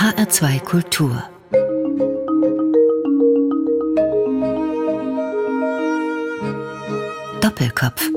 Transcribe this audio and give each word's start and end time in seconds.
HR2 0.00 0.60
Kultur 0.60 1.22
Doppelkopf 7.42 8.08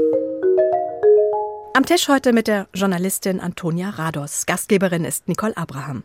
Am 1.74 1.86
Tisch 1.86 2.08
heute 2.08 2.32
mit 2.32 2.48
der 2.48 2.68
Journalistin 2.74 3.42
Antonia 3.42 3.90
Rados. 3.90 4.46
Gastgeberin 4.46 5.04
ist 5.04 5.28
Nicole 5.28 5.58
Abraham. 5.58 6.04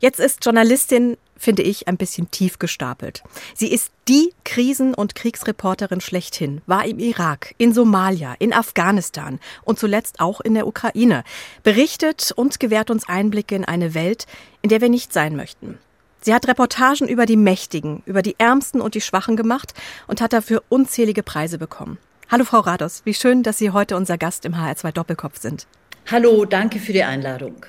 Jetzt 0.00 0.18
ist 0.18 0.44
Journalistin, 0.44 1.16
finde 1.38 1.62
ich, 1.62 1.88
ein 1.88 1.96
bisschen 1.96 2.30
tief 2.30 2.58
gestapelt. 2.58 3.22
Sie 3.54 3.72
ist 3.72 3.90
die 4.08 4.34
Krisen- 4.44 4.94
und 4.94 5.14
Kriegsreporterin 5.14 6.00
schlechthin, 6.00 6.60
war 6.66 6.84
im 6.84 6.98
Irak, 6.98 7.54
in 7.56 7.72
Somalia, 7.72 8.34
in 8.38 8.52
Afghanistan 8.52 9.40
und 9.64 9.78
zuletzt 9.78 10.20
auch 10.20 10.40
in 10.40 10.54
der 10.54 10.66
Ukraine, 10.66 11.24
berichtet 11.62 12.32
und 12.34 12.60
gewährt 12.60 12.90
uns 12.90 13.08
Einblicke 13.08 13.54
in 13.54 13.64
eine 13.64 13.94
Welt, 13.94 14.26
in 14.60 14.68
der 14.68 14.80
wir 14.80 14.90
nicht 14.90 15.12
sein 15.12 15.36
möchten. 15.36 15.78
Sie 16.20 16.34
hat 16.34 16.48
Reportagen 16.48 17.08
über 17.08 17.26
die 17.26 17.36
Mächtigen, 17.36 18.02
über 18.04 18.22
die 18.22 18.34
Ärmsten 18.38 18.80
und 18.80 18.94
die 18.94 19.00
Schwachen 19.00 19.36
gemacht 19.36 19.72
und 20.08 20.20
hat 20.20 20.32
dafür 20.32 20.62
unzählige 20.68 21.22
Preise 21.22 21.58
bekommen. 21.58 21.98
Hallo 22.28 22.44
Frau 22.44 22.58
Rados, 22.60 23.02
wie 23.04 23.14
schön, 23.14 23.42
dass 23.42 23.56
Sie 23.58 23.70
heute 23.70 23.96
unser 23.96 24.18
Gast 24.18 24.44
im 24.44 24.54
HR2 24.54 24.92
Doppelkopf 24.92 25.38
sind. 25.38 25.66
Hallo, 26.10 26.44
danke 26.44 26.78
für 26.78 26.92
die 26.92 27.04
Einladung. 27.04 27.64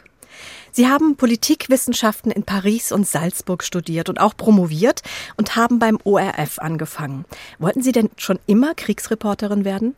Sie 0.80 0.88
haben 0.88 1.18
Politikwissenschaften 1.18 2.32
in 2.32 2.44
Paris 2.44 2.94
und 2.94 3.06
Salzburg 3.06 3.66
studiert 3.66 4.08
und 4.08 4.22
auch 4.22 4.38
promoviert 4.38 5.02
und 5.36 5.58
haben 5.58 5.78
beim 5.78 6.00
ORF 6.06 6.58
angefangen. 6.58 7.26
Wollten 7.58 7.82
Sie 7.82 7.92
denn 7.92 8.10
schon 8.16 8.40
immer 8.46 8.76
Kriegsreporterin 8.76 9.66
werden? 9.66 9.94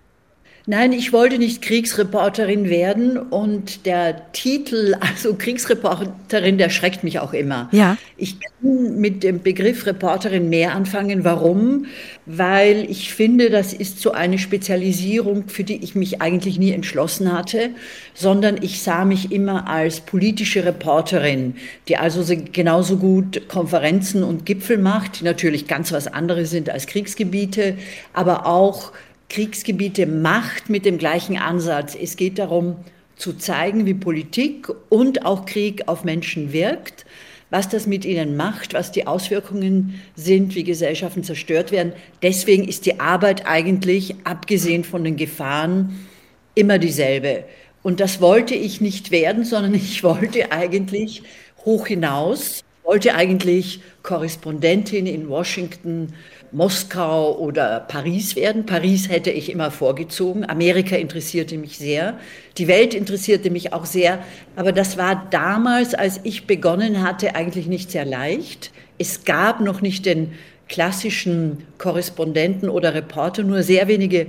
Nein, 0.68 0.94
ich 0.94 1.12
wollte 1.12 1.40
nicht 1.40 1.64
Kriegsreporterin 1.64 2.70
werden 2.70 3.18
und 3.18 3.86
der 3.88 4.32
Titel, 4.32 4.96
also 5.00 5.34
Kriegsreporterin, 5.34 6.58
der 6.58 6.70
schreckt 6.70 7.04
mich 7.04 7.20
auch 7.20 7.34
immer. 7.34 7.68
Ja. 7.72 7.98
Ich 8.18 8.40
kann 8.40 9.00
mit 9.00 9.24
dem 9.24 9.42
Begriff 9.42 9.88
Reporterin 9.88 10.50
mehr 10.50 10.76
anfangen. 10.76 11.24
Warum? 11.24 11.88
Weil 12.28 12.86
ich 12.90 13.12
finde, 13.14 13.50
das 13.50 13.74
ist 13.74 14.00
so 14.00 14.12
eine 14.12 14.38
Spezialisierung, 14.38 15.46
für 15.48 15.64
die 15.64 15.84
ich 15.84 15.96
mich 15.96 16.22
eigentlich 16.22 16.60
nie 16.60 16.72
entschlossen 16.72 17.34
hatte, 17.34 17.72
sondern 18.14 18.62
ich 18.62 18.84
sah 18.84 19.04
mich 19.04 19.32
immer 19.32 19.68
als 19.68 20.02
politische 20.02 20.64
Reporterin, 20.64 21.56
die 21.88 21.98
also 21.98 22.24
genauso 22.54 22.98
gut 22.98 23.48
Konferenzen 23.48 24.24
und 24.24 24.46
Gipfel 24.46 24.78
macht, 24.78 25.20
die 25.20 25.24
natürlich 25.24 25.68
ganz 25.68 25.92
was 25.92 26.08
anderes 26.08 26.52
sind 26.52 26.70
als 26.70 26.86
Kriegsgebiete, 26.86 27.78
aber 28.14 28.46
auch 28.46 28.92
Kriegsgebiete 29.32 30.08
macht 30.08 30.70
mit 30.70 30.84
dem 30.84 30.98
gleichen 30.98 31.38
Ansatz. 31.38 31.96
Es 31.96 32.18
geht 32.18 32.38
darum, 32.38 32.76
zu 33.16 33.32
zeigen, 33.32 33.86
wie 33.86 33.94
Politik 33.94 34.68
und 34.90 35.26
auch 35.26 35.46
Krieg 35.46 35.88
auf 35.88 36.04
Menschen 36.04 36.52
wirkt, 36.52 37.06
was 37.50 37.70
das 37.70 37.88
mit 37.88 38.04
ihnen 38.04 38.36
macht, 38.36 38.74
was 38.74 38.92
die 38.92 39.08
Auswirkungen 39.08 40.02
sind, 40.16 40.54
wie 40.56 40.66
Gesellschaften 40.66 41.24
zerstört 41.24 41.72
werden. 41.72 41.94
Deswegen 42.22 42.68
ist 42.68 42.86
die 42.86 43.00
Arbeit 43.00 43.46
eigentlich, 43.46 44.16
abgesehen 44.26 44.84
von 44.84 45.06
den 45.06 45.16
Gefahren, 45.16 46.08
immer 46.54 46.78
dieselbe. 46.78 47.46
Und 47.84 48.02
das 48.02 48.20
wollte 48.20 48.56
ich 48.56 48.82
nicht 48.82 49.12
werden, 49.12 49.46
sondern 49.46 49.74
ich 49.76 50.04
wollte 50.04 50.52
eigentlich 50.52 51.24
hoch 51.64 51.88
hinaus, 51.88 52.66
wollte 52.84 53.16
eigentlich 53.16 53.82
Korrespondentin 54.04 55.06
in 55.06 55.30
Washington 55.30 56.14
Moskau 56.52 57.38
oder 57.38 57.80
Paris 57.82 58.36
werden. 58.36 58.66
Paris 58.66 59.10
hätte 59.10 59.32
ich 59.32 59.52
immer 59.52 59.72
vorgezogen. 59.72 60.48
Amerika 60.50 60.98
interessierte 60.98 61.58
mich 61.58 61.78
sehr. 61.78 62.20
Die 62.58 62.68
Welt 62.68 62.94
interessierte 62.94 63.50
mich 63.50 63.72
auch 63.72 63.86
sehr. 63.86 64.20
Aber 64.56 64.72
das 64.74 64.98
war 64.98 65.28
damals, 65.32 65.94
als 65.94 66.20
ich 66.24 66.48
begonnen 66.48 67.04
hatte, 67.04 67.36
eigentlich 67.36 67.68
nicht 67.68 67.92
sehr 67.92 68.06
leicht. 68.06 68.72
Es 68.98 69.24
gab 69.24 69.62
noch 69.62 69.82
nicht 69.82 70.06
den 70.06 70.34
klassischen 70.68 71.66
Korrespondenten 71.78 72.70
oder 72.70 72.94
Reporter, 72.94 73.44
nur 73.44 73.64
sehr 73.64 73.88
wenige 73.88 74.28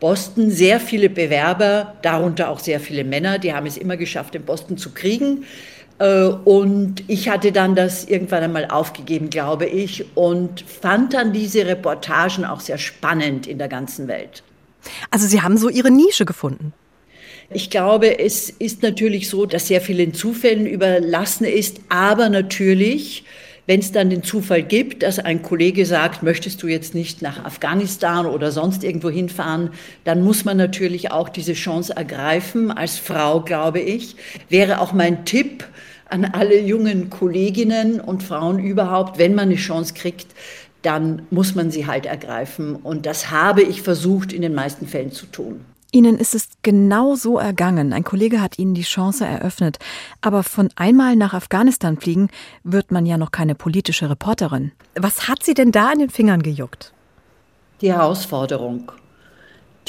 Boston, 0.00 0.50
sehr 0.50 0.80
viele 0.80 1.10
Bewerber, 1.10 1.94
darunter 2.02 2.48
auch 2.48 2.58
sehr 2.58 2.80
viele 2.80 3.04
Männer, 3.04 3.38
die 3.38 3.52
haben 3.52 3.66
es 3.66 3.76
immer 3.76 3.98
geschafft, 3.98 4.34
den 4.34 4.44
Boston 4.44 4.78
zu 4.78 4.92
kriegen. 4.92 5.44
Äh, 6.00 6.24
und 6.24 7.04
ich 7.06 7.28
hatte 7.28 7.52
dann 7.52 7.76
das 7.76 8.04
irgendwann 8.04 8.42
einmal 8.42 8.66
aufgegeben, 8.66 9.30
glaube 9.30 9.66
ich, 9.66 10.16
und 10.16 10.62
fand 10.62 11.14
dann 11.14 11.32
diese 11.32 11.66
Reportagen 11.66 12.44
auch 12.44 12.60
sehr 12.60 12.78
spannend 12.78 13.46
in 13.46 13.58
der 13.58 13.68
ganzen 13.68 14.08
Welt. 14.08 14.42
Also 15.10 15.28
Sie 15.28 15.42
haben 15.42 15.58
so 15.58 15.68
Ihre 15.68 15.90
Nische 15.90 16.24
gefunden. 16.24 16.72
Ich 17.52 17.68
glaube, 17.68 18.18
es 18.18 18.48
ist 18.48 18.82
natürlich 18.82 19.28
so, 19.28 19.44
dass 19.44 19.68
sehr 19.68 19.80
vielen 19.80 20.14
Zufällen 20.14 20.66
überlassen 20.66 21.44
ist, 21.44 21.80
aber 21.88 22.28
natürlich, 22.28 23.24
wenn 23.66 23.80
es 23.80 23.92
dann 23.92 24.08
den 24.08 24.22
Zufall 24.22 24.62
gibt, 24.62 25.02
dass 25.02 25.18
ein 25.18 25.42
Kollege 25.42 25.84
sagt, 25.84 26.22
möchtest 26.22 26.62
du 26.62 26.68
jetzt 26.68 26.94
nicht 26.94 27.22
nach 27.22 27.44
Afghanistan 27.44 28.24
oder 28.24 28.52
sonst 28.52 28.84
irgendwo 28.84 29.10
hinfahren, 29.10 29.70
dann 30.04 30.22
muss 30.22 30.44
man 30.44 30.56
natürlich 30.56 31.10
auch 31.10 31.28
diese 31.28 31.54
Chance 31.54 31.94
ergreifen. 31.94 32.70
Als 32.70 32.98
Frau, 32.98 33.40
glaube 33.40 33.80
ich, 33.80 34.14
wäre 34.48 34.80
auch 34.80 34.92
mein 34.92 35.24
Tipp, 35.24 35.64
an 36.10 36.24
alle 36.24 36.60
jungen 36.60 37.10
Kolleginnen 37.10 38.00
und 38.00 38.22
Frauen 38.22 38.58
überhaupt, 38.58 39.18
wenn 39.18 39.34
man 39.34 39.48
eine 39.48 39.56
Chance 39.56 39.94
kriegt, 39.94 40.28
dann 40.82 41.22
muss 41.30 41.54
man 41.54 41.70
sie 41.70 41.86
halt 41.86 42.06
ergreifen. 42.06 42.76
Und 42.76 43.06
das 43.06 43.30
habe 43.30 43.62
ich 43.62 43.82
versucht 43.82 44.32
in 44.32 44.42
den 44.42 44.54
meisten 44.54 44.86
Fällen 44.86 45.12
zu 45.12 45.26
tun. 45.26 45.60
Ihnen 45.92 46.18
ist 46.18 46.34
es 46.34 46.48
genau 46.62 47.16
so 47.16 47.38
ergangen. 47.38 47.92
Ein 47.92 48.04
Kollege 48.04 48.40
hat 48.40 48.58
Ihnen 48.58 48.74
die 48.74 48.82
Chance 48.82 49.24
eröffnet. 49.24 49.78
Aber 50.20 50.44
von 50.44 50.68
einmal 50.76 51.16
nach 51.16 51.34
Afghanistan 51.34 51.98
fliegen 51.98 52.28
wird 52.62 52.92
man 52.92 53.06
ja 53.06 53.18
noch 53.18 53.32
keine 53.32 53.56
politische 53.56 54.08
Reporterin. 54.08 54.70
Was 54.94 55.26
hat 55.26 55.42
Sie 55.42 55.54
denn 55.54 55.72
da 55.72 55.92
in 55.92 55.98
den 55.98 56.10
Fingern 56.10 56.42
gejuckt? 56.42 56.92
Die 57.80 57.92
Herausforderung 57.92 58.92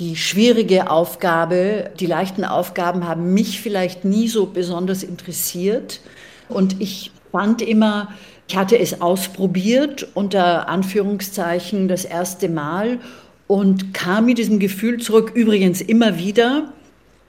die 0.02 0.16
schwierige 0.16 0.90
Aufgabe. 0.90 1.92
Die 2.00 2.08
leichten 2.08 2.44
Aufgaben 2.44 3.08
haben 3.08 3.36
mich 3.36 3.62
vielleicht 3.62 4.04
nie 4.04 4.28
so 4.28 4.48
besonders 4.48 5.04
interessiert. 5.04 6.02
Und 6.50 6.82
ich 6.82 7.12
fand 7.32 7.62
immer, 7.62 8.12
ich 8.48 8.58
hatte 8.58 8.80
es 8.80 9.00
ausprobiert, 9.00 10.08
unter 10.16 10.68
Anführungszeichen 10.68 11.88
das 11.88 12.04
erste 12.04 12.50
Mal 12.50 13.00
und 13.46 13.94
kam 13.94 14.26
mit 14.26 14.40
diesem 14.40 14.58
Gefühl 14.58 15.00
zurück. 15.00 15.34
Übrigens 15.36 15.82
immer 15.82 16.18
wieder 16.18 16.74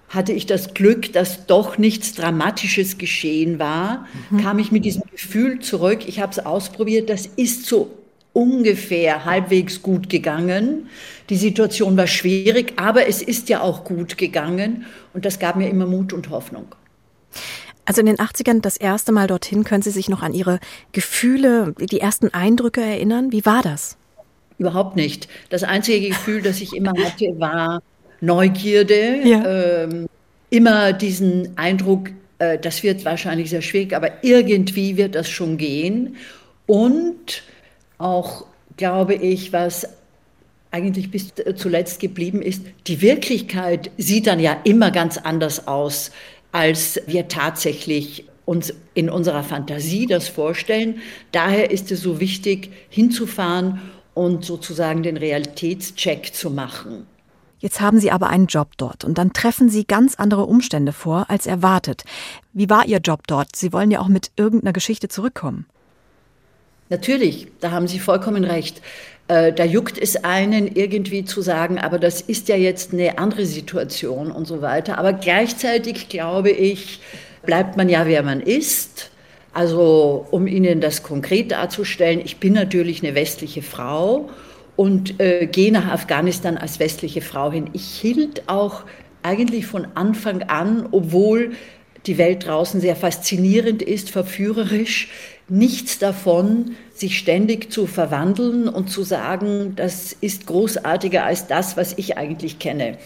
hatte 0.09 0.33
ich 0.33 0.47
das 0.47 0.73
Glück, 0.73 1.13
dass 1.13 1.45
doch 1.45 1.77
nichts 1.77 2.15
Dramatisches 2.15 2.97
geschehen 2.97 3.59
war, 3.59 4.07
mhm. 4.31 4.39
kam 4.39 4.59
ich 4.59 4.73
mit 4.73 4.87
diesem 4.87 5.03
Gefühl 5.11 5.59
zurück. 5.59 6.01
Ich 6.07 6.21
habe 6.21 6.33
es 6.33 6.39
ausprobiert, 6.39 7.11
das 7.11 7.27
ist 7.27 7.67
so 7.67 7.91
ungefähr 8.33 9.25
halbwegs 9.25 9.83
gut 9.83 10.09
gegangen. 10.09 10.89
Die 11.29 11.37
Situation 11.37 11.97
war 11.97 12.07
schwierig, 12.07 12.75
aber 12.77 13.07
es 13.07 13.23
ist 13.23 13.49
ja 13.49 13.61
auch 13.61 13.85
gut 13.85 14.19
gegangen 14.19 14.87
und 15.13 15.25
das 15.25 15.39
gab 15.39 15.57
mir 15.57 15.69
immer 15.69 15.87
Mut 15.87 16.13
und 16.13 16.31
Hoffnung. 16.31 16.75
Also 17.85 18.01
in 18.01 18.07
den 18.07 18.17
80ern 18.17 18.61
das 18.61 18.77
erste 18.77 19.13
Mal 19.13 19.27
dorthin, 19.27 19.65
können 19.65 19.83
Sie 19.83 19.91
sich 19.91 20.09
noch 20.09 20.23
an 20.23 20.35
Ihre 20.35 20.61
Gefühle, 20.93 21.75
die 21.79 22.01
ersten 22.01 22.33
Eindrücke 22.33 22.81
erinnern? 22.81 23.33
Wie 23.33 23.45
war 23.45 23.63
das? 23.63 23.97
Überhaupt 24.59 24.95
nicht. 24.95 25.29
Das 25.51 25.65
einzige 25.65 26.09
Gefühl, 26.09 26.43
das 26.43 26.61
ich 26.61 26.75
immer 26.75 26.93
hatte, 27.05 27.27
war 27.39 27.83
Neugierde. 28.21 29.21
Ja. 29.25 29.83
Ähm, 29.83 30.09
immer 30.51 30.93
diesen 30.93 31.57
Eindruck, 31.57 32.11
äh, 32.39 32.59
das 32.59 32.83
wird 32.83 33.05
wahrscheinlich 33.05 33.51
sehr 33.51 33.63
schwierig, 33.63 33.95
aber 33.95 34.23
irgendwie 34.23 34.97
wird 34.97 35.17
das 35.17 35.29
schon 35.29 35.57
gehen. 35.57 36.17
Und 36.67 37.43
auch, 38.03 38.47
glaube 38.77 39.15
ich, 39.15 39.53
was 39.53 39.87
eigentlich 40.71 41.11
bis 41.11 41.33
zuletzt 41.57 42.01
geblieben 42.01 42.41
ist, 42.41 42.65
die 42.87 43.03
Wirklichkeit 43.03 43.91
sieht 43.99 44.27
dann 44.27 44.41
ja 44.41 44.57
immer 44.65 44.91
ganz 44.91 45.19
anders 45.19 45.67
aus, 45.67 46.11
als 46.51 47.01
wir 47.07 47.29
tatsächlich 47.29 48.25
uns 48.45 48.75
in 48.95 49.09
unserer 49.09 49.45
Fantasie 49.45 50.07
das 50.07 50.29
vorstellen. 50.29 51.01
Daher 51.31 51.71
ist 51.71 51.93
es 51.93 52.01
so 52.01 52.21
wichtig, 52.21 52.71
hinzufahren 52.89 53.81
und 54.15 54.45
sozusagen 54.45 55.03
den 55.03 55.17
Realitätscheck 55.17 56.35
zu 56.35 56.51
machen. 56.51 57.07
Jetzt 57.59 57.81
haben 57.81 58.01
Sie 58.01 58.11
aber 58.11 58.29
einen 58.29 58.47
Job 58.47 58.71
dort 58.77 59.05
und 59.05 59.19
dann 59.19 59.33
treffen 59.33 59.69
Sie 59.69 59.85
ganz 59.85 60.17
andere 60.17 60.47
Umstände 60.47 60.93
vor 60.93 61.27
als 61.31 61.47
erwartet. 61.47 62.03
Wie 62.53 62.69
war 62.69 62.87
Ihr 62.87 62.99
Job 62.99 63.27
dort? 63.29 63.55
Sie 63.55 63.73
wollen 63.73 63.93
ja 63.93 64.01
auch 64.01 64.09
mit 64.09 64.33
irgendeiner 64.37 64.73
Geschichte 64.73 65.09
zurückkommen. 65.09 65.67
Natürlich, 66.93 67.47
da 67.61 67.71
haben 67.71 67.89
Sie 67.89 67.99
vollkommen 67.99 68.45
recht. 68.45 68.83
Äh, 69.27 69.55
da 69.55 69.65
juckt 69.65 69.97
es 69.97 70.25
einen 70.25 70.69
irgendwie 70.77 71.25
zu 71.25 71.41
sagen, 71.41 71.79
aber 71.79 71.99
das 71.99 72.21
ist 72.21 72.51
ja 72.51 72.57
jetzt 72.57 72.93
eine 72.93 73.17
andere 73.17 73.47
Situation 73.47 74.31
und 74.31 74.47
so 74.47 74.61
weiter. 74.61 74.99
Aber 74.99 75.15
gleichzeitig 75.15 76.11
glaube 76.11 76.51
ich, 76.51 77.01
bleibt 77.47 77.79
man 77.79 77.89
ja, 77.89 78.07
wer 78.07 78.23
man 78.23 78.43
ist. 78.43 79.11
Also 79.55 80.27
um 80.31 80.47
Ihnen 80.47 80.83
das 80.83 81.03
konkret 81.03 81.53
darzustellen, 81.53 82.21
ich 82.23 82.37
bin 82.37 82.53
natürlich 82.53 83.03
eine 83.03 83.15
westliche 83.15 83.63
Frau 83.63 84.29
und 84.77 85.19
äh, 85.19 85.47
gehe 85.47 85.73
nach 85.73 85.91
Afghanistan 85.91 86.59
als 86.59 86.79
westliche 86.79 87.23
Frau 87.23 87.51
hin. 87.51 87.71
Ich 87.73 87.87
hielt 87.87 88.51
auch 88.51 88.83
eigentlich 89.23 89.65
von 89.65 89.87
Anfang 89.95 90.43
an, 90.43 90.89
obwohl 90.91 91.53
die 92.05 92.19
Welt 92.19 92.47
draußen 92.47 92.83
sehr 92.83 92.97
faszinierend 92.97 93.81
ist, 93.81 94.11
verführerisch. 94.11 95.09
Nichts 95.55 95.99
davon, 95.99 96.77
sich 96.95 97.19
ständig 97.19 97.71
zu 97.71 97.87
verwandeln 97.87 98.69
und 98.69 98.89
zu 98.89 99.03
sagen, 99.03 99.75
das 99.77 100.17
ist 100.19 100.47
großartiger 100.47 101.27
als 101.27 101.47
das, 101.47 101.77
was 101.77 101.93
ich 101.99 102.17
eigentlich 102.17 102.59
kenne. 102.59 102.97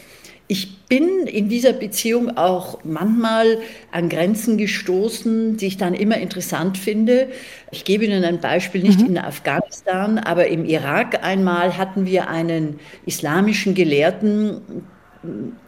Ich 0.47 0.79
bin 0.87 1.27
in 1.27 1.49
dieser 1.49 1.73
Beziehung 1.73 2.37
auch 2.37 2.79
manchmal 2.85 3.59
an 3.91 4.09
Grenzen 4.09 4.59
gestoßen, 4.59 5.57
die 5.57 5.67
ich 5.67 5.77
dann 5.77 5.93
immer 5.93 6.19
interessant 6.19 6.79
finde. 6.79 7.31
Ich 7.73 7.85
gebe 7.85 8.05
Ihnen 8.05 8.23
ein 8.23 8.41
Beispiel, 8.41 8.81
nicht 8.81 9.01
mhm. 9.01 9.07
in 9.07 9.19
Afghanistan, 9.19 10.21
aber 10.21 10.47
im 10.47 10.65
Irak 10.65 11.25
einmal 11.25 11.77
hatten 11.77 12.07
wir 12.07 12.29
einen 12.29 12.79
islamischen 13.07 13.75
Gelehrten 13.75 14.85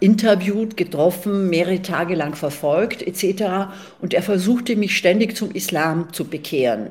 interviewt, 0.00 0.76
getroffen, 0.76 1.48
mehrere 1.50 1.82
Tage 1.82 2.14
lang 2.14 2.34
verfolgt 2.34 3.02
etc. 3.02 3.70
Und 4.00 4.14
er 4.14 4.22
versuchte 4.22 4.76
mich 4.76 4.96
ständig 4.96 5.36
zum 5.36 5.50
Islam 5.52 6.12
zu 6.12 6.24
bekehren. 6.24 6.90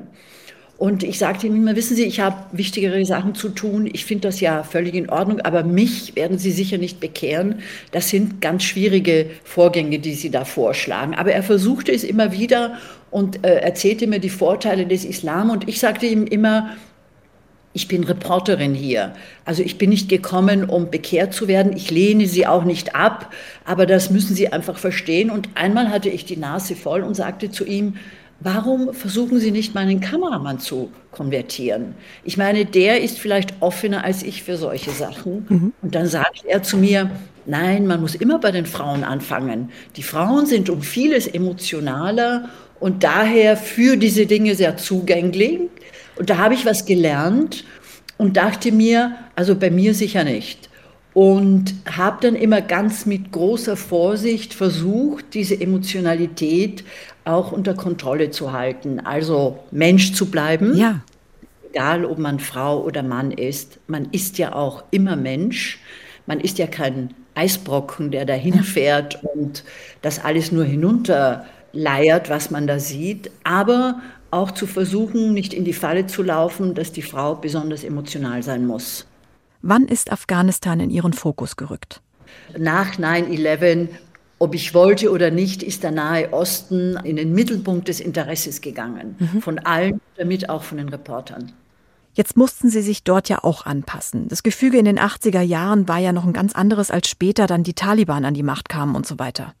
Und 0.78 1.02
ich 1.02 1.18
sagte 1.18 1.48
ihm 1.48 1.56
immer, 1.56 1.74
wissen 1.74 1.96
Sie, 1.96 2.04
ich 2.04 2.20
habe 2.20 2.36
wichtigere 2.52 3.04
Sachen 3.04 3.34
zu 3.34 3.48
tun. 3.48 3.90
Ich 3.92 4.04
finde 4.04 4.28
das 4.28 4.40
ja 4.40 4.62
völlig 4.62 4.94
in 4.94 5.10
Ordnung, 5.10 5.40
aber 5.40 5.64
mich 5.64 6.14
werden 6.14 6.38
Sie 6.38 6.52
sicher 6.52 6.78
nicht 6.78 7.00
bekehren. 7.00 7.62
Das 7.90 8.10
sind 8.10 8.40
ganz 8.40 8.62
schwierige 8.62 9.28
Vorgänge, 9.42 9.98
die 9.98 10.14
Sie 10.14 10.30
da 10.30 10.44
vorschlagen. 10.44 11.16
Aber 11.16 11.32
er 11.32 11.42
versuchte 11.42 11.90
es 11.90 12.04
immer 12.04 12.30
wieder 12.30 12.78
und 13.10 13.44
äh, 13.44 13.56
erzählte 13.56 14.06
mir 14.06 14.20
die 14.20 14.30
Vorteile 14.30 14.86
des 14.86 15.04
Islam. 15.04 15.50
Und 15.50 15.68
ich 15.68 15.80
sagte 15.80 16.06
ihm 16.06 16.28
immer, 16.28 16.76
ich 17.78 17.86
bin 17.86 18.02
Reporterin 18.02 18.74
hier. 18.74 19.12
Also 19.44 19.62
ich 19.62 19.78
bin 19.78 19.90
nicht 19.90 20.08
gekommen, 20.08 20.64
um 20.64 20.90
bekehrt 20.90 21.32
zu 21.32 21.46
werden. 21.46 21.76
Ich 21.76 21.92
lehne 21.92 22.26
sie 22.26 22.44
auch 22.44 22.64
nicht 22.64 22.96
ab, 22.96 23.32
aber 23.64 23.86
das 23.86 24.10
müssen 24.10 24.34
Sie 24.34 24.52
einfach 24.52 24.78
verstehen. 24.78 25.30
Und 25.30 25.50
einmal 25.54 25.88
hatte 25.88 26.08
ich 26.08 26.24
die 26.24 26.36
Nase 26.36 26.74
voll 26.74 27.02
und 27.02 27.14
sagte 27.14 27.52
zu 27.52 27.64
ihm, 27.64 27.94
Warum 28.40 28.94
versuchen 28.94 29.40
Sie 29.40 29.50
nicht 29.50 29.74
meinen 29.74 30.00
Kameramann 30.00 30.60
zu 30.60 30.92
konvertieren? 31.10 31.94
Ich 32.22 32.36
meine, 32.36 32.64
der 32.64 33.00
ist 33.00 33.18
vielleicht 33.18 33.54
offener 33.60 34.04
als 34.04 34.22
ich 34.22 34.44
für 34.44 34.56
solche 34.56 34.92
Sachen. 34.92 35.46
Mhm. 35.48 35.72
Und 35.82 35.94
dann 35.94 36.06
sagt 36.06 36.44
er 36.46 36.62
zu 36.62 36.76
mir, 36.76 37.10
nein, 37.46 37.86
man 37.88 38.00
muss 38.00 38.14
immer 38.14 38.38
bei 38.38 38.52
den 38.52 38.66
Frauen 38.66 39.02
anfangen. 39.02 39.70
Die 39.96 40.04
Frauen 40.04 40.46
sind 40.46 40.70
um 40.70 40.82
vieles 40.82 41.26
emotionaler 41.26 42.48
und 42.78 43.02
daher 43.02 43.56
für 43.56 43.96
diese 43.96 44.26
Dinge 44.26 44.54
sehr 44.54 44.76
zugänglich. 44.76 45.60
Und 46.18 46.30
da 46.30 46.38
habe 46.38 46.54
ich 46.54 46.66
was 46.66 46.84
gelernt 46.84 47.64
und 48.16 48.36
dachte 48.36 48.72
mir, 48.72 49.16
also 49.36 49.54
bei 49.54 49.70
mir 49.70 49.94
sicher 49.94 50.24
nicht 50.24 50.68
und 51.18 51.74
habe 51.90 52.18
dann 52.20 52.36
immer 52.36 52.60
ganz 52.60 53.04
mit 53.04 53.32
großer 53.32 53.76
Vorsicht 53.76 54.54
versucht, 54.54 55.34
diese 55.34 55.60
Emotionalität 55.60 56.84
auch 57.24 57.50
unter 57.50 57.74
Kontrolle 57.74 58.30
zu 58.30 58.52
halten. 58.52 59.00
Also 59.00 59.58
Mensch 59.72 60.12
zu 60.12 60.30
bleiben. 60.30 60.76
Ja. 60.76 61.00
Egal, 61.72 62.04
ob 62.04 62.18
man 62.18 62.38
Frau 62.38 62.84
oder 62.84 63.02
Mann 63.02 63.32
ist. 63.32 63.80
Man 63.88 64.08
ist 64.12 64.38
ja 64.38 64.54
auch 64.54 64.84
immer 64.92 65.16
Mensch. 65.16 65.80
Man 66.26 66.38
ist 66.38 66.58
ja 66.58 66.68
kein 66.68 67.12
Eisbrocken, 67.34 68.12
der 68.12 68.24
dahin 68.24 68.62
fährt 68.62 69.18
und 69.34 69.64
das 70.02 70.24
alles 70.24 70.52
nur 70.52 70.64
hinunterleiert, 70.64 72.30
was 72.30 72.52
man 72.52 72.68
da 72.68 72.78
sieht. 72.78 73.30
Aber 73.42 74.00
auch 74.30 74.50
zu 74.50 74.66
versuchen, 74.66 75.32
nicht 75.32 75.54
in 75.54 75.64
die 75.64 75.72
Falle 75.72 76.06
zu 76.06 76.22
laufen, 76.22 76.74
dass 76.74 76.92
die 76.92 77.02
Frau 77.02 77.34
besonders 77.34 77.84
emotional 77.84 78.42
sein 78.42 78.66
muss. 78.66 79.06
Wann 79.62 79.86
ist 79.86 80.12
Afghanistan 80.12 80.80
in 80.80 80.90
Ihren 80.90 81.12
Fokus 81.12 81.56
gerückt? 81.56 82.00
Nach 82.56 82.94
9-11, 82.94 83.88
ob 84.38 84.54
ich 84.54 84.74
wollte 84.74 85.10
oder 85.10 85.30
nicht, 85.30 85.62
ist 85.62 85.82
der 85.82 85.90
Nahe 85.90 86.32
Osten 86.32 86.96
in 87.04 87.16
den 87.16 87.32
Mittelpunkt 87.32 87.88
des 87.88 88.00
Interesses 88.00 88.60
gegangen. 88.60 89.16
Mhm. 89.18 89.42
Von 89.42 89.58
allen, 89.58 90.00
damit 90.16 90.48
auch 90.48 90.62
von 90.62 90.78
den 90.78 90.88
Reportern. 90.88 91.52
Jetzt 92.14 92.36
mussten 92.36 92.68
Sie 92.68 92.82
sich 92.82 93.04
dort 93.04 93.28
ja 93.28 93.44
auch 93.44 93.64
anpassen. 93.64 94.28
Das 94.28 94.42
Gefüge 94.42 94.78
in 94.78 94.84
den 94.84 94.98
80er 94.98 95.40
Jahren 95.40 95.86
war 95.88 95.98
ja 95.98 96.12
noch 96.12 96.24
ein 96.24 96.32
ganz 96.32 96.52
anderes, 96.52 96.90
als 96.90 97.08
später 97.08 97.46
dann 97.46 97.62
die 97.62 97.74
Taliban 97.74 98.24
an 98.24 98.34
die 98.34 98.42
Macht 98.42 98.68
kamen 98.68 98.96
und 98.96 99.06
so 99.06 99.18
weiter. 99.18 99.54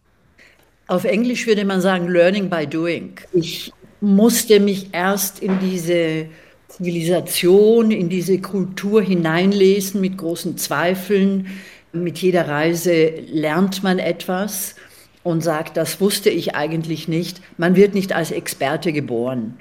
Auf 0.88 1.04
Englisch 1.04 1.46
würde 1.46 1.64
man 1.64 1.80
sagen, 1.80 2.08
learning 2.08 2.48
by 2.48 2.66
doing. 2.66 3.14
Ich 3.32 3.72
musste 4.00 4.60
mich 4.60 4.88
erst 4.92 5.40
in 5.40 5.58
diese 5.58 6.26
Zivilisation, 6.68 7.90
in 7.90 8.08
diese 8.08 8.40
Kultur 8.40 9.02
hineinlesen 9.02 10.00
mit 10.00 10.16
großen 10.18 10.56
Zweifeln. 10.58 11.46
Mit 11.92 12.18
jeder 12.18 12.46
Reise 12.46 13.12
lernt 13.30 13.82
man 13.82 13.98
etwas 13.98 14.76
und 15.24 15.42
sagt, 15.42 15.76
das 15.76 16.00
wusste 16.00 16.30
ich 16.30 16.54
eigentlich 16.54 17.08
nicht. 17.08 17.40
Man 17.56 17.74
wird 17.74 17.94
nicht 17.94 18.12
als 18.12 18.30
Experte 18.30 18.92
geboren. 18.92 19.58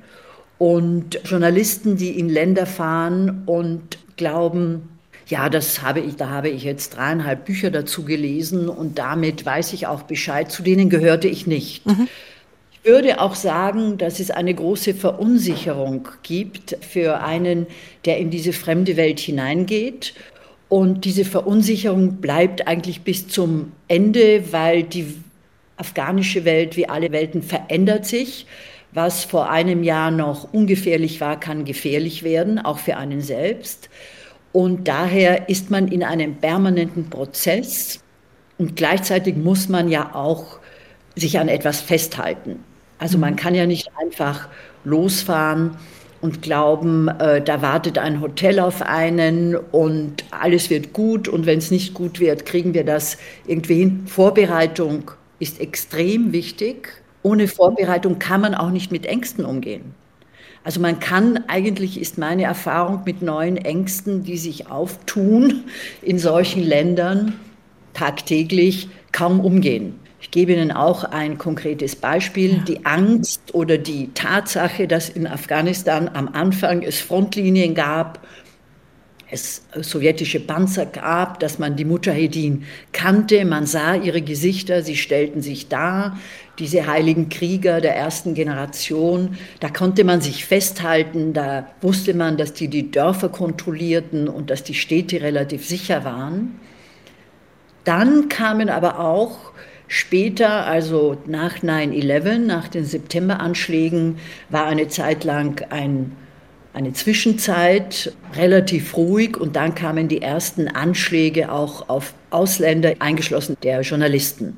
Und 0.58 1.20
Journalisten, 1.24 1.98
die 1.98 2.20
in 2.20 2.30
Länder 2.30 2.66
fahren 2.66 3.44
und 3.46 3.98
glauben, 4.18 4.90
ja, 5.28 5.50
das 5.50 5.82
habe 5.82 6.00
ich, 6.00 6.16
da 6.16 6.30
habe 6.30 6.50
ich 6.50 6.64
jetzt 6.64 6.96
dreieinhalb 6.96 7.46
Bücher 7.46 7.70
dazu 7.70 8.06
gelesen 8.06 8.70
und 8.70 8.98
damit 8.98 9.46
weiß 9.46 9.74
ich 9.74 9.88
auch 9.88 10.04
Bescheid. 10.04 10.52
Zu 10.52 10.64
denen 10.64 10.90
gehörte 10.90 11.28
ich 11.28 11.48
nicht. 11.48 11.86
Mhm 11.86 12.08
würde 12.88 13.22
auch 13.22 13.36
sagen, 13.36 13.98
dass 13.98 14.20
es 14.20 14.32
eine 14.32 14.54
große 14.54 14.94
Verunsicherung 14.94 16.08
gibt 16.24 16.78
für 16.82 17.20
einen, 17.20 17.68
der 18.06 18.18
in 18.18 18.32
diese 18.32 18.54
fremde 18.54 18.98
Welt 18.98 19.20
hineingeht. 19.20 20.14
Und 20.70 21.06
diese 21.06 21.26
Verunsicherung 21.26 22.16
bleibt 22.16 22.68
eigentlich 22.68 23.02
bis 23.02 23.28
zum 23.28 23.74
Ende, 23.88 24.52
weil 24.52 24.84
die 24.84 25.14
afghanische 25.76 26.46
Welt 26.46 26.76
wie 26.78 26.90
alle 26.90 27.12
Welten 27.12 27.44
verändert 27.44 28.06
sich. 28.06 28.48
Was 28.94 29.26
vor 29.26 29.50
einem 29.50 29.84
Jahr 29.84 30.10
noch 30.10 30.52
ungefährlich 30.54 31.22
war, 31.22 31.40
kann 31.40 31.66
gefährlich 31.66 32.24
werden, 32.24 32.58
auch 32.58 32.80
für 32.80 32.98
einen 32.98 33.22
selbst. 33.22 33.90
Und 34.54 34.88
daher 34.88 35.50
ist 35.50 35.70
man 35.70 35.90
in 35.90 36.04
einem 36.04 36.36
permanenten 36.38 37.10
Prozess 37.10 38.00
und 38.58 38.76
gleichzeitig 38.76 39.36
muss 39.36 39.70
man 39.70 39.90
ja 39.90 40.16
auch 40.16 40.60
sich 41.16 41.38
an 41.38 41.48
etwas 41.48 41.82
festhalten. 41.82 42.64
Also 43.00 43.18
man 43.18 43.36
kann 43.36 43.56
ja 43.56 43.66
nicht 43.66 43.90
einfach 44.00 44.48
losfahren 44.84 45.72
und 46.22 46.42
glauben, 46.42 47.08
äh, 47.08 47.42
da 47.42 47.62
wartet 47.62 47.98
ein 47.98 48.22
Hotel 48.22 48.60
auf 48.60 48.82
einen 48.82 49.56
und 49.56 50.26
alles 50.32 50.70
wird 50.70 50.94
gut 50.94 51.28
und 51.28 51.46
wenn 51.46 51.60
es 51.60 51.70
nicht 51.72 51.94
gut 51.94 52.20
wird, 52.20 52.46
kriegen 52.46 52.74
wir 52.74 52.84
das 52.84 53.18
irgendwie 53.46 53.76
hin. 53.76 54.04
Vorbereitung 54.08 55.12
ist 55.40 55.60
extrem 55.60 56.32
wichtig. 56.32 57.04
Ohne 57.22 57.48
Vorbereitung 57.48 58.20
kann 58.20 58.42
man 58.42 58.56
auch 58.56 58.72
nicht 58.72 58.92
mit 58.92 59.06
Ängsten 59.06 59.46
umgehen. 59.46 59.94
Also 60.64 60.82
man 60.82 61.00
kann, 61.00 61.44
eigentlich 61.48 62.00
ist 62.00 62.18
meine 62.18 62.44
Erfahrung 62.44 63.04
mit 63.06 63.22
neuen 63.22 63.58
Ängsten, 63.58 64.24
die 64.24 64.38
sich 64.38 64.70
auftun 64.70 65.64
in 66.02 66.20
solchen 66.20 66.64
Ländern 66.64 67.34
tagtäglich, 67.94 68.90
kaum 69.12 69.40
umgehen. 69.40 70.00
Ich 70.20 70.32
gebe 70.32 70.54
Ihnen 70.54 70.72
auch 70.72 71.04
ein 71.04 71.38
konkretes 71.38 71.96
Beispiel. 71.96 72.64
Die 72.68 72.86
Angst 72.86 73.54
oder 73.54 73.78
die 73.78 74.12
Tatsache, 74.14 74.88
dass 74.88 75.10
in 75.10 75.28
Afghanistan 75.28 76.10
am 76.12 76.30
Anfang 76.30 76.82
es 76.82 77.00
Frontlinien 77.00 77.76
gab, 77.76 78.20
es 79.30 79.64
sowjetische 79.76 80.40
Panzer 80.40 80.86
gab, 80.86 81.40
dass 81.42 81.60
man 81.60 81.76
die 81.76 81.84
Mujahedin 81.84 82.64
kannte, 82.94 83.44
man 83.44 83.66
sah 83.66 83.96
ihre 83.96 84.22
Gesichter, 84.22 84.84
sie 84.84 84.96
stellten 84.96 85.42
sich 85.42 85.68
dar, 85.68 86.18
diese 86.60 86.88
heiligen 86.88 87.28
Krieger 87.28 87.82
der 87.82 87.96
ersten 87.96 88.34
Generation, 88.34 89.38
da 89.60 89.70
konnte 89.70 90.06
man 90.06 90.22
sich 90.22 90.46
festhalten, 90.46 91.34
da 91.34 91.68
wusste 91.82 92.14
man, 92.14 92.38
dass 92.38 92.54
die 92.54 92.70
die 92.70 92.90
Dörfer 92.90 93.30
kontrollierten 93.30 94.30
und 94.30 94.50
dass 94.50 94.64
die 94.64 94.74
Städte 94.74 95.22
relativ 95.22 95.68
sicher 95.68 96.06
waren. 96.06 96.60
Dann 97.84 98.30
kamen 98.30 98.70
aber 98.70 99.00
auch 99.00 99.52
Später, 99.88 100.66
also 100.66 101.18
nach 101.28 101.58
9-11, 101.60 102.40
nach 102.40 102.68
den 102.68 102.86
Septemberanschlägen, 102.86 104.18
war 104.50 104.66
eine 104.66 104.90
Zeit 104.90 105.24
lang 105.24 105.66
ein, 105.70 106.12
eine 106.74 106.92
Zwischenzeit 106.94 108.14
relativ 108.36 108.98
ruhig 108.98 109.38
und 109.38 109.56
dann 109.56 109.76
kamen 109.76 110.10
die 110.10 110.22
ersten 110.22 110.68
Anschläge 110.68 111.52
auch 111.52 111.88
auf 111.88 112.14
Ausländer, 112.32 112.94
eingeschlossen 113.00 113.56
der 113.64 113.82
Journalisten. 113.82 114.58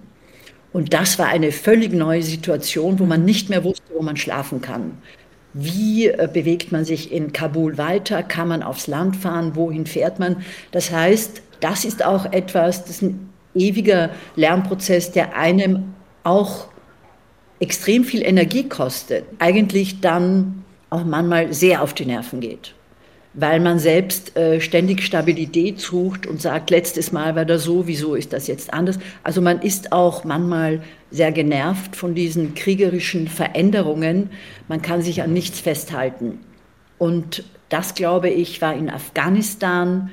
Und 0.74 0.94
das 0.94 1.20
war 1.20 1.28
eine 1.28 1.52
völlig 1.52 1.94
neue 1.94 2.24
Situation, 2.24 3.00
wo 3.00 3.06
man 3.06 3.26
nicht 3.26 3.50
mehr 3.50 3.64
wusste, 3.64 3.84
wo 3.96 4.02
man 4.02 4.18
schlafen 4.18 4.62
kann. 4.62 4.98
Wie 5.54 6.08
äh, 6.08 6.28
bewegt 6.32 6.72
man 6.72 6.86
sich 6.86 7.12
in 7.12 7.34
Kabul 7.34 7.78
weiter? 7.78 8.22
Kann 8.22 8.48
man 8.48 8.62
aufs 8.62 8.88
Land 8.88 9.16
fahren? 9.16 9.56
Wohin 9.56 9.88
fährt 9.88 10.20
man? 10.20 10.44
Das 10.72 10.92
heißt, 10.92 11.42
das 11.60 11.86
ist 11.86 12.06
auch 12.06 12.32
etwas, 12.32 12.86
das 12.86 13.04
ewiger 13.56 14.12
Lernprozess, 14.36 15.12
der 15.12 15.36
einem 15.36 15.94
auch 16.24 16.68
extrem 17.60 18.04
viel 18.04 18.24
Energie 18.26 18.70
kostet, 18.70 19.26
eigentlich 19.40 20.00
dann 20.02 20.64
auch 20.90 21.04
manchmal 21.04 21.54
sehr 21.54 21.82
auf 21.82 21.94
die 21.94 22.06
Nerven 22.06 22.40
geht. 22.40 22.74
weil 23.34 23.60
man 23.60 23.78
selbst 23.78 24.36
äh, 24.36 24.60
ständig 24.60 25.04
Stabilität 25.04 25.80
sucht 25.80 26.26
und 26.26 26.42
sagt, 26.42 26.72
letztes 26.72 27.12
Mal 27.12 27.36
war 27.36 27.46
das 27.46 27.64
so, 27.64 27.86
wieso 27.88 28.16
ist 28.16 28.34
das 28.34 28.48
jetzt 28.48 28.74
anders? 28.74 28.98
Also 29.24 29.42
man 29.42 29.62
ist 29.62 29.92
auch 29.92 30.24
manchmal 30.24 30.82
sehr 31.12 31.32
genervt 31.32 31.96
von 31.96 32.16
diesen 32.16 32.56
kriegerischen 32.56 33.28
Veränderungen. 33.28 34.32
Man 34.68 34.82
kann 34.82 35.02
sich 35.02 35.22
an 35.22 35.32
nichts 35.32 35.60
festhalten. 35.60 36.40
Und 36.98 37.44
das, 37.70 37.94
glaube 37.94 38.30
ich, 38.30 38.62
war 38.62 38.74
in 38.74 38.90
Afghanistan, 38.90 40.10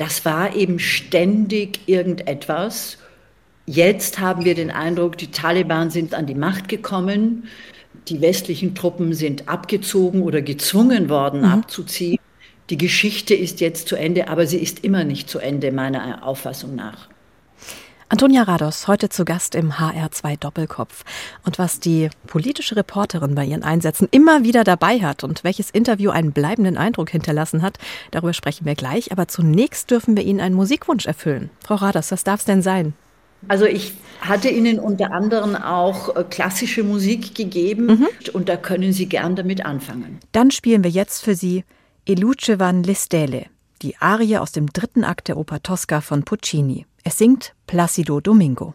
das 0.00 0.24
war 0.24 0.56
eben 0.56 0.78
ständig 0.78 1.80
irgendetwas. 1.86 2.96
Jetzt 3.66 4.18
haben 4.18 4.46
wir 4.46 4.54
den 4.54 4.70
Eindruck, 4.70 5.18
die 5.18 5.30
Taliban 5.30 5.90
sind 5.90 6.14
an 6.14 6.24
die 6.24 6.34
Macht 6.34 6.68
gekommen. 6.68 7.44
Die 8.08 8.22
westlichen 8.22 8.74
Truppen 8.74 9.12
sind 9.12 9.46
abgezogen 9.46 10.22
oder 10.22 10.40
gezwungen 10.40 11.10
worden, 11.10 11.40
mhm. 11.40 11.48
abzuziehen. 11.48 12.18
Die 12.70 12.78
Geschichte 12.78 13.34
ist 13.34 13.60
jetzt 13.60 13.88
zu 13.88 13.96
Ende, 13.96 14.28
aber 14.28 14.46
sie 14.46 14.56
ist 14.56 14.84
immer 14.84 15.04
nicht 15.04 15.28
zu 15.28 15.38
Ende, 15.38 15.70
meiner 15.70 16.26
Auffassung 16.26 16.74
nach. 16.74 17.10
Antonia 18.12 18.42
Rados, 18.42 18.88
heute 18.88 19.08
zu 19.08 19.24
Gast 19.24 19.54
im 19.54 19.74
HR2 19.74 20.36
Doppelkopf. 20.36 21.04
Und 21.46 21.60
was 21.60 21.78
die 21.78 22.10
politische 22.26 22.74
Reporterin 22.74 23.36
bei 23.36 23.44
ihren 23.44 23.62
Einsätzen 23.62 24.08
immer 24.10 24.42
wieder 24.42 24.64
dabei 24.64 24.98
hat 24.98 25.22
und 25.22 25.44
welches 25.44 25.70
Interview 25.70 26.10
einen 26.10 26.32
bleibenden 26.32 26.76
Eindruck 26.76 27.10
hinterlassen 27.10 27.62
hat, 27.62 27.78
darüber 28.10 28.32
sprechen 28.32 28.66
wir 28.66 28.74
gleich. 28.74 29.12
Aber 29.12 29.28
zunächst 29.28 29.92
dürfen 29.92 30.16
wir 30.16 30.24
Ihnen 30.24 30.40
einen 30.40 30.56
Musikwunsch 30.56 31.06
erfüllen. 31.06 31.50
Frau 31.64 31.76
Rados, 31.76 32.10
was 32.10 32.24
darf 32.24 32.40
es 32.40 32.46
denn 32.46 32.62
sein? 32.62 32.94
Also 33.46 33.64
ich 33.64 33.92
hatte 34.20 34.48
Ihnen 34.48 34.80
unter 34.80 35.12
anderem 35.12 35.54
auch 35.54 36.16
äh, 36.16 36.24
klassische 36.24 36.82
Musik 36.82 37.36
gegeben 37.36 37.86
mhm. 37.86 38.08
und 38.32 38.48
da 38.48 38.56
können 38.56 38.92
Sie 38.92 39.06
gern 39.06 39.36
damit 39.36 39.64
anfangen. 39.64 40.18
Dann 40.32 40.50
spielen 40.50 40.82
wir 40.82 40.90
jetzt 40.90 41.22
für 41.22 41.36
Sie 41.36 41.62
E 42.08 42.14
luce 42.14 42.58
van 42.58 42.82
le 42.82 42.96
stelle, 42.96 43.46
die 43.82 43.96
Arie 43.96 44.38
aus 44.38 44.52
dem 44.52 44.66
dritten 44.66 45.04
Akt 45.04 45.28
der 45.28 45.36
Oper 45.36 45.62
Tosca 45.62 46.00
von 46.00 46.24
Puccini. 46.24 46.86
Es 47.02 47.18
singt 47.18 47.54
Placido 47.66 48.20
Domingo. 48.20 48.74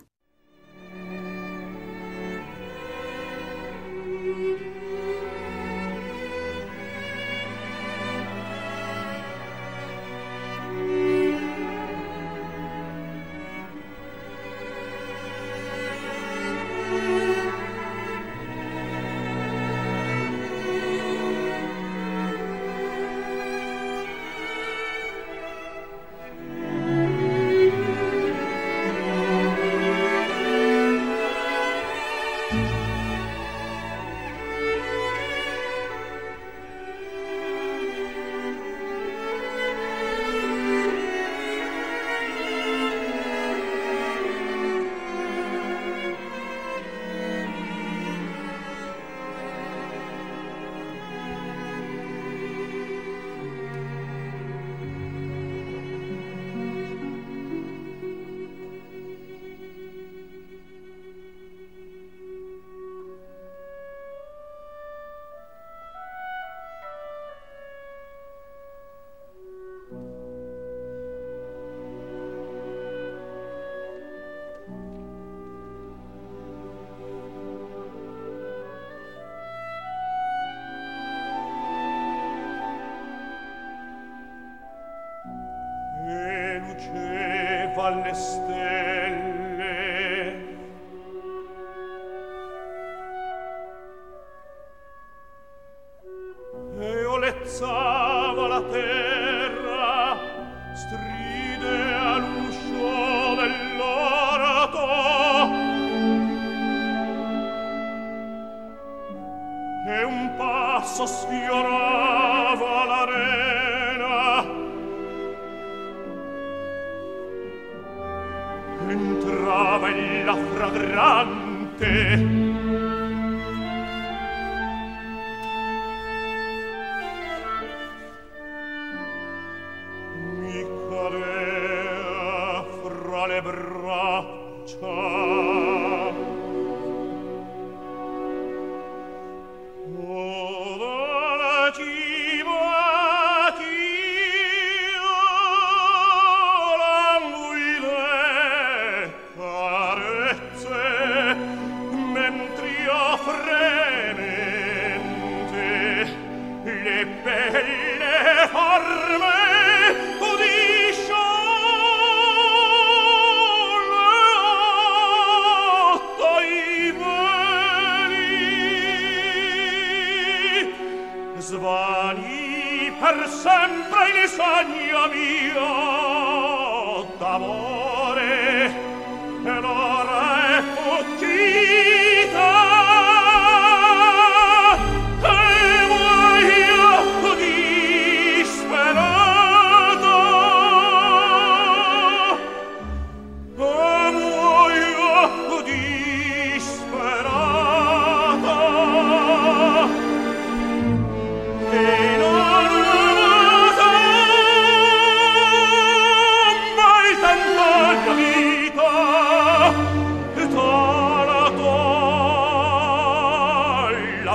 entrava 118.92 119.90
in 119.90 120.26
la 120.26 120.36
fragrante. 120.54 122.45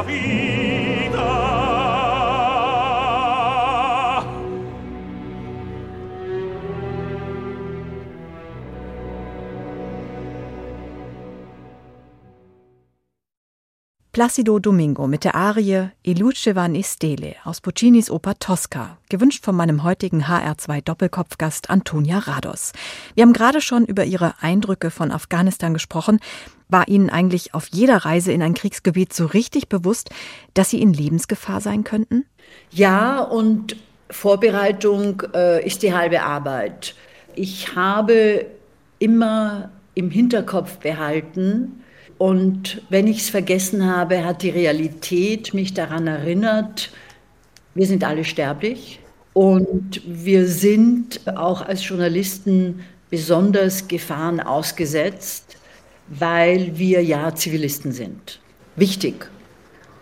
vita 0.02 0.69
Placido 14.20 14.58
Domingo 14.58 15.06
mit 15.06 15.24
der 15.24 15.34
Arie 15.34 15.92
luce 16.04 16.54
van 16.54 16.74
e 16.74 16.82
stele 16.82 17.36
aus 17.44 17.62
Puccinis 17.62 18.10
Oper 18.10 18.38
Tosca, 18.38 18.98
gewünscht 19.08 19.42
von 19.42 19.56
meinem 19.56 19.82
heutigen 19.82 20.24
HR2 20.24 20.82
Doppelkopfgast 20.82 21.70
Antonia 21.70 22.18
Rados. 22.18 22.72
Wir 23.14 23.22
haben 23.22 23.32
gerade 23.32 23.62
schon 23.62 23.86
über 23.86 24.04
ihre 24.04 24.34
Eindrücke 24.42 24.90
von 24.90 25.10
Afghanistan 25.10 25.72
gesprochen. 25.72 26.20
War 26.68 26.86
Ihnen 26.86 27.08
eigentlich 27.08 27.54
auf 27.54 27.68
jeder 27.68 27.96
Reise 27.96 28.30
in 28.30 28.42
ein 28.42 28.52
Kriegsgebiet 28.52 29.14
so 29.14 29.24
richtig 29.24 29.70
bewusst, 29.70 30.10
dass 30.52 30.68
Sie 30.68 30.82
in 30.82 30.92
Lebensgefahr 30.92 31.62
sein 31.62 31.82
könnten? 31.82 32.26
Ja, 32.72 33.20
und 33.20 33.74
Vorbereitung 34.10 35.22
äh, 35.32 35.66
ist 35.66 35.82
die 35.82 35.94
halbe 35.94 36.20
Arbeit. 36.20 36.94
Ich 37.36 37.74
habe 37.74 38.44
immer 38.98 39.70
im 39.94 40.10
Hinterkopf 40.10 40.76
behalten, 40.76 41.80
und 42.20 42.82
wenn 42.90 43.06
ich 43.06 43.20
es 43.20 43.30
vergessen 43.30 43.86
habe, 43.86 44.26
hat 44.26 44.42
die 44.42 44.50
Realität 44.50 45.54
mich 45.54 45.72
daran 45.72 46.06
erinnert, 46.06 46.90
wir 47.74 47.86
sind 47.86 48.04
alle 48.04 48.26
sterblich 48.26 49.00
und 49.32 50.02
wir 50.04 50.46
sind 50.46 51.26
auch 51.26 51.62
als 51.62 51.88
Journalisten 51.88 52.80
besonders 53.08 53.88
Gefahren 53.88 54.38
ausgesetzt, 54.38 55.56
weil 56.08 56.76
wir 56.76 57.02
ja 57.02 57.34
Zivilisten 57.34 57.92
sind. 57.92 58.38
Wichtig. 58.76 59.30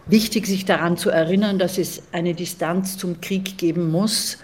Wichtig, 0.07 0.49
sich 0.49 0.65
daran 0.65 0.97
zu 0.97 1.11
erinnern, 1.11 1.61
dass 1.61 1.79
es 1.79 2.03
eine 2.11 2.35
Distanz 2.35 2.99
zum 2.99 3.21
Krieg 3.21 3.59
geben 3.59 3.93
muss 3.93 4.39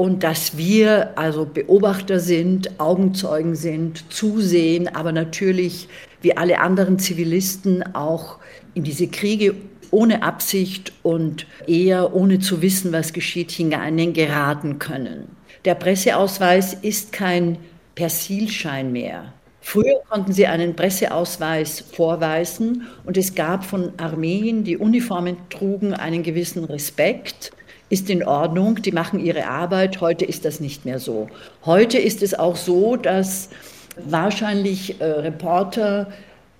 und 0.00 0.22
dass 0.22 0.56
wir 0.56 1.18
also 1.18 1.44
Beobachter 1.44 2.20
sind, 2.20 2.80
Augenzeugen 2.80 3.54
sind, 3.54 4.10
zusehen, 4.10 4.88
aber 4.88 5.12
natürlich 5.12 5.88
wie 6.22 6.34
alle 6.38 6.60
anderen 6.60 6.98
Zivilisten 6.98 7.94
auch 7.94 8.38
in 8.72 8.82
diese 8.82 9.08
Kriege 9.08 9.56
ohne 9.90 10.22
Absicht 10.22 10.94
und 11.02 11.46
eher 11.66 12.14
ohne 12.14 12.38
zu 12.38 12.62
wissen, 12.62 12.94
was 12.94 13.12
geschieht, 13.12 13.50
hinein 13.50 14.14
geraten 14.14 14.78
können. 14.78 15.36
Der 15.66 15.74
Presseausweis 15.74 16.72
ist 16.72 17.12
kein 17.12 17.58
Persilschein 17.94 18.92
mehr. 18.92 19.34
Früher 19.60 20.00
konnten 20.08 20.32
sie 20.32 20.46
einen 20.46 20.76
Presseausweis 20.76 21.84
vorweisen 21.92 22.86
und 23.04 23.18
es 23.18 23.34
gab 23.34 23.66
von 23.66 23.92
Armeen, 23.98 24.64
die 24.64 24.78
Uniformen 24.78 25.36
trugen, 25.50 25.92
einen 25.92 26.22
gewissen 26.22 26.64
Respekt. 26.64 27.52
Ist 27.90 28.08
in 28.08 28.24
Ordnung, 28.24 28.76
die 28.76 28.92
machen 28.92 29.20
ihre 29.20 29.46
Arbeit. 29.46 30.00
Heute 30.00 30.24
ist 30.24 30.44
das 30.44 30.60
nicht 30.60 30.86
mehr 30.86 30.98
so. 30.98 31.28
Heute 31.66 31.98
ist 31.98 32.22
es 32.22 32.32
auch 32.38 32.56
so, 32.56 32.96
dass 32.96 33.50
wahrscheinlich 33.96 35.00
äh, 35.00 35.04
Reporter 35.04 36.10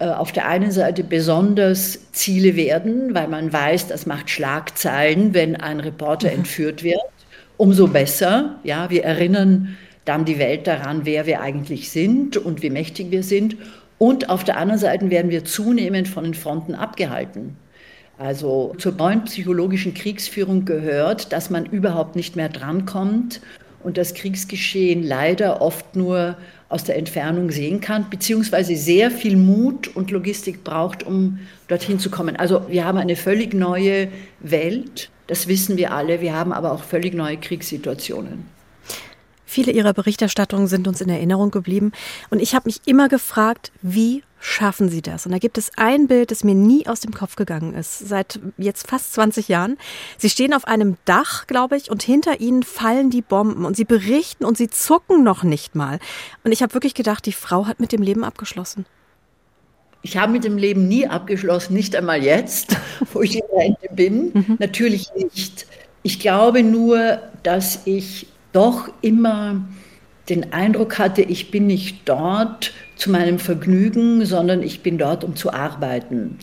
äh, 0.00 0.08
auf 0.08 0.32
der 0.32 0.48
einen 0.48 0.70
Seite 0.72 1.04
besonders 1.04 2.10
Ziele 2.12 2.56
werden, 2.56 3.14
weil 3.14 3.28
man 3.28 3.52
weiß, 3.52 3.86
das 3.86 4.06
macht 4.06 4.28
Schlagzeilen, 4.30 5.32
wenn 5.32 5.56
ein 5.56 5.80
Reporter 5.80 6.28
mhm. 6.28 6.38
entführt 6.38 6.82
wird. 6.82 7.00
Umso 7.56 7.86
besser. 7.86 8.56
Ja, 8.64 8.90
wir 8.90 9.04
erinnern 9.04 9.76
dann 10.06 10.24
die 10.24 10.38
Welt 10.38 10.66
daran, 10.66 11.02
wer 11.04 11.26
wir 11.26 11.42
eigentlich 11.42 11.90
sind 11.90 12.36
und 12.36 12.62
wie 12.62 12.70
mächtig 12.70 13.10
wir 13.10 13.22
sind. 13.22 13.56
Und 13.98 14.30
auf 14.30 14.44
der 14.44 14.56
anderen 14.56 14.80
Seite 14.80 15.10
werden 15.10 15.30
wir 15.30 15.44
zunehmend 15.44 16.08
von 16.08 16.24
den 16.24 16.34
Fronten 16.34 16.74
abgehalten. 16.74 17.56
Also 18.20 18.74
zur 18.76 18.92
neuen 18.92 19.24
psychologischen 19.24 19.94
Kriegsführung 19.94 20.66
gehört, 20.66 21.32
dass 21.32 21.48
man 21.48 21.64
überhaupt 21.64 22.16
nicht 22.16 22.36
mehr 22.36 22.50
drankommt 22.50 23.40
und 23.82 23.96
das 23.96 24.12
Kriegsgeschehen 24.12 25.02
leider 25.02 25.62
oft 25.62 25.96
nur 25.96 26.36
aus 26.68 26.84
der 26.84 26.98
Entfernung 26.98 27.50
sehen 27.50 27.80
kann, 27.80 28.10
beziehungsweise 28.10 28.76
sehr 28.76 29.10
viel 29.10 29.38
Mut 29.38 29.88
und 29.96 30.10
Logistik 30.10 30.64
braucht, 30.64 31.02
um 31.02 31.38
dorthin 31.68 31.98
zu 31.98 32.10
kommen. 32.10 32.36
Also 32.36 32.68
wir 32.68 32.84
haben 32.84 32.98
eine 32.98 33.16
völlig 33.16 33.54
neue 33.54 34.08
Welt, 34.40 35.08
das 35.26 35.48
wissen 35.48 35.78
wir 35.78 35.92
alle, 35.94 36.20
wir 36.20 36.34
haben 36.34 36.52
aber 36.52 36.72
auch 36.72 36.84
völlig 36.84 37.14
neue 37.14 37.38
Kriegssituationen. 37.38 38.44
Viele 39.46 39.72
Ihrer 39.72 39.94
Berichterstattungen 39.94 40.66
sind 40.66 40.86
uns 40.86 41.00
in 41.00 41.08
Erinnerung 41.08 41.50
geblieben 41.50 41.92
und 42.28 42.42
ich 42.42 42.54
habe 42.54 42.68
mich 42.68 42.82
immer 42.84 43.08
gefragt, 43.08 43.72
wie 43.80 44.22
schaffen 44.40 44.88
Sie 44.88 45.02
das? 45.02 45.26
Und 45.26 45.32
da 45.32 45.38
gibt 45.38 45.58
es 45.58 45.70
ein 45.76 46.08
Bild, 46.08 46.30
das 46.30 46.42
mir 46.42 46.54
nie 46.54 46.86
aus 46.86 47.00
dem 47.00 47.12
Kopf 47.12 47.36
gegangen 47.36 47.74
ist, 47.74 47.98
seit 47.98 48.40
jetzt 48.56 48.88
fast 48.88 49.12
20 49.12 49.48
Jahren. 49.48 49.76
Sie 50.18 50.30
stehen 50.30 50.54
auf 50.54 50.66
einem 50.66 50.96
Dach, 51.04 51.46
glaube 51.46 51.76
ich, 51.76 51.90
und 51.90 52.02
hinter 52.02 52.40
Ihnen 52.40 52.62
fallen 52.62 53.10
die 53.10 53.22
Bomben 53.22 53.64
und 53.64 53.76
Sie 53.76 53.84
berichten 53.84 54.44
und 54.44 54.56
Sie 54.56 54.68
zucken 54.68 55.22
noch 55.22 55.42
nicht 55.42 55.74
mal. 55.74 56.00
Und 56.42 56.52
ich 56.52 56.62
habe 56.62 56.74
wirklich 56.74 56.94
gedacht, 56.94 57.26
die 57.26 57.32
Frau 57.32 57.66
hat 57.66 57.78
mit 57.78 57.92
dem 57.92 58.02
Leben 58.02 58.24
abgeschlossen. 58.24 58.86
Ich 60.02 60.16
habe 60.16 60.32
mit 60.32 60.44
dem 60.44 60.56
Leben 60.56 60.88
nie 60.88 61.06
abgeschlossen, 61.06 61.74
nicht 61.74 61.94
einmal 61.94 62.22
jetzt, 62.22 62.76
wo 63.12 63.20
ich 63.20 63.36
in 63.36 63.42
Rente 63.54 63.88
bin. 63.94 64.32
Mhm. 64.32 64.56
Natürlich 64.58 65.10
nicht. 65.14 65.66
Ich 66.02 66.18
glaube 66.18 66.62
nur, 66.62 67.20
dass 67.42 67.82
ich 67.84 68.26
doch 68.52 68.90
immer 69.02 69.62
den 70.30 70.52
Eindruck 70.52 70.98
hatte, 70.98 71.22
ich 71.22 71.50
bin 71.50 71.66
nicht 71.66 72.08
dort 72.08 72.72
zu 73.00 73.10
meinem 73.10 73.38
Vergnügen, 73.38 74.24
sondern 74.26 74.62
ich 74.62 74.82
bin 74.82 74.98
dort, 74.98 75.24
um 75.24 75.34
zu 75.34 75.52
arbeiten. 75.52 76.38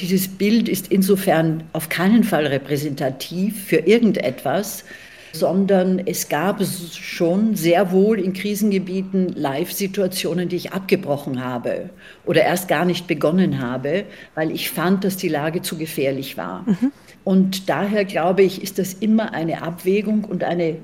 Dieses 0.00 0.28
Bild 0.28 0.68
ist 0.68 0.90
insofern 0.90 1.64
auf 1.72 1.88
keinen 1.88 2.24
Fall 2.24 2.46
repräsentativ 2.46 3.66
für 3.66 3.76
irgendetwas, 3.76 4.84
sondern 5.32 6.00
es 6.06 6.28
gab 6.28 6.64
schon 6.64 7.54
sehr 7.54 7.92
wohl 7.92 8.18
in 8.18 8.32
Krisengebieten 8.32 9.34
Live-Situationen, 9.34 10.48
die 10.48 10.56
ich 10.56 10.72
abgebrochen 10.72 11.44
habe 11.44 11.90
oder 12.24 12.42
erst 12.42 12.68
gar 12.68 12.86
nicht 12.86 13.06
begonnen 13.06 13.60
habe, 13.60 14.04
weil 14.34 14.50
ich 14.50 14.70
fand, 14.70 15.04
dass 15.04 15.18
die 15.18 15.28
Lage 15.28 15.60
zu 15.60 15.76
gefährlich 15.76 16.38
war. 16.38 16.64
Mhm. 16.66 16.92
Und 17.24 17.68
daher 17.68 18.06
glaube 18.06 18.42
ich, 18.42 18.62
ist 18.62 18.78
das 18.78 18.94
immer 18.94 19.34
eine 19.34 19.62
Abwägung 19.62 20.24
und 20.24 20.44
eine 20.44 20.76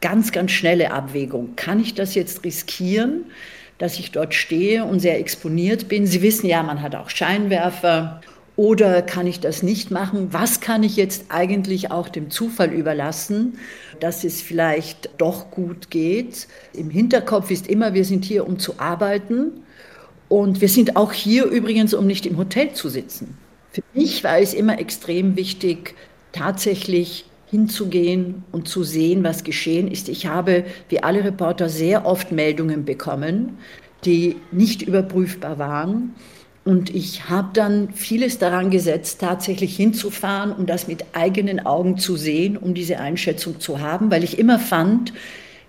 ganz, 0.00 0.32
ganz 0.32 0.52
schnelle 0.52 0.92
Abwägung. 0.92 1.56
Kann 1.56 1.78
ich 1.80 1.94
das 1.94 2.14
jetzt 2.14 2.44
riskieren, 2.44 3.24
dass 3.80 3.98
ich 3.98 4.12
dort 4.12 4.34
stehe 4.34 4.84
und 4.84 5.00
sehr 5.00 5.18
exponiert 5.18 5.88
bin? 5.88 6.06
Sie 6.06 6.22
wissen 6.22 6.46
ja, 6.46 6.62
man 6.62 6.82
hat 6.82 6.94
auch 6.94 7.10
Scheinwerfer. 7.10 8.20
Oder 8.56 9.00
kann 9.00 9.26
ich 9.26 9.40
das 9.40 9.62
nicht 9.62 9.90
machen? 9.90 10.28
Was 10.32 10.60
kann 10.60 10.82
ich 10.82 10.96
jetzt 10.96 11.24
eigentlich 11.30 11.90
auch 11.90 12.10
dem 12.10 12.30
Zufall 12.30 12.72
überlassen, 12.72 13.58
dass 14.00 14.22
es 14.22 14.42
vielleicht 14.42 15.08
doch 15.16 15.50
gut 15.50 15.90
geht? 15.90 16.46
Im 16.74 16.90
Hinterkopf 16.90 17.50
ist 17.50 17.68
immer, 17.68 17.94
wir 17.94 18.04
sind 18.04 18.26
hier, 18.26 18.46
um 18.46 18.58
zu 18.58 18.78
arbeiten. 18.78 19.62
Und 20.28 20.60
wir 20.60 20.68
sind 20.68 20.96
auch 20.96 21.14
hier 21.14 21.46
übrigens, 21.46 21.94
um 21.94 22.06
nicht 22.06 22.26
im 22.26 22.36
Hotel 22.36 22.72
zu 22.74 22.90
sitzen. 22.90 23.38
Für 23.72 23.82
mich 23.94 24.22
war 24.24 24.38
es 24.38 24.52
immer 24.52 24.78
extrem 24.78 25.36
wichtig, 25.36 25.94
tatsächlich 26.32 27.24
hinzugehen 27.50 28.44
und 28.52 28.68
zu 28.68 28.84
sehen, 28.84 29.24
was 29.24 29.44
geschehen 29.44 29.90
ist. 29.90 30.08
Ich 30.08 30.26
habe, 30.26 30.64
wie 30.88 31.02
alle 31.02 31.24
Reporter, 31.24 31.68
sehr 31.68 32.06
oft 32.06 32.30
Meldungen 32.30 32.84
bekommen, 32.84 33.58
die 34.04 34.36
nicht 34.52 34.82
überprüfbar 34.82 35.58
waren. 35.58 36.14
Und 36.64 36.94
ich 36.94 37.28
habe 37.28 37.48
dann 37.54 37.92
vieles 37.92 38.38
daran 38.38 38.70
gesetzt, 38.70 39.20
tatsächlich 39.20 39.74
hinzufahren, 39.76 40.52
um 40.52 40.66
das 40.66 40.86
mit 40.86 41.04
eigenen 41.14 41.64
Augen 41.66 41.98
zu 41.98 42.16
sehen, 42.16 42.56
um 42.56 42.74
diese 42.74 43.00
Einschätzung 43.00 43.58
zu 43.60 43.80
haben, 43.80 44.10
weil 44.10 44.22
ich 44.22 44.38
immer 44.38 44.58
fand, 44.58 45.12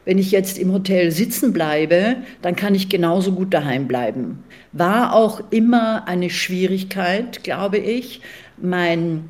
wenn 0.06 0.18
ich 0.18 0.32
jetzt 0.32 0.58
im 0.58 0.74
Hotel 0.74 1.12
sitzen 1.12 1.54
bleibe, 1.54 2.18
dann 2.42 2.56
kann 2.56 2.76
ich 2.76 2.90
genauso 2.90 3.34
gut 3.34 3.54
daheim 3.54 3.88
bleiben. 3.88 4.44
War 4.72 5.14
auch 5.14 5.42
immer 5.52 6.08
eine 6.08 6.30
Schwierigkeit, 6.30 7.44
glaube 7.44 7.78
ich. 7.78 8.22
Mein 8.58 9.30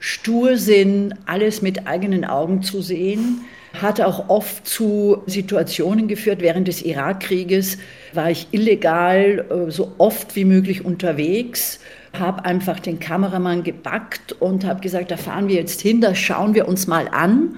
Stursinn, 0.00 1.14
alles 1.26 1.62
mit 1.62 1.86
eigenen 1.86 2.24
Augen 2.24 2.62
zu 2.62 2.82
sehen, 2.82 3.42
hat 3.80 4.00
auch 4.00 4.28
oft 4.28 4.66
zu 4.66 5.22
Situationen 5.26 6.08
geführt. 6.08 6.40
Während 6.40 6.66
des 6.66 6.82
Irakkrieges 6.82 7.78
war 8.12 8.30
ich 8.30 8.48
illegal 8.50 9.46
äh, 9.48 9.70
so 9.70 9.92
oft 9.98 10.34
wie 10.34 10.44
möglich 10.44 10.84
unterwegs, 10.84 11.78
habe 12.18 12.44
einfach 12.44 12.80
den 12.80 12.98
Kameramann 12.98 13.62
gepackt 13.62 14.32
und 14.32 14.64
habe 14.64 14.80
gesagt, 14.80 15.10
da 15.10 15.16
fahren 15.16 15.48
wir 15.48 15.56
jetzt 15.56 15.80
hin, 15.80 16.00
da 16.00 16.14
schauen 16.14 16.54
wir 16.54 16.66
uns 16.66 16.88
mal 16.88 17.06
an, 17.08 17.56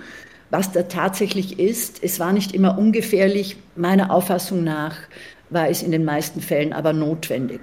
was 0.51 0.73
da 0.73 0.83
tatsächlich 0.83 1.59
ist. 1.59 2.03
Es 2.03 2.21
war 2.21 2.33
nicht 2.33 2.53
immer 2.53 2.77
ungefährlich, 2.77 3.57
meiner 3.77 4.11
Auffassung 4.11 4.65
nach 4.65 4.97
war 5.49 5.69
es 5.69 5.83
in 5.83 5.93
den 5.93 6.05
meisten 6.05 6.41
Fällen 6.41 6.73
aber 6.73 6.93
notwendig. 6.93 7.61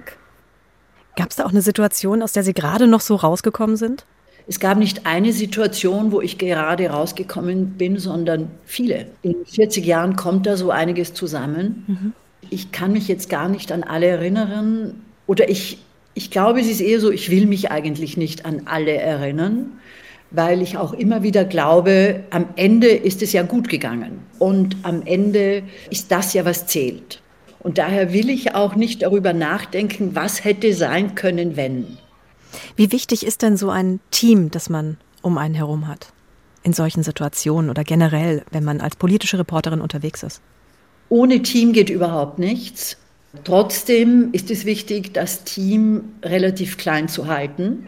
Gab 1.16 1.30
es 1.30 1.36
da 1.36 1.44
auch 1.44 1.50
eine 1.50 1.62
Situation, 1.62 2.22
aus 2.22 2.32
der 2.32 2.42
Sie 2.42 2.54
gerade 2.54 2.86
noch 2.86 3.00
so 3.00 3.16
rausgekommen 3.16 3.76
sind? 3.76 4.06
Es 4.50 4.58
gab 4.58 4.78
nicht 4.78 5.06
eine 5.06 5.32
Situation, 5.32 6.10
wo 6.10 6.20
ich 6.20 6.36
gerade 6.36 6.90
rausgekommen 6.90 7.74
bin, 7.78 8.00
sondern 8.00 8.50
viele. 8.64 9.06
In 9.22 9.36
40 9.46 9.86
Jahren 9.86 10.16
kommt 10.16 10.44
da 10.44 10.56
so 10.56 10.72
einiges 10.72 11.14
zusammen. 11.14 11.84
Mhm. 11.86 12.12
Ich 12.50 12.72
kann 12.72 12.90
mich 12.90 13.06
jetzt 13.06 13.30
gar 13.30 13.48
nicht 13.48 13.70
an 13.70 13.84
alle 13.84 14.06
erinnern. 14.06 15.04
Oder 15.28 15.48
ich, 15.48 15.78
ich 16.14 16.32
glaube, 16.32 16.58
es 16.58 16.68
ist 16.68 16.80
eher 16.80 16.98
so, 16.98 17.12
ich 17.12 17.30
will 17.30 17.46
mich 17.46 17.70
eigentlich 17.70 18.16
nicht 18.16 18.44
an 18.44 18.62
alle 18.64 18.94
erinnern, 18.94 19.78
weil 20.32 20.62
ich 20.62 20.76
auch 20.76 20.94
immer 20.94 21.22
wieder 21.22 21.44
glaube, 21.44 22.24
am 22.30 22.46
Ende 22.56 22.88
ist 22.88 23.22
es 23.22 23.32
ja 23.32 23.44
gut 23.44 23.68
gegangen. 23.68 24.18
Und 24.40 24.78
am 24.82 25.02
Ende 25.06 25.62
ist 25.90 26.10
das 26.10 26.34
ja, 26.34 26.44
was 26.44 26.66
zählt. 26.66 27.22
Und 27.60 27.78
daher 27.78 28.12
will 28.12 28.28
ich 28.28 28.56
auch 28.56 28.74
nicht 28.74 29.02
darüber 29.02 29.32
nachdenken, 29.32 30.16
was 30.16 30.42
hätte 30.42 30.74
sein 30.74 31.14
können, 31.14 31.56
wenn. 31.56 31.98
Wie 32.76 32.92
wichtig 32.92 33.26
ist 33.26 33.42
denn 33.42 33.56
so 33.56 33.70
ein 33.70 34.00
Team, 34.10 34.50
das 34.50 34.68
man 34.68 34.96
um 35.22 35.38
einen 35.38 35.54
herum 35.54 35.88
hat? 35.88 36.12
In 36.62 36.72
solchen 36.72 37.02
Situationen 37.02 37.70
oder 37.70 37.84
generell, 37.84 38.44
wenn 38.50 38.64
man 38.64 38.80
als 38.80 38.96
politische 38.96 39.38
Reporterin 39.38 39.80
unterwegs 39.80 40.22
ist? 40.22 40.40
Ohne 41.08 41.42
Team 41.42 41.72
geht 41.72 41.90
überhaupt 41.90 42.38
nichts. 42.38 42.96
Trotzdem 43.44 44.30
ist 44.32 44.50
es 44.50 44.64
wichtig, 44.64 45.14
das 45.14 45.44
Team 45.44 46.14
relativ 46.22 46.76
klein 46.76 47.08
zu 47.08 47.26
halten. 47.26 47.86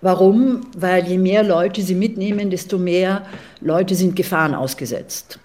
Warum? 0.00 0.60
Weil 0.76 1.06
je 1.06 1.18
mehr 1.18 1.42
Leute 1.42 1.82
sie 1.82 1.94
mitnehmen, 1.94 2.50
desto 2.50 2.78
mehr 2.78 3.26
Leute 3.60 3.94
sind 3.94 4.14
Gefahren 4.14 4.54
ausgesetzt. 4.54 5.40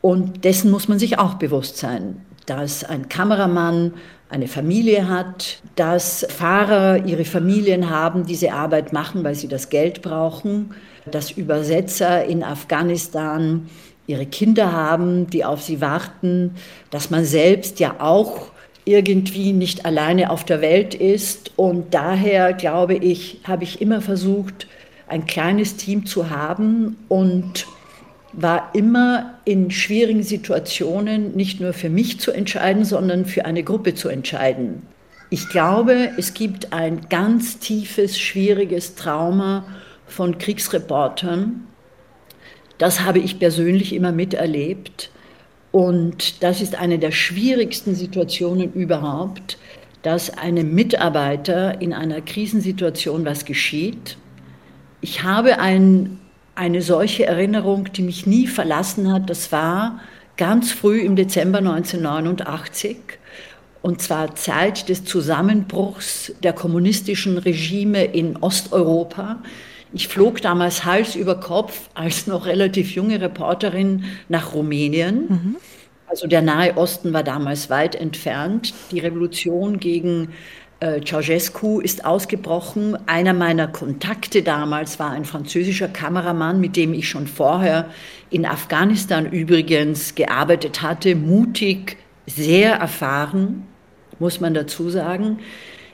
Und 0.00 0.44
dessen 0.44 0.70
muss 0.70 0.88
man 0.88 0.98
sich 0.98 1.18
auch 1.18 1.34
bewusst 1.34 1.78
sein, 1.78 2.20
dass 2.46 2.84
ein 2.84 3.08
Kameramann 3.08 3.94
eine 4.32 4.48
Familie 4.48 5.10
hat, 5.10 5.60
dass 5.76 6.26
Fahrer 6.30 7.04
ihre 7.04 7.26
Familien 7.26 7.90
haben, 7.90 8.24
diese 8.24 8.52
Arbeit 8.52 8.90
machen, 8.94 9.22
weil 9.24 9.34
sie 9.34 9.46
das 9.46 9.68
Geld 9.68 10.00
brauchen, 10.00 10.74
dass 11.10 11.32
Übersetzer 11.32 12.24
in 12.24 12.42
Afghanistan 12.42 13.68
ihre 14.06 14.24
Kinder 14.24 14.72
haben, 14.72 15.28
die 15.28 15.44
auf 15.44 15.62
sie 15.62 15.82
warten, 15.82 16.54
dass 16.90 17.10
man 17.10 17.26
selbst 17.26 17.78
ja 17.78 17.96
auch 17.98 18.46
irgendwie 18.86 19.52
nicht 19.52 19.84
alleine 19.84 20.30
auf 20.30 20.44
der 20.44 20.62
Welt 20.62 20.94
ist. 20.94 21.52
Und 21.56 21.92
daher, 21.92 22.54
glaube 22.54 22.94
ich, 22.94 23.40
habe 23.44 23.64
ich 23.64 23.82
immer 23.82 24.00
versucht, 24.00 24.66
ein 25.08 25.26
kleines 25.26 25.76
Team 25.76 26.06
zu 26.06 26.30
haben 26.30 26.96
und 27.08 27.66
war 28.32 28.70
immer 28.74 29.38
in 29.44 29.70
schwierigen 29.70 30.22
Situationen 30.22 31.36
nicht 31.36 31.60
nur 31.60 31.72
für 31.72 31.90
mich 31.90 32.20
zu 32.20 32.32
entscheiden, 32.32 32.84
sondern 32.84 33.26
für 33.26 33.44
eine 33.44 33.62
Gruppe 33.62 33.94
zu 33.94 34.08
entscheiden. 34.08 34.82
Ich 35.30 35.48
glaube, 35.48 36.10
es 36.18 36.34
gibt 36.34 36.72
ein 36.72 37.08
ganz 37.08 37.58
tiefes, 37.58 38.18
schwieriges 38.18 38.94
Trauma 38.94 39.64
von 40.06 40.38
Kriegsreportern. 40.38 41.66
Das 42.78 43.00
habe 43.00 43.18
ich 43.18 43.38
persönlich 43.38 43.94
immer 43.94 44.12
miterlebt. 44.12 45.10
Und 45.70 46.42
das 46.42 46.60
ist 46.60 46.74
eine 46.74 46.98
der 46.98 47.12
schwierigsten 47.12 47.94
Situationen 47.94 48.72
überhaupt, 48.74 49.56
dass 50.02 50.36
einem 50.36 50.74
Mitarbeiter 50.74 51.80
in 51.80 51.94
einer 51.94 52.20
Krisensituation 52.20 53.24
was 53.24 53.44
geschieht. 53.44 54.18
Ich 55.00 55.22
habe 55.22 55.58
ein, 55.58 56.18
eine 56.54 56.82
solche 56.82 57.26
Erinnerung, 57.26 57.92
die 57.92 58.02
mich 58.02 58.26
nie 58.26 58.46
verlassen 58.46 59.12
hat. 59.12 59.30
Das 59.30 59.52
war 59.52 60.00
ganz 60.36 60.72
früh 60.72 61.00
im 61.00 61.16
Dezember 61.16 61.58
1989 61.58 62.96
und 63.82 64.00
zwar 64.00 64.34
Zeit 64.36 64.88
des 64.88 65.04
Zusammenbruchs 65.04 66.32
der 66.42 66.52
kommunistischen 66.52 67.36
Regime 67.38 68.04
in 68.04 68.36
Osteuropa. 68.36 69.42
Ich 69.92 70.08
flog 70.08 70.40
damals 70.40 70.84
Hals 70.84 71.16
über 71.16 71.38
Kopf 71.38 71.90
als 71.94 72.26
noch 72.26 72.46
relativ 72.46 72.94
junge 72.94 73.20
Reporterin 73.20 74.04
nach 74.28 74.54
Rumänien. 74.54 75.26
Mhm. 75.28 75.56
Also 76.06 76.26
der 76.26 76.42
Nahe 76.42 76.76
Osten 76.76 77.12
war 77.12 77.22
damals 77.22 77.70
weit 77.70 77.94
entfernt. 77.94 78.72
Die 78.90 79.00
Revolution 79.00 79.80
gegen 79.80 80.28
äh, 80.82 81.00
Ceausescu 81.00 81.80
ist 81.80 82.04
ausgebrochen. 82.04 82.98
Einer 83.06 83.32
meiner 83.32 83.68
Kontakte 83.68 84.42
damals 84.42 84.98
war 84.98 85.12
ein 85.12 85.24
französischer 85.24 85.86
Kameramann, 85.86 86.60
mit 86.60 86.76
dem 86.76 86.92
ich 86.92 87.08
schon 87.08 87.28
vorher 87.28 87.88
in 88.30 88.44
Afghanistan 88.44 89.30
übrigens 89.30 90.16
gearbeitet 90.16 90.82
hatte. 90.82 91.14
Mutig, 91.14 91.98
sehr 92.26 92.74
erfahren, 92.74 93.66
muss 94.18 94.40
man 94.40 94.54
dazu 94.54 94.90
sagen. 94.90 95.38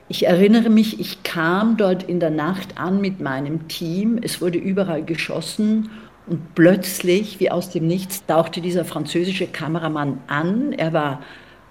Ich 0.09 0.27
erinnere 0.27 0.71
mich, 0.71 0.99
ich 0.99 1.23
kam 1.23 1.77
dort 1.77 2.03
in 2.03 2.19
der 2.19 2.31
Nacht 2.31 2.79
an 2.79 3.03
mit 3.03 3.21
meinem 3.21 3.69
Team. 3.69 4.19
Es 4.23 4.41
wurde 4.41 4.57
überall 4.57 5.05
geschossen 5.05 5.91
und 6.27 6.55
plötzlich, 6.55 7.41
wie 7.41 7.51
aus 7.51 7.69
dem 7.69 7.87
Nichts, 7.87 8.25
tauchte 8.25 8.63
dieser 8.63 8.87
französische 8.87 9.49
Kameramann 9.49 10.23
an. 10.29 10.73
Er 10.73 10.95
war 10.95 11.21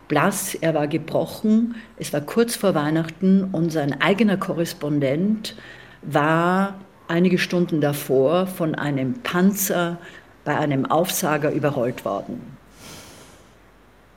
blass, 0.08 0.56
er 0.56 0.74
war 0.74 0.88
gebrochen. 0.88 1.76
Es 1.98 2.14
war 2.14 2.22
kurz 2.22 2.56
vor 2.56 2.76
Weihnachten 2.76 3.46
und 3.52 3.72
sein 3.72 4.02
eigener 4.02 4.38
Korrespondent 4.38 5.56
war 6.02 6.76
einige 7.08 7.38
Stunden 7.38 7.82
davor 7.82 8.48
von 8.48 8.76
einem 8.76 9.16
Panzer 9.22 9.98
bei 10.44 10.58
einem 10.58 10.86
Aufsager 10.86 11.52
überrollt 11.52 12.06
worden. 12.06 12.58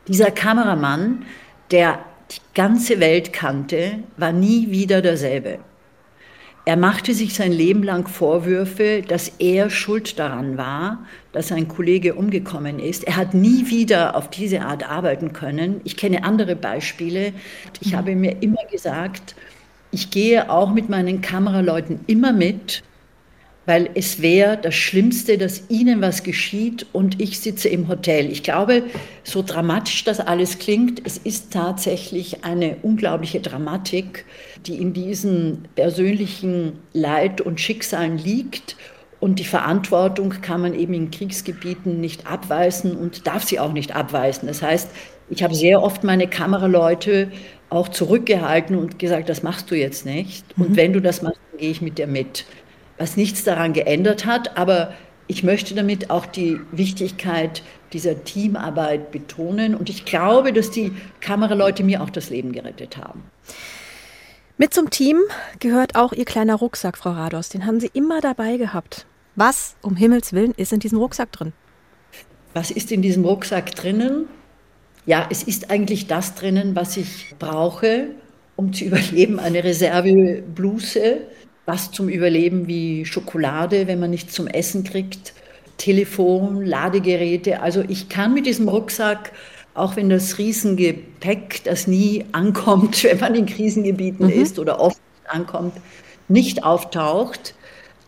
Dieser 0.06 0.30
Kameramann, 0.30 1.24
der 1.70 2.00
die 2.30 2.40
ganze 2.54 3.00
Welt 3.00 3.32
kannte, 3.32 4.00
war 4.16 4.32
nie 4.32 4.70
wieder 4.70 5.02
derselbe. 5.02 5.58
Er 6.64 6.76
machte 6.76 7.14
sich 7.14 7.34
sein 7.34 7.52
Leben 7.52 7.82
lang 7.82 8.06
Vorwürfe, 8.06 9.02
dass 9.02 9.32
er 9.38 9.70
schuld 9.70 10.18
daran 10.18 10.56
war, 10.56 11.04
dass 11.32 11.52
ein 11.52 11.68
Kollege 11.68 12.14
umgekommen 12.14 12.78
ist. 12.78 13.04
Er 13.04 13.16
hat 13.16 13.34
nie 13.34 13.68
wieder 13.68 14.16
auf 14.16 14.30
diese 14.30 14.62
Art 14.62 14.88
arbeiten 14.88 15.32
können. 15.32 15.80
Ich 15.84 15.96
kenne 15.96 16.24
andere 16.24 16.56
Beispiele. 16.56 17.32
Ich 17.80 17.94
habe 17.94 18.14
mir 18.16 18.42
immer 18.42 18.64
gesagt, 18.70 19.34
ich 19.92 20.10
gehe 20.10 20.50
auch 20.50 20.72
mit 20.72 20.88
meinen 20.88 21.20
Kameraleuten 21.20 22.00
immer 22.06 22.32
mit, 22.32 22.82
weil 23.66 23.90
es 23.94 24.20
wäre 24.22 24.56
das 24.56 24.74
Schlimmste, 24.74 25.38
dass 25.38 25.68
ihnen 25.68 26.00
was 26.00 26.22
geschieht 26.22 26.86
und 26.92 27.20
ich 27.20 27.38
sitze 27.38 27.68
im 27.68 27.88
Hotel. 27.88 28.30
Ich 28.30 28.42
glaube, 28.42 28.82
so 29.22 29.42
dramatisch 29.42 30.02
das 30.04 30.18
alles 30.18 30.58
klingt, 30.58 31.02
es 31.04 31.18
ist 31.18 31.52
tatsächlich 31.52 32.44
eine 32.44 32.76
unglaubliche 32.82 33.40
Dramatik, 33.40 34.24
die 34.66 34.76
in 34.76 34.92
diesen 34.92 35.68
persönlichen 35.74 36.78
Leid 36.92 37.40
und 37.40 37.60
Schicksalen 37.60 38.18
liegt. 38.18 38.76
Und 39.20 39.38
die 39.38 39.44
Verantwortung 39.44 40.30
kann 40.40 40.62
man 40.62 40.74
eben 40.74 40.94
in 40.94 41.10
Kriegsgebieten 41.10 42.00
nicht 42.00 42.26
abweisen 42.26 42.96
und 42.96 43.26
darf 43.26 43.44
sie 43.44 43.60
auch 43.60 43.72
nicht 43.72 43.94
abweisen. 43.94 44.48
Das 44.48 44.62
heißt, 44.62 44.88
ich 45.28 45.42
habe 45.42 45.54
sehr 45.54 45.82
oft 45.82 46.02
meine 46.04 46.26
Kameraleute 46.26 47.30
auch 47.68 47.88
zurückgehalten 47.88 48.76
und 48.76 48.98
gesagt, 48.98 49.28
das 49.28 49.42
machst 49.42 49.70
du 49.70 49.76
jetzt 49.76 50.04
nicht. 50.06 50.44
Und 50.56 50.70
mhm. 50.70 50.76
wenn 50.76 50.92
du 50.92 51.00
das 51.00 51.22
machst, 51.22 51.38
dann 51.50 51.60
gehe 51.60 51.70
ich 51.70 51.82
mit 51.82 51.98
dir 51.98 52.06
mit 52.06 52.46
was 52.98 53.16
nichts 53.16 53.44
daran 53.44 53.72
geändert 53.72 54.26
hat. 54.26 54.56
Aber 54.58 54.92
ich 55.26 55.42
möchte 55.42 55.74
damit 55.74 56.10
auch 56.10 56.26
die 56.26 56.58
Wichtigkeit 56.72 57.62
dieser 57.92 58.24
Teamarbeit 58.24 59.10
betonen. 59.12 59.74
Und 59.74 59.88
ich 59.88 60.04
glaube, 60.04 60.52
dass 60.52 60.70
die 60.70 60.92
Kameraleute 61.20 61.84
mir 61.84 62.02
auch 62.02 62.10
das 62.10 62.30
Leben 62.30 62.52
gerettet 62.52 62.96
haben. 62.96 63.22
Mit 64.58 64.74
zum 64.74 64.90
Team 64.90 65.18
gehört 65.58 65.94
auch 65.94 66.12
Ihr 66.12 66.24
kleiner 66.26 66.56
Rucksack, 66.56 66.98
Frau 66.98 67.12
Rados. 67.12 67.48
Den 67.48 67.64
haben 67.64 67.80
Sie 67.80 67.90
immer 67.94 68.20
dabei 68.20 68.56
gehabt. 68.56 69.06
Was 69.40 69.74
um 69.80 69.96
Himmels 69.96 70.34
Willen 70.34 70.52
ist 70.58 70.70
in 70.70 70.80
diesem 70.80 70.98
Rucksack 70.98 71.32
drin? 71.32 71.54
Was 72.52 72.70
ist 72.70 72.92
in 72.92 73.00
diesem 73.00 73.24
Rucksack 73.24 73.74
drinnen? 73.74 74.26
Ja, 75.06 75.26
es 75.30 75.42
ist 75.42 75.70
eigentlich 75.70 76.06
das 76.06 76.34
drinnen, 76.34 76.76
was 76.76 76.98
ich 76.98 77.34
brauche, 77.38 78.08
um 78.56 78.74
zu 78.74 78.84
überleben. 78.84 79.40
Eine 79.40 79.64
Reservebluse, 79.64 81.22
was 81.64 81.90
zum 81.90 82.10
Überleben 82.10 82.66
wie 82.66 83.06
Schokolade, 83.06 83.86
wenn 83.86 83.98
man 83.98 84.10
nichts 84.10 84.34
zum 84.34 84.46
Essen 84.46 84.84
kriegt, 84.84 85.32
Telefon, 85.78 86.62
Ladegeräte. 86.62 87.62
Also 87.62 87.82
ich 87.88 88.10
kann 88.10 88.34
mit 88.34 88.44
diesem 88.44 88.68
Rucksack, 88.68 89.32
auch 89.72 89.96
wenn 89.96 90.10
das 90.10 90.36
Riesengepäck, 90.36 91.64
das 91.64 91.86
nie 91.86 92.26
ankommt, 92.32 93.04
wenn 93.04 93.18
man 93.18 93.34
in 93.34 93.46
Krisengebieten 93.46 94.26
mhm. 94.26 94.32
ist 94.32 94.58
oder 94.58 94.78
oft 94.80 95.00
ankommt, 95.28 95.72
nicht 96.28 96.62
auftaucht, 96.62 97.54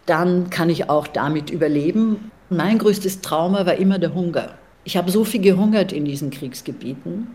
dann 0.07 0.51
kann 0.51 0.71
ich 0.71 0.89
auch 0.89 1.07
damit 1.07 1.51
überleben. 1.51 2.31
Mein 2.51 2.79
größtes 2.79 3.21
Trauma 3.21 3.67
war 3.67 3.75
immer 3.75 3.99
der 3.99 4.15
Hunger. 4.15 4.55
Ich 4.85 4.97
habe 4.97 5.11
so 5.11 5.25
viel 5.25 5.41
gehungert 5.41 5.93
in 5.93 6.05
diesen 6.05 6.31
Kriegsgebieten, 6.31 7.29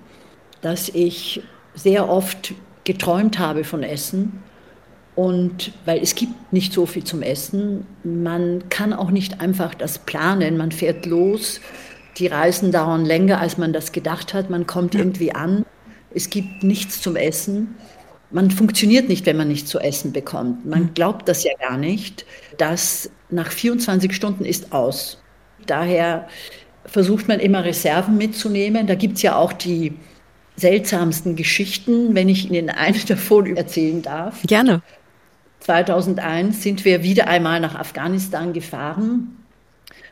dass 0.62 0.90
ich 0.90 1.42
sehr 1.76 2.10
oft 2.10 2.54
geträumt 2.84 3.40
habe 3.40 3.64
von 3.64 3.84
Essen 3.84 4.44
und 5.18 5.72
weil 5.86 6.00
es 6.00 6.14
gibt 6.14 6.54
nicht 6.54 6.72
so 6.74 6.86
viel 6.86 7.04
zum 7.04 7.24
Essen, 7.24 7.88
man 8.04 8.70
kann 8.70 8.94
auch 8.94 9.10
nicht 9.10 9.42
einfach 9.42 9.74
das 9.74 9.98
planen. 9.98 10.58
Man 10.58 10.72
fährt 10.72 11.08
los, 11.08 11.60
die 12.18 12.28
Reisen 12.28 12.72
dauern 12.72 13.04
länger, 13.04 13.42
als 13.42 13.58
man 13.58 13.74
das 13.74 13.92
gedacht 13.92 14.36
hat. 14.36 14.52
Man 14.52 14.68
kommt 14.68 14.94
irgendwie 14.94 15.34
an, 15.34 15.66
es 16.14 16.30
gibt 16.30 16.62
nichts 16.62 17.02
zum 17.02 17.16
Essen. 17.16 17.76
Man 18.30 18.52
funktioniert 18.52 19.08
nicht, 19.08 19.26
wenn 19.26 19.38
man 19.38 19.48
nichts 19.48 19.70
zu 19.70 19.80
essen 19.80 20.12
bekommt. 20.12 20.66
Man 20.66 20.94
glaubt 20.94 21.30
das 21.30 21.44
ja 21.44 21.52
gar 21.60 21.78
nicht. 21.78 22.26
dass 22.58 23.10
nach 23.30 23.52
24 23.52 24.14
Stunden 24.16 24.46
ist 24.46 24.72
aus. 24.72 25.22
Daher 25.66 26.28
versucht 26.86 27.28
man 27.28 27.40
immer 27.40 27.64
Reserven 27.64 28.18
mitzunehmen. 28.18 28.88
Da 28.88 28.96
gibt 28.96 29.18
es 29.18 29.22
ja 29.22 29.36
auch 29.36 29.54
die 29.54 29.94
seltsamsten 30.56 31.36
Geschichten, 31.36 32.16
wenn 32.16 32.30
ich 32.30 32.50
Ihnen 32.50 32.70
eine 32.70 32.98
davon 33.08 33.56
erzählen 33.56 34.02
darf. 34.02 34.42
Gerne. 34.44 34.82
2001 35.60 36.64
sind 36.64 36.86
wir 36.86 37.04
wieder 37.04 37.28
einmal 37.28 37.60
nach 37.60 37.76
Afghanistan 37.76 38.54
gefahren 38.54 39.37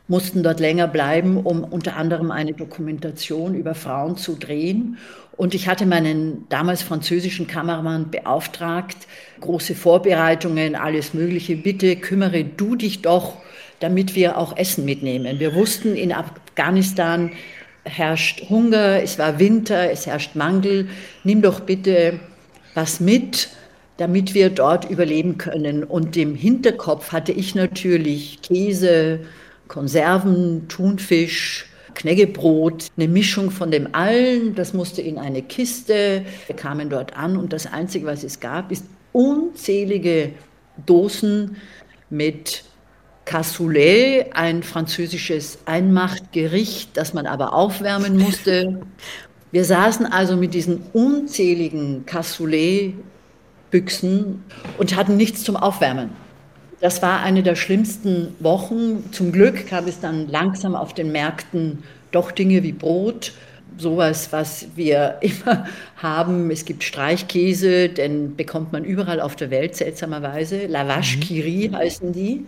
mussten 0.08 0.44
dort 0.44 0.60
länger 0.60 0.88
bleiben, 0.88 1.38
um 1.38 1.64
unter 1.64 1.98
anderem 1.98 2.32
eine 2.32 2.54
Dokumentation 2.54 3.56
über 3.56 3.74
Frauen 3.74 4.18
zu 4.18 4.36
drehen. 4.36 4.98
Und 5.38 5.54
ich 5.54 5.68
hatte 5.68 5.86
meinen 5.86 6.46
damals 6.50 6.82
französischen 6.82 7.48
Kameramann 7.48 8.12
beauftragt, 8.12 8.98
große 9.42 9.76
Vorbereitungen, 9.76 10.76
alles 10.76 11.14
Mögliche. 11.14 11.58
Bitte 11.58 11.96
kümmere 11.98 12.44
du 12.46 12.76
dich 12.76 13.02
doch, 13.02 13.38
damit 13.80 14.16
wir 14.16 14.38
auch 14.38 14.56
Essen 14.56 14.86
mitnehmen. 14.86 15.40
Wir 15.40 15.54
wussten, 15.54 15.96
in 15.96 16.14
Afghanistan 16.14 17.32
herrscht 17.84 18.50
Hunger, 18.50 19.02
es 19.04 19.20
war 19.20 19.40
Winter, 19.40 19.92
es 19.92 20.06
herrscht 20.06 20.36
Mangel. 20.36 20.88
Nimm 21.24 21.42
doch 21.42 21.60
bitte 21.62 22.20
was 22.74 23.00
mit, 23.00 23.50
damit 23.98 24.34
wir 24.34 24.50
dort 24.50 24.90
überleben 24.90 25.38
können. 25.38 25.84
Und 25.84 26.16
im 26.16 26.36
Hinterkopf 26.36 27.12
hatte 27.12 27.32
ich 27.32 27.56
natürlich 27.56 28.42
Käse, 28.42 29.22
Konserven, 29.68 30.68
Thunfisch, 30.68 31.68
Knäckebrot, 31.96 32.88
eine 32.98 33.08
Mischung 33.08 33.50
von 33.52 33.72
dem 33.72 33.88
allen. 33.94 34.54
Das 34.56 34.74
musste 34.74 35.02
in 35.02 35.18
eine 35.18 35.42
Kiste. 35.42 36.26
Wir 36.46 36.56
kamen 36.56 36.90
dort 36.90 37.18
an 37.18 37.38
und 37.38 37.54
das 37.54 37.66
Einzige, 37.66 38.06
was 38.06 38.24
es 38.24 38.40
gab, 38.40 38.72
ist 38.72 38.86
unzählige 39.14 40.34
Dosen 40.86 41.56
mit 42.10 42.66
Cassoulet, 43.24 44.28
ein 44.34 44.62
französisches 44.62 45.60
Einmachtgericht, 45.66 46.90
das 46.96 47.14
man 47.14 47.26
aber 47.26 47.54
aufwärmen 47.54 48.18
musste. 48.18 48.82
Wir 49.52 49.64
saßen 49.64 50.06
also 50.06 50.36
mit 50.36 50.54
diesen 50.54 50.82
unzähligen 50.92 52.06
Cassoulet-Büchsen 52.06 54.44
und 54.78 54.96
hatten 54.98 55.16
nichts 55.16 55.44
zum 55.44 55.56
Aufwärmen. 55.56 56.10
Das 56.82 57.02
war 57.02 57.22
eine 57.22 57.42
der 57.42 57.56
schlimmsten 57.56 58.36
Wochen. 58.40 59.12
Zum 59.12 59.32
Glück 59.32 59.68
kam 59.68 59.88
es 59.88 60.00
dann 60.00 60.28
langsam 60.28 60.76
auf 60.76 60.94
den 60.94 61.12
Märkten 61.12 61.84
doch 62.12 62.32
Dinge 62.32 62.64
wie 62.64 62.72
Brot, 62.72 63.34
sowas, 63.78 64.32
was 64.32 64.68
wir 64.76 65.18
immer 65.22 65.66
haben. 65.98 66.52
Es 66.52 66.66
gibt 66.66 66.84
Streichkäse, 66.84 67.90
den 67.90 68.36
bekommt 68.36 68.72
man 68.74 68.84
überall 68.84 69.20
auf 69.20 69.36
der 69.36 69.52
Welt 69.52 69.76
seltsamerweise. 69.76 70.68
Lavache 70.68 71.18
Kiri 71.20 71.70
mhm. 71.70 71.76
heißen 71.76 72.14
die. 72.14 72.46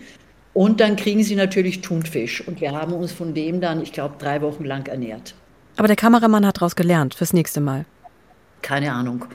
Und 0.54 0.80
dann 0.80 0.96
kriegen 0.96 1.24
sie 1.24 1.36
natürlich 1.36 1.82
Thunfisch. 1.82 2.46
Und 2.48 2.62
wir 2.62 2.72
haben 2.72 2.94
uns 2.94 3.12
von 3.12 3.34
dem 3.34 3.62
dann, 3.62 3.82
ich 3.82 3.94
glaube, 3.94 4.16
drei 4.18 4.42
Wochen 4.42 4.66
lang 4.66 4.88
ernährt. 4.88 5.36
Aber 5.76 5.88
der 5.88 5.96
Kameramann 5.96 6.46
hat 6.46 6.58
daraus 6.58 6.76
gelernt 6.76 7.14
fürs 7.14 7.34
nächste 7.34 7.62
Mal. 7.62 7.86
Keine 8.64 8.92
Ahnung. 8.92 9.26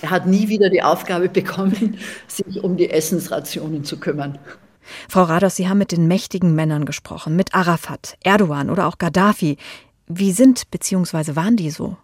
Er 0.00 0.10
hat 0.10 0.26
nie 0.26 0.48
wieder 0.48 0.70
die 0.70 0.82
Aufgabe 0.82 1.28
bekommen, 1.28 1.98
sich 2.26 2.62
um 2.62 2.76
die 2.76 2.90
Essensrationen 2.90 3.84
zu 3.84 3.98
kümmern. 3.98 4.38
Frau 5.08 5.22
Rados, 5.22 5.56
Sie 5.56 5.68
haben 5.68 5.78
mit 5.78 5.92
den 5.92 6.08
mächtigen 6.08 6.54
Männern 6.54 6.84
gesprochen, 6.84 7.36
mit 7.36 7.54
Arafat, 7.54 8.16
Erdogan 8.22 8.70
oder 8.70 8.86
auch 8.86 8.98
Gaddafi. 8.98 9.56
Wie 10.08 10.32
sind 10.32 10.70
bzw. 10.70 11.36
waren 11.36 11.56
die 11.56 11.70
so? 11.70 11.96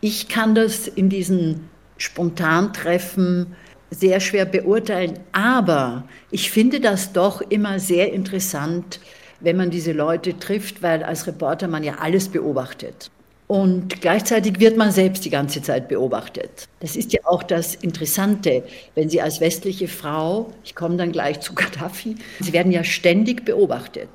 Ich 0.00 0.28
kann 0.28 0.54
das 0.54 0.86
in 0.86 1.08
diesen 1.08 1.68
Spontantreffen 1.98 3.54
sehr 3.90 4.20
schwer 4.20 4.44
beurteilen, 4.44 5.18
aber 5.32 6.04
ich 6.30 6.50
finde 6.50 6.80
das 6.80 7.12
doch 7.12 7.40
immer 7.40 7.78
sehr 7.78 8.12
interessant, 8.12 9.00
wenn 9.40 9.56
man 9.56 9.70
diese 9.70 9.92
Leute 9.92 10.38
trifft, 10.38 10.82
weil 10.82 11.02
als 11.02 11.26
Reporter 11.26 11.66
man 11.66 11.82
ja 11.82 11.96
alles 11.96 12.28
beobachtet. 12.28 13.10
Und 13.50 14.00
gleichzeitig 14.00 14.60
wird 14.60 14.76
man 14.76 14.92
selbst 14.92 15.24
die 15.24 15.30
ganze 15.30 15.60
Zeit 15.60 15.88
beobachtet. 15.88 16.68
Das 16.78 16.94
ist 16.94 17.12
ja 17.12 17.18
auch 17.24 17.42
das 17.42 17.74
Interessante, 17.74 18.62
wenn 18.94 19.10
Sie 19.10 19.20
als 19.20 19.40
westliche 19.40 19.88
Frau, 19.88 20.52
ich 20.62 20.76
komme 20.76 20.96
dann 20.96 21.10
gleich 21.10 21.40
zu 21.40 21.52
Gaddafi, 21.56 22.14
Sie 22.38 22.52
werden 22.52 22.70
ja 22.70 22.84
ständig 22.84 23.44
beobachtet. 23.44 24.08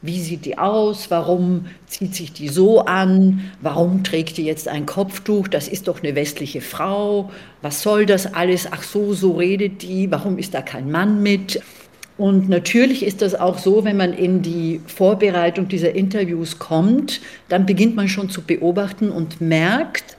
Wie 0.00 0.18
sieht 0.18 0.46
die 0.46 0.56
aus? 0.56 1.10
Warum 1.10 1.66
zieht 1.84 2.14
sich 2.14 2.32
die 2.32 2.48
so 2.48 2.80
an? 2.80 3.52
Warum 3.60 4.02
trägt 4.02 4.38
die 4.38 4.46
jetzt 4.46 4.66
ein 4.66 4.86
Kopftuch? 4.86 5.48
Das 5.48 5.68
ist 5.68 5.86
doch 5.86 6.02
eine 6.02 6.14
westliche 6.14 6.62
Frau. 6.62 7.30
Was 7.60 7.82
soll 7.82 8.06
das 8.06 8.32
alles? 8.32 8.66
Ach 8.70 8.82
so, 8.82 9.12
so 9.12 9.32
redet 9.32 9.82
die. 9.82 10.10
Warum 10.10 10.38
ist 10.38 10.54
da 10.54 10.62
kein 10.62 10.90
Mann 10.90 11.22
mit? 11.22 11.60
Und 12.20 12.50
natürlich 12.50 13.02
ist 13.02 13.22
das 13.22 13.34
auch 13.34 13.56
so, 13.56 13.82
wenn 13.86 13.96
man 13.96 14.12
in 14.12 14.42
die 14.42 14.82
Vorbereitung 14.86 15.68
dieser 15.68 15.94
Interviews 15.94 16.58
kommt, 16.58 17.22
dann 17.48 17.64
beginnt 17.64 17.96
man 17.96 18.08
schon 18.08 18.28
zu 18.28 18.42
beobachten 18.42 19.08
und 19.08 19.40
merkt 19.40 20.18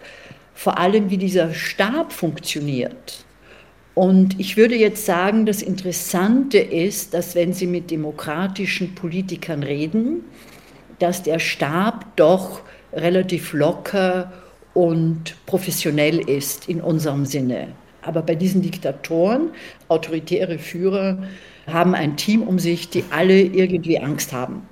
vor 0.55 0.79
allem, 0.79 1.11
wie 1.11 1.19
dieser 1.19 1.53
Stab 1.53 2.11
funktioniert. 2.11 3.23
Und 3.93 4.39
ich 4.39 4.57
würde 4.57 4.75
jetzt 4.75 5.05
sagen, 5.05 5.45
das 5.45 5.61
Interessante 5.61 6.57
ist, 6.57 7.13
dass 7.13 7.35
wenn 7.35 7.53
Sie 7.53 7.67
mit 7.67 7.91
demokratischen 7.91 8.95
Politikern 8.95 9.61
reden, 9.61 10.21
dass 10.97 11.21
der 11.21 11.37
Stab 11.37 12.15
doch 12.15 12.61
relativ 12.93 13.53
locker 13.53 14.33
und 14.73 15.35
professionell 15.45 16.17
ist 16.17 16.67
in 16.67 16.81
unserem 16.81 17.27
Sinne. 17.27 17.67
Aber 18.01 18.23
bei 18.23 18.33
diesen 18.33 18.63
Diktatoren, 18.63 19.51
autoritäre 19.87 20.57
Führer, 20.57 21.19
haben 21.73 21.95
ein 21.95 22.17
Team 22.17 22.43
um 22.43 22.59
sich, 22.59 22.89
die 22.89 23.05
alle 23.09 23.41
irgendwie 23.41 23.99
Angst 23.99 24.33
haben. 24.33 24.63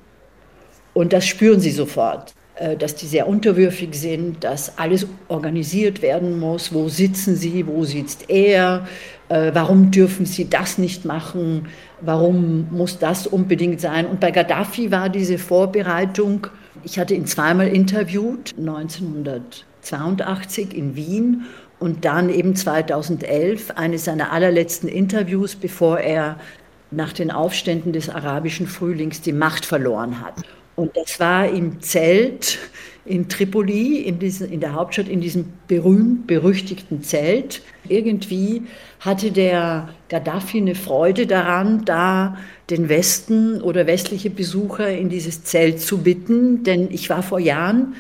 Und 0.94 1.14
das 1.14 1.26
spüren 1.28 1.60
sie 1.60 1.72
sofort, 1.72 2.34
äh, 2.56 2.76
dass 2.76 2.96
die 2.96 3.08
sehr 3.08 3.28
unterwürfig 3.28 3.94
sind, 3.94 4.44
dass 4.44 4.78
alles 4.78 5.08
organisiert 5.28 6.02
werden 6.02 6.40
muss. 6.40 6.74
Wo 6.74 6.90
sitzen 6.90 7.36
sie? 7.36 7.68
Wo 7.68 7.84
sitzt 7.86 8.30
er? 8.30 8.88
Äh, 9.30 9.52
warum 9.54 9.92
dürfen 9.92 10.26
sie 10.26 10.50
das 10.50 10.78
nicht 10.78 11.06
machen? 11.06 11.68
Warum 12.02 12.68
muss 12.72 13.00
das 13.00 13.28
unbedingt 13.28 13.80
sein? 13.80 14.06
Und 14.06 14.20
bei 14.20 14.32
Gaddafi 14.32 14.92
war 14.92 15.08
diese 15.10 15.38
Vorbereitung, 15.38 16.48
ich 16.84 17.00
hatte 17.00 17.14
ihn 17.14 17.26
zweimal 17.26 17.68
interviewt, 17.68 18.56
1982 18.58 20.76
in 20.76 20.96
Wien 20.96 21.46
und 21.80 22.06
dann 22.06 22.30
eben 22.30 22.56
2011 22.56 23.72
eines 23.72 24.06
seiner 24.06 24.32
allerletzten 24.32 24.88
Interviews, 24.90 25.56
bevor 25.56 26.00
er 26.00 26.38
nach 26.92 27.14
den 27.14 27.32
Aufständen 27.32 27.94
des 27.94 28.10
arabischen 28.10 28.68
Frühlings 28.68 29.22
die 29.22 29.34
Macht 29.34 29.66
verloren 29.66 30.22
hat. 30.22 30.36
Und 30.76 30.96
das 30.96 31.20
war 31.20 31.48
im 31.48 31.82
Zelt 31.82 32.58
in 33.06 33.28
Tripoli, 33.28 33.98
in, 33.98 34.20
diesen, 34.20 34.50
in 34.52 34.60
der 34.60 34.74
Hauptstadt, 34.74 35.10
in 35.10 35.20
diesem 35.20 35.52
berühmt-berüchtigten 35.68 37.04
Zelt. 37.04 37.62
Irgendwie 37.88 38.64
hatte 39.00 39.32
der 39.32 39.90
Gaddafi 40.10 40.60
eine 40.60 40.76
Freude 40.76 41.28
daran, 41.28 41.84
da 41.86 42.38
den 42.70 42.88
Westen 42.88 43.62
oder 43.62 43.88
westliche 43.88 44.30
Besucher 44.30 44.90
in 44.90 45.10
dieses 45.10 45.44
Zelt 45.44 45.82
zu 45.82 45.98
bitten. 46.00 46.64
Denn 46.64 46.90
ich 46.92 47.10
war 47.10 47.24
vor 47.24 47.40
Jahren 47.40 47.96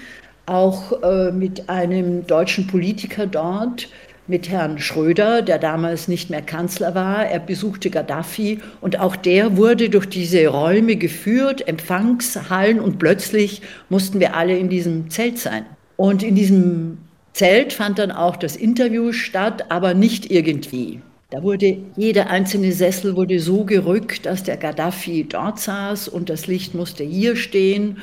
auch 0.45 1.02
äh, 1.04 1.32
mit 1.32 1.69
einem 1.69 2.25
deutschen 2.28 2.67
Politiker 2.67 3.28
dort, 3.28 3.89
mit 4.30 4.48
Herrn 4.50 4.80
Schröder, 4.80 5.42
der 5.42 5.58
damals 5.58 6.08
nicht 6.08 6.30
mehr 6.30 6.42
Kanzler 6.42 6.96
war. 6.96 7.26
Er 7.26 7.39
besuchte 7.39 7.89
Gaddafi 7.89 8.60
und 8.80 9.00
auch 9.00 9.15
der 9.15 9.58
wurde 9.58 9.89
durch 9.89 10.06
diese 10.06 10.48
Räume 10.48 10.96
geführt, 10.96 11.68
Empfangshallen 11.68 12.80
und 12.80 13.00
plötzlich 13.00 13.62
mussten 13.89 14.20
wir 14.20 14.36
alle 14.36 14.58
in 14.58 14.70
diesem 14.70 15.10
Zelt 15.10 15.39
sein. 15.39 15.65
Und 15.98 16.24
in 16.24 16.36
diesem 16.36 17.00
Zelt 17.34 17.74
fand 17.74 18.00
dann 18.00 18.12
auch 18.12 18.38
das 18.38 18.56
Interview 18.56 19.12
statt, 19.12 19.65
aber 19.70 19.94
nicht 19.94 20.32
irgendwie. 20.32 21.02
Da 21.32 21.44
wurde 21.44 21.78
jeder 21.96 22.30
einzelne 22.30 22.72
Sessel 22.72 23.15
wurde 23.15 23.39
so 23.39 23.63
gerückt, 23.63 24.26
dass 24.26 24.44
der 24.44 24.58
Gaddafi 24.58 25.28
dort 25.30 25.60
saß 25.60 26.08
und 26.08 26.30
das 26.30 26.48
Licht 26.48 26.74
musste 26.74 27.04
hier 27.04 27.36
stehen. 27.36 27.98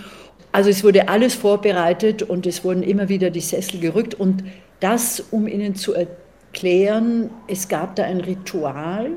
Also 0.53 0.71
es 0.71 0.85
wurde 0.85 1.09
alles 1.09 1.35
vorbereitet 1.35 2.23
und 2.23 2.47
es 2.47 2.65
wurden 2.65 2.83
immer 2.83 3.09
wieder 3.09 3.31
die 3.31 3.41
Sessel 3.41 3.81
gerückt 3.81 4.15
und 4.15 4.45
das, 4.81 5.21
um 5.31 5.47
Ihnen 5.47 5.75
zu 5.75 5.95
erklären, 5.95 7.31
es 7.49 7.69
gab 7.69 7.97
da 7.97 8.05
ein 8.05 8.21
Ritual 8.21 9.11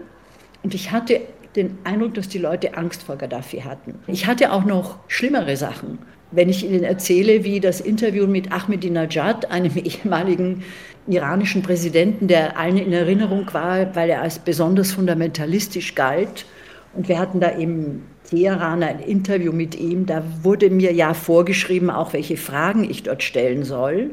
und 0.63 0.73
ich 0.73 0.91
hatte 0.91 1.21
den 1.55 1.77
Eindruck, 1.83 2.13
dass 2.13 2.29
die 2.29 2.37
Leute 2.37 2.77
Angst 2.77 3.03
vor 3.03 3.15
Gaddafi 3.15 3.61
hatten. 3.61 3.95
Ich 4.07 4.27
hatte 4.27 4.51
auch 4.51 4.65
noch 4.65 4.99
schlimmere 5.07 5.57
Sachen. 5.57 5.99
Wenn 6.31 6.47
ich 6.47 6.63
Ihnen 6.63 6.83
erzähle, 6.83 7.43
wie 7.43 7.59
das 7.59 7.81
Interview 7.81 8.27
mit 8.27 8.51
Ahmadinejad, 8.51 9.49
einem 9.49 9.75
ehemaligen 9.83 10.63
iranischen 11.07 11.63
Präsidenten, 11.63 12.27
der 12.27 12.57
allen 12.57 12.77
in 12.77 12.93
Erinnerung 12.93 13.51
war, 13.51 13.95
weil 13.95 14.11
er 14.11 14.21
als 14.21 14.37
besonders 14.37 14.91
fundamentalistisch 14.91 15.95
galt. 15.95 16.45
Und 16.93 17.07
wir 17.07 17.17
hatten 17.17 17.39
da 17.39 17.47
im 17.47 18.03
Teheran 18.29 18.83
ein 18.83 18.99
Interview 18.99 19.51
mit 19.51 19.75
ihm. 19.75 20.05
Da 20.05 20.23
wurde 20.43 20.69
mir 20.69 20.93
ja 20.93 21.15
vorgeschrieben, 21.15 21.89
auch 21.89 22.13
welche 22.13 22.37
Fragen 22.37 22.87
ich 22.87 23.03
dort 23.03 23.23
stellen 23.23 23.63
soll. 23.63 24.11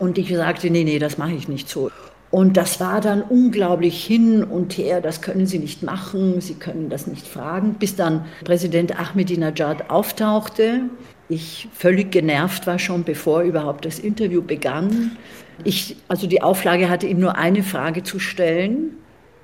Und 0.00 0.18
ich 0.18 0.34
sagte, 0.34 0.70
nee, 0.70 0.82
nee, 0.82 0.98
das 0.98 1.18
mache 1.18 1.34
ich 1.34 1.46
nicht 1.46 1.68
so. 1.68 1.90
Und 2.30 2.56
das 2.56 2.80
war 2.80 3.00
dann 3.00 3.22
unglaublich 3.22 4.02
hin 4.02 4.42
und 4.42 4.78
her, 4.78 5.00
das 5.00 5.20
können 5.20 5.46
Sie 5.46 5.58
nicht 5.58 5.82
machen, 5.82 6.40
Sie 6.40 6.54
können 6.54 6.88
das 6.88 7.06
nicht 7.06 7.26
fragen, 7.26 7.74
bis 7.74 7.96
dann 7.96 8.24
Präsident 8.44 8.98
Ahmadinejad 8.98 9.90
auftauchte. 9.90 10.82
Ich 11.28 11.68
völlig 11.74 12.10
genervt 12.12 12.66
war 12.66 12.78
schon, 12.78 13.04
bevor 13.04 13.42
überhaupt 13.42 13.84
das 13.84 13.98
Interview 13.98 14.42
begann. 14.42 15.18
Ich, 15.64 15.96
also 16.08 16.26
die 16.26 16.40
Auflage 16.40 16.88
hatte 16.88 17.06
ihm 17.06 17.20
nur 17.20 17.36
eine 17.36 17.62
Frage 17.62 18.04
zu 18.04 18.18
stellen 18.18 18.96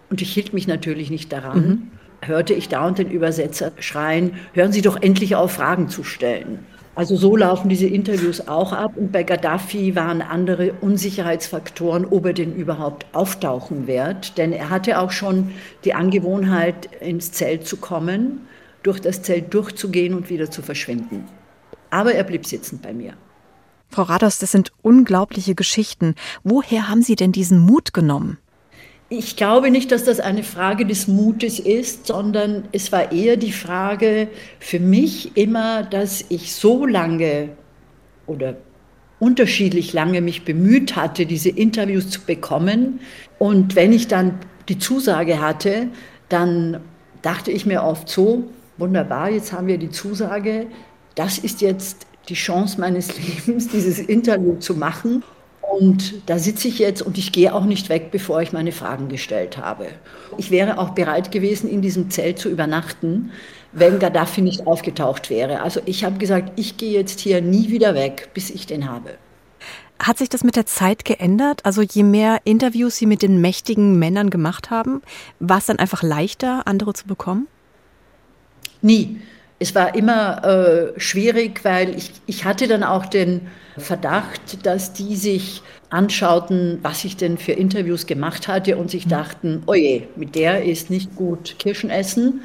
und 0.08 0.22
ich 0.22 0.32
hielt 0.32 0.54
mich 0.54 0.66
natürlich 0.66 1.10
nicht 1.10 1.32
daran. 1.32 1.58
Mhm. 1.58 1.90
hörte 2.22 2.54
ich 2.54 2.68
dauernd 2.68 2.98
den 2.98 3.10
Übersetzer 3.10 3.72
schreien, 3.78 4.32
hören 4.54 4.72
Sie 4.72 4.80
doch 4.80 5.00
endlich 5.02 5.36
auf, 5.36 5.52
Fragen 5.52 5.88
zu 5.90 6.02
stellen. 6.02 6.60
Also 6.96 7.14
so 7.14 7.36
laufen 7.36 7.68
diese 7.68 7.86
Interviews 7.86 8.48
auch 8.48 8.72
ab. 8.72 8.96
Und 8.96 9.12
bei 9.12 9.22
Gaddafi 9.22 9.94
waren 9.94 10.22
andere 10.22 10.72
Unsicherheitsfaktoren, 10.80 12.06
ob 12.06 12.24
er 12.24 12.32
denn 12.32 12.56
überhaupt 12.56 13.04
auftauchen 13.12 13.86
wird. 13.86 14.38
Denn 14.38 14.50
er 14.52 14.70
hatte 14.70 14.98
auch 14.98 15.10
schon 15.10 15.52
die 15.84 15.92
Angewohnheit, 15.92 16.88
ins 17.00 17.32
Zelt 17.32 17.68
zu 17.68 17.76
kommen, 17.76 18.48
durch 18.82 18.98
das 18.98 19.20
Zelt 19.20 19.52
durchzugehen 19.52 20.14
und 20.14 20.30
wieder 20.30 20.50
zu 20.50 20.62
verschwinden. 20.62 21.26
Aber 21.90 22.14
er 22.14 22.24
blieb 22.24 22.46
sitzend 22.46 22.80
bei 22.80 22.94
mir. 22.94 23.12
Frau 23.90 24.02
Rados, 24.02 24.38
das 24.38 24.50
sind 24.50 24.72
unglaubliche 24.80 25.54
Geschichten. 25.54 26.14
Woher 26.44 26.88
haben 26.88 27.02
Sie 27.02 27.14
denn 27.14 27.30
diesen 27.30 27.58
Mut 27.58 27.92
genommen? 27.92 28.38
Ich 29.08 29.36
glaube 29.36 29.70
nicht, 29.70 29.92
dass 29.92 30.02
das 30.02 30.18
eine 30.18 30.42
Frage 30.42 30.84
des 30.84 31.06
Mutes 31.06 31.60
ist, 31.60 32.08
sondern 32.08 32.64
es 32.72 32.90
war 32.90 33.12
eher 33.12 33.36
die 33.36 33.52
Frage 33.52 34.26
für 34.58 34.80
mich 34.80 35.36
immer, 35.36 35.84
dass 35.84 36.24
ich 36.28 36.52
so 36.52 36.84
lange 36.86 37.50
oder 38.26 38.56
unterschiedlich 39.20 39.92
lange 39.92 40.20
mich 40.20 40.44
bemüht 40.44 40.96
hatte, 40.96 41.24
diese 41.24 41.50
Interviews 41.50 42.10
zu 42.10 42.20
bekommen. 42.22 42.98
Und 43.38 43.76
wenn 43.76 43.92
ich 43.92 44.08
dann 44.08 44.40
die 44.68 44.78
Zusage 44.78 45.40
hatte, 45.40 45.86
dann 46.28 46.80
dachte 47.22 47.52
ich 47.52 47.64
mir 47.64 47.84
oft 47.84 48.08
so, 48.08 48.44
wunderbar, 48.76 49.30
jetzt 49.30 49.52
haben 49.52 49.68
wir 49.68 49.78
die 49.78 49.90
Zusage, 49.90 50.66
das 51.14 51.38
ist 51.38 51.60
jetzt 51.60 52.06
die 52.28 52.34
Chance 52.34 52.80
meines 52.80 53.16
Lebens, 53.46 53.68
dieses 53.68 54.00
Interview 54.00 54.56
zu 54.56 54.74
machen. 54.74 55.22
Und 55.70 56.14
da 56.26 56.38
sitze 56.38 56.68
ich 56.68 56.78
jetzt 56.78 57.02
und 57.02 57.18
ich 57.18 57.32
gehe 57.32 57.54
auch 57.54 57.64
nicht 57.64 57.88
weg, 57.88 58.10
bevor 58.10 58.40
ich 58.40 58.52
meine 58.52 58.72
Fragen 58.72 59.08
gestellt 59.08 59.58
habe. 59.58 59.88
Ich 60.38 60.50
wäre 60.50 60.78
auch 60.78 60.90
bereit 60.90 61.32
gewesen, 61.32 61.68
in 61.68 61.82
diesem 61.82 62.08
Zelt 62.10 62.38
zu 62.38 62.48
übernachten, 62.48 63.30
wenn 63.72 63.98
Gaddafi 63.98 64.42
nicht 64.42 64.66
aufgetaucht 64.66 65.28
wäre. 65.28 65.62
Also 65.62 65.80
ich 65.84 66.04
habe 66.04 66.18
gesagt, 66.18 66.52
ich 66.56 66.76
gehe 66.76 66.92
jetzt 66.92 67.20
hier 67.20 67.42
nie 67.42 67.68
wieder 67.68 67.94
weg, 67.94 68.30
bis 68.32 68.50
ich 68.50 68.66
den 68.66 68.88
habe. 68.88 69.14
Hat 69.98 70.18
sich 70.18 70.28
das 70.28 70.44
mit 70.44 70.56
der 70.56 70.66
Zeit 70.66 71.04
geändert? 71.04 71.64
Also 71.64 71.82
je 71.82 72.02
mehr 72.02 72.40
Interviews 72.44 72.96
Sie 72.96 73.06
mit 73.06 73.22
den 73.22 73.40
mächtigen 73.40 73.98
Männern 73.98 74.30
gemacht 74.30 74.70
haben, 74.70 75.02
war 75.40 75.58
es 75.58 75.66
dann 75.66 75.78
einfach 75.78 76.02
leichter, 76.02 76.66
andere 76.66 76.92
zu 76.92 77.06
bekommen? 77.06 77.48
Nie. 78.82 79.20
Es 79.58 79.74
war 79.74 79.94
immer 79.94 80.44
äh, 80.44 81.00
schwierig, 81.00 81.64
weil 81.64 81.96
ich, 81.96 82.10
ich 82.26 82.44
hatte 82.44 82.68
dann 82.68 82.82
auch 82.82 83.06
den 83.06 83.42
Verdacht, 83.78 84.66
dass 84.66 84.92
die 84.92 85.16
sich 85.16 85.62
anschauten, 85.90 86.78
was 86.82 87.04
ich 87.04 87.16
denn 87.16 87.38
für 87.38 87.52
Interviews 87.52 88.06
gemacht 88.06 88.48
hatte 88.48 88.76
und 88.76 88.90
sich 88.90 89.06
dachten, 89.06 89.62
oje, 89.66 90.02
mit 90.16 90.34
der 90.34 90.64
ist 90.64 90.90
nicht 90.90 91.16
gut 91.16 91.56
Kirschen 91.58 91.90
essen. 91.90 92.42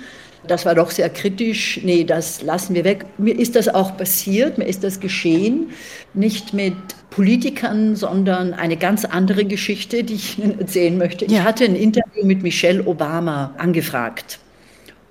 Das 0.47 0.65
war 0.65 0.73
doch 0.73 0.89
sehr 0.89 1.09
kritisch. 1.09 1.79
Nee, 1.83 2.03
das 2.03 2.41
lassen 2.41 2.73
wir 2.73 2.83
weg. 2.83 3.05
Mir 3.17 3.37
ist 3.37 3.55
das 3.55 3.67
auch 3.67 3.95
passiert, 3.95 4.57
mir 4.57 4.65
ist 4.65 4.83
das 4.83 4.99
geschehen. 4.99 5.69
Nicht 6.13 6.53
mit 6.53 6.75
Politikern, 7.11 7.95
sondern 7.95 8.53
eine 8.53 8.77
ganz 8.77 9.05
andere 9.05 9.45
Geschichte, 9.45 10.03
die 10.03 10.15
ich 10.15 10.39
Ihnen 10.39 10.59
erzählen 10.59 10.97
möchte. 10.97 11.25
Ich 11.25 11.41
hatte 11.41 11.65
ein 11.65 11.75
Interview 11.75 12.25
mit 12.25 12.41
Michelle 12.41 12.83
Obama 12.85 13.53
angefragt 13.57 14.39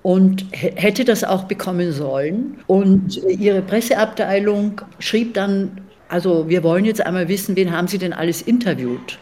und 0.03 0.45
hätte 0.51 1.05
das 1.05 1.23
auch 1.23 1.43
bekommen 1.43 1.91
sollen. 1.91 2.57
Und 2.67 3.21
ihre 3.27 3.61
Presseabteilung 3.61 4.81
schrieb 4.99 5.33
dann, 5.33 5.81
also 6.09 6.49
wir 6.49 6.63
wollen 6.63 6.85
jetzt 6.85 7.05
einmal 7.05 7.27
wissen, 7.27 7.55
wen 7.55 7.71
haben 7.71 7.87
Sie 7.87 7.97
denn 7.97 8.13
alles 8.13 8.41
interviewt? 8.41 9.19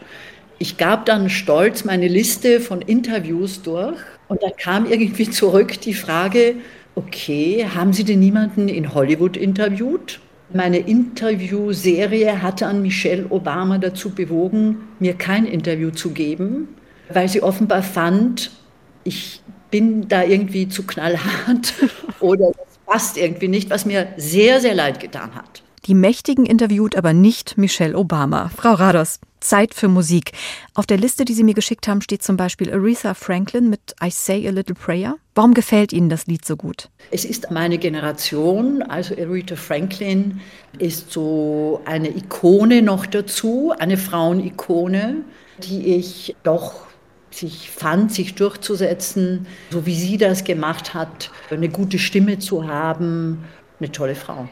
Ich 0.58 0.76
gab 0.76 1.06
dann 1.06 1.30
stolz 1.30 1.84
meine 1.84 2.08
Liste 2.08 2.60
von 2.60 2.82
Interviews 2.82 3.62
durch 3.62 3.98
und 4.28 4.42
da 4.42 4.50
kam 4.50 4.90
irgendwie 4.90 5.30
zurück 5.30 5.80
die 5.80 5.94
Frage, 5.94 6.56
okay, 6.94 7.66
haben 7.74 7.92
Sie 7.92 8.04
denn 8.04 8.20
niemanden 8.20 8.68
in 8.68 8.94
Hollywood 8.94 9.36
interviewt? 9.36 10.20
Meine 10.52 10.78
Interviewserie 10.78 12.42
hatte 12.42 12.66
an 12.66 12.82
Michelle 12.82 13.26
Obama 13.30 13.78
dazu 13.78 14.10
bewogen, 14.10 14.88
mir 14.98 15.14
kein 15.14 15.46
Interview 15.46 15.90
zu 15.90 16.10
geben, 16.10 16.68
weil 17.08 17.28
sie 17.28 17.40
offenbar 17.40 17.84
fand, 17.84 18.50
ich 19.04 19.42
bin 19.70 20.08
da 20.08 20.24
irgendwie 20.24 20.68
zu 20.68 20.84
knallhart 20.84 21.74
oder 22.20 22.52
das 22.52 22.78
passt 22.86 23.16
irgendwie 23.16 23.48
nicht, 23.48 23.70
was 23.70 23.86
mir 23.86 24.08
sehr, 24.16 24.60
sehr 24.60 24.74
leid 24.74 25.00
getan 25.00 25.34
hat. 25.34 25.62
Die 25.86 25.94
Mächtigen 25.94 26.44
interviewt 26.44 26.94
aber 26.94 27.12
nicht 27.12 27.56
Michelle 27.56 27.96
Obama. 27.96 28.50
Frau 28.54 28.74
Rados, 28.74 29.18
Zeit 29.40 29.74
für 29.74 29.88
Musik. 29.88 30.32
Auf 30.74 30.86
der 30.86 30.98
Liste, 30.98 31.24
die 31.24 31.32
Sie 31.32 31.42
mir 31.42 31.54
geschickt 31.54 31.88
haben, 31.88 32.02
steht 32.02 32.22
zum 32.22 32.36
Beispiel 32.36 32.72
Aretha 32.72 33.14
Franklin 33.14 33.70
mit 33.70 33.94
I 34.02 34.10
Say 34.10 34.46
a 34.46 34.50
Little 34.50 34.74
Prayer. 34.74 35.16
Warum 35.34 35.54
gefällt 35.54 35.92
Ihnen 35.92 36.10
das 36.10 36.26
Lied 36.26 36.44
so 36.44 36.56
gut? 36.56 36.90
Es 37.10 37.24
ist 37.24 37.50
meine 37.50 37.78
Generation, 37.78 38.82
also 38.82 39.14
Aretha 39.14 39.56
Franklin 39.56 40.40
ist 40.78 41.10
so 41.10 41.80
eine 41.86 42.14
Ikone 42.14 42.82
noch 42.82 43.06
dazu, 43.06 43.72
eine 43.78 43.96
Frauenikone, 43.96 45.24
die 45.62 45.94
ich 45.94 46.36
doch 46.42 46.89
sich 47.30 47.70
fand, 47.70 48.12
sich 48.12 48.34
durchzusetzen, 48.34 49.46
so 49.70 49.86
wie 49.86 49.94
sie 49.94 50.16
das 50.16 50.44
gemacht 50.44 50.94
hat, 50.94 51.30
eine 51.50 51.68
gute 51.68 51.98
Stimme 51.98 52.38
zu 52.38 52.66
haben, 52.66 53.44
eine 53.78 53.92
tolle 53.92 54.14
Frau. 54.14 54.48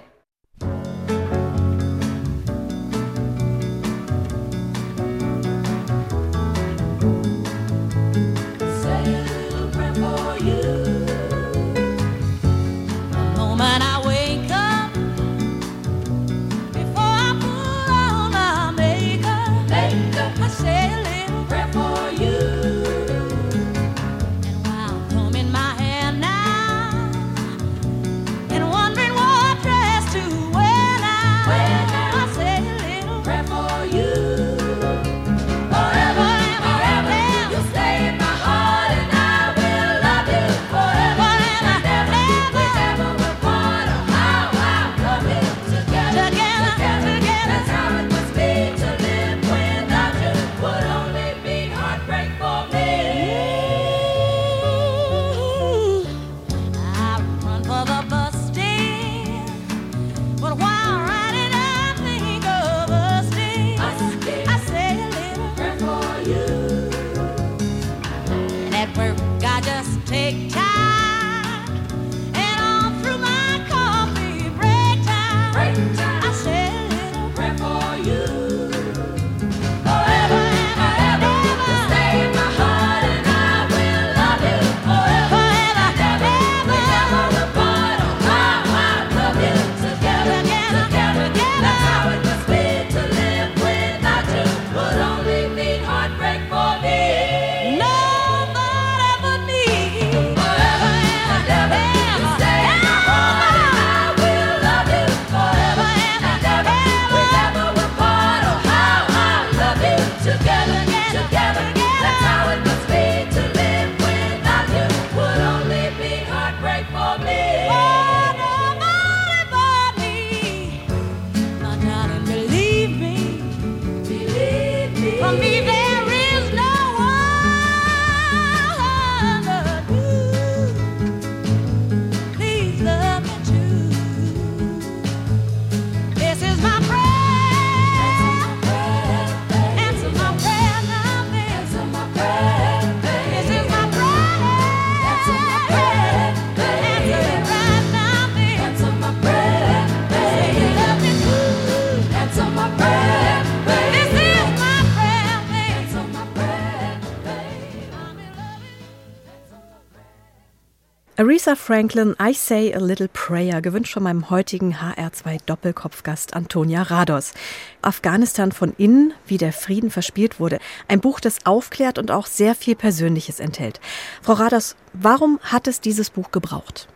Aretha 161.49 161.57
Franklin, 161.57 162.15
I 162.21 162.35
Say 162.35 162.75
a 162.75 162.79
Little 162.79 163.09
Prayer, 163.09 163.63
gewünscht 163.63 163.95
von 163.95 164.03
meinem 164.03 164.29
heutigen 164.29 164.75
HR2 164.75 165.39
Doppelkopfgast 165.47 166.35
Antonia 166.35 166.83
Rados. 166.83 167.33
Afghanistan 167.81 168.53
von 168.53 168.75
innen, 168.77 169.15
wie 169.27 169.39
der 169.39 169.55
Frieden 169.55 169.91
verspielt 169.91 170.41
wurde. 170.41 170.59
Ein 170.89 171.01
Buch, 171.01 171.21
das 171.21 171.47
aufklärt 171.47 171.99
und 171.99 172.11
auch 172.11 172.27
sehr 172.27 172.55
viel 172.55 172.75
Persönliches 172.75 173.41
enthält. 173.41 173.81
Frau 174.21 174.35
Rados, 174.35 174.77
warum 174.93 175.41
hat 175.41 175.69
es 175.69 175.81
dieses 175.81 176.11
Buch 176.11 176.33
gebraucht? 176.33 176.87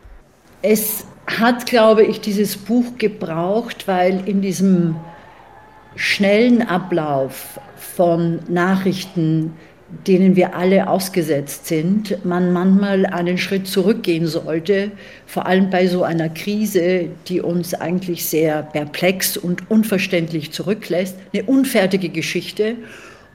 Es 0.61 1.07
hat, 1.27 1.65
glaube 1.65 2.03
ich, 2.03 2.21
dieses 2.21 2.59
Buch 2.59 2.99
gebraucht, 2.99 3.89
weil 3.89 4.29
in 4.29 4.43
diesem 4.43 4.97
schnellen 5.97 6.61
Ablauf 6.61 7.59
von 7.77 8.41
Nachrichten, 8.49 9.55
denen 10.07 10.37
wir 10.37 10.55
alle 10.57 10.89
ausgesetzt 10.89 11.67
sind, 11.67 12.25
man 12.25 12.53
manchmal 12.53 13.07
einen 13.07 13.39
Schritt 13.39 13.67
zurückgehen 13.67 14.27
sollte, 14.27 14.91
vor 15.27 15.47
allem 15.47 15.71
bei 15.71 15.87
so 15.87 16.03
einer 16.03 16.29
Krise, 16.29 17.09
die 17.29 17.41
uns 17.41 17.75
eigentlich 17.75 18.27
sehr 18.27 18.63
perplex 18.63 19.37
und 19.37 19.71
unverständlich 19.71 20.53
zurücklässt, 20.53 21.17
eine 21.33 21.45
unfertige 21.45 22.09
Geschichte. 22.09 22.77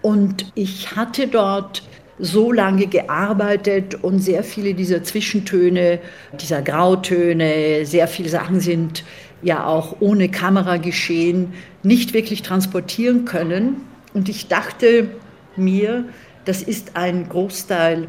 Und 0.01 0.51
ich 0.55 0.95
hatte 0.95 1.27
dort 1.27 1.83
so 2.19 2.51
lange 2.51 2.87
gearbeitet 2.87 3.95
und 4.03 4.19
sehr 4.19 4.43
viele 4.43 4.73
dieser 4.73 5.03
Zwischentöne, 5.03 5.99
dieser 6.39 6.61
Grautöne, 6.61 7.85
sehr 7.85 8.07
viele 8.07 8.29
Sachen 8.29 8.59
sind 8.59 9.03
ja 9.43 9.67
auch 9.67 9.97
ohne 9.99 10.29
Kamera 10.29 10.77
geschehen, 10.77 11.53
nicht 11.83 12.13
wirklich 12.13 12.41
transportieren 12.41 13.25
können. 13.25 13.81
Und 14.13 14.29
ich 14.29 14.47
dachte 14.47 15.09
mir, 15.55 16.05
das 16.47 16.61
ist 16.61 16.95
ein 16.95 17.27
Großteil 17.27 18.07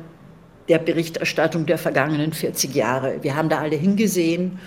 der 0.69 0.79
Berichterstattung 0.79 1.67
der 1.67 1.79
vergangenen 1.79 2.33
40 2.33 2.75
Jahre. 2.75 3.23
Wir 3.23 3.35
haben 3.35 3.49
da 3.49 3.59
alle 3.59 3.77
hingesehen 3.77 4.59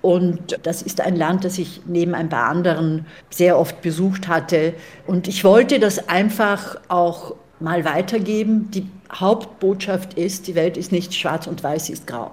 und 0.00 0.58
das 0.62 0.82
ist 0.82 1.00
ein 1.00 1.16
Land, 1.16 1.44
das 1.44 1.58
ich 1.58 1.82
neben 1.86 2.14
ein 2.14 2.28
paar 2.28 2.48
anderen 2.48 3.06
sehr 3.28 3.58
oft 3.58 3.82
besucht 3.82 4.28
hatte. 4.28 4.72
Und 5.06 5.28
ich 5.28 5.44
wollte 5.44 5.78
das 5.78 6.08
einfach 6.08 6.80
auch 6.88 7.34
mal 7.60 7.84
weitergeben. 7.84 8.70
Die 8.70 8.86
Hauptbotschaft 9.12 10.14
ist, 10.14 10.46
die 10.46 10.54
Welt 10.54 10.76
ist 10.76 10.92
nicht 10.92 11.14
schwarz 11.14 11.46
und 11.46 11.62
weiß, 11.62 11.86
sie 11.86 11.92
ist 11.92 12.06
grau. 12.06 12.30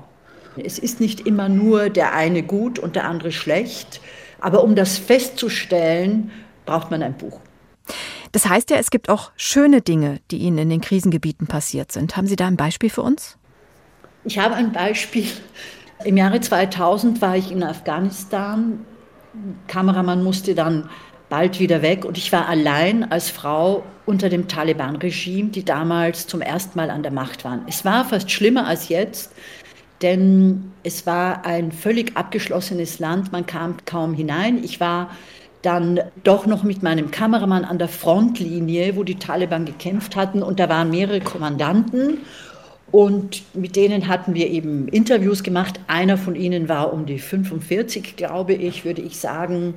Es 0.56 0.80
ist 0.80 1.02
nicht 1.02 1.22
immer 1.22 1.50
nur 1.50 1.90
der 1.90 2.14
eine 2.14 2.44
gut 2.44 2.80
und 2.80 2.96
der 2.96 3.06
andere 3.06 3.34
schlecht. 3.34 4.00
Aber 4.40 4.64
um 4.64 4.76
das 4.76 4.98
festzustellen, 4.98 6.32
braucht 6.66 6.92
man 6.92 7.04
ein 7.04 7.18
Buch. 7.18 7.40
Das 8.36 8.50
heißt 8.50 8.70
ja, 8.70 8.76
es 8.76 8.92
gibt 8.92 9.08
auch 9.08 9.32
schöne 9.38 9.80
Dinge, 9.80 10.20
die 10.30 10.40
Ihnen 10.40 10.58
in 10.58 10.70
den 10.70 10.82
Krisengebieten 10.82 11.48
passiert 11.48 11.94
sind. 11.94 12.18
Haben 12.18 12.28
Sie 12.28 12.36
da 12.36 12.48
ein 12.48 12.58
Beispiel 12.58 12.90
für 12.90 13.02
uns? 13.02 13.38
Ich 14.26 14.38
habe 14.38 14.56
ein 14.56 14.74
Beispiel. 14.74 15.26
Im 16.04 16.18
Jahre 16.18 16.42
2000 16.42 17.22
war 17.22 17.38
ich 17.38 17.50
in 17.50 17.64
Afghanistan. 17.64 18.86
Kameramann 19.68 20.22
musste 20.22 20.54
dann 20.54 20.90
bald 21.30 21.62
wieder 21.62 21.82
weg 21.82 22.04
und 22.04 22.18
ich 22.18 22.34
war 22.34 22.50
allein 22.50 23.10
als 23.10 23.30
Frau 23.30 23.86
unter 24.06 24.28
dem 24.28 24.50
Taliban-Regime, 24.50 25.52
die 25.52 25.64
damals 25.64 26.28
zum 26.28 26.42
ersten 26.42 26.78
Mal 26.78 26.90
an 26.90 27.04
der 27.04 27.14
Macht 27.14 27.46
waren. 27.46 27.62
Es 27.70 27.86
war 27.86 28.04
fast 28.04 28.30
schlimmer 28.30 28.68
als 28.68 28.90
jetzt, 28.90 29.32
denn 30.02 30.74
es 30.84 31.06
war 31.06 31.46
ein 31.46 31.72
völlig 31.72 32.18
abgeschlossenes 32.18 33.00
Land, 33.00 33.32
man 33.32 33.46
kam 33.46 33.78
kaum 33.86 34.14
hinein. 34.14 34.62
Ich 34.62 34.82
war 34.82 35.12
dann 35.66 36.00
doch 36.24 36.46
noch 36.46 36.64
mit 36.64 36.84
meinem 36.84 37.12
Kameramann 37.12 37.66
an 37.66 37.78
der 37.78 37.88
Frontlinie, 37.88 38.96
wo 38.96 39.04
die 39.04 39.16
Taliban 39.16 39.66
gekämpft 39.66 40.16
hatten. 40.16 40.44
Und 40.44 40.60
da 40.60 40.70
waren 40.70 40.90
mehrere 40.90 41.22
Kommandanten. 41.22 42.20
Und 42.92 43.44
mit 43.56 43.76
denen 43.76 44.08
hatten 44.08 44.36
wir 44.36 44.50
eben 44.50 44.88
Interviews 44.88 45.44
gemacht. 45.44 45.80
Einer 45.88 46.18
von 46.18 46.36
ihnen 46.36 46.70
war 46.70 46.94
um 46.94 47.06
die 47.06 47.20
45, 47.20 48.16
glaube 48.16 48.54
ich, 48.54 48.86
würde 48.86 49.02
ich 49.02 49.18
sagen. 49.18 49.74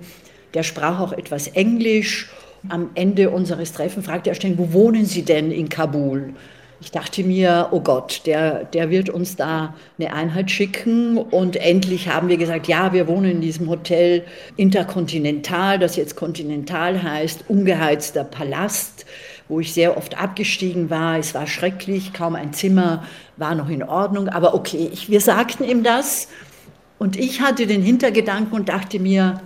Der 0.55 0.63
sprach 0.63 1.01
auch 1.01 1.13
etwas 1.13 1.49
Englisch. 1.49 2.31
Am 2.69 2.91
Ende 2.95 3.31
unseres 3.31 3.73
Treffens 3.73 4.07
fragte 4.07 4.31
er 4.31 4.35
ständig, 4.35 4.59
wo 4.59 4.73
wohnen 4.73 5.05
Sie 5.05 5.23
denn 5.23 5.51
in 5.51 5.69
Kabul? 5.69 6.35
Ich 6.81 6.93
dachte 6.93 7.25
mir, 7.25 7.69
oh 7.73 7.81
Gott, 7.81 8.23
der, 8.25 8.65
der 8.65 8.89
wird 8.89 9.11
uns 9.11 9.35
da 9.35 9.75
eine 9.99 10.13
Einheit 10.13 10.49
schicken. 10.49 11.19
Und 11.19 11.57
endlich 11.57 12.09
haben 12.09 12.29
wir 12.29 12.37
gesagt, 12.37 12.69
ja, 12.69 12.93
wir 12.93 13.09
wohnen 13.09 13.33
in 13.33 13.41
diesem 13.41 13.69
Hotel 13.69 14.25
Interkontinental, 14.57 15.81
das 15.81 15.97
jetzt 15.97 16.15
Kontinental 16.15 17.03
heißt, 17.03 17.47
ungeheizter 17.49 18.23
Palast, 18.23 19.07
wo 19.49 19.59
ich 19.59 19.75
sehr 19.75 19.97
oft 19.97 20.17
abgestiegen 20.17 20.89
war. 20.89 21.19
Es 21.19 21.35
war 21.35 21.49
schrecklich, 21.49 22.13
kaum 22.13 22.37
ein 22.37 22.53
Zimmer 22.53 23.03
war 23.37 23.57
noch 23.57 23.69
in 23.69 23.83
Ordnung. 23.83 24.29
Aber 24.29 24.55
okay, 24.55 24.89
ich, 24.93 25.11
wir 25.11 25.21
sagten 25.21 25.65
ihm 25.65 25.83
das. 25.83 26.29
Und 27.01 27.17
ich 27.17 27.41
hatte 27.41 27.67
den 27.67 27.83
Hintergedanken 27.83 28.55
und 28.55 28.69
dachte 28.69 29.01
mir, 29.01 29.41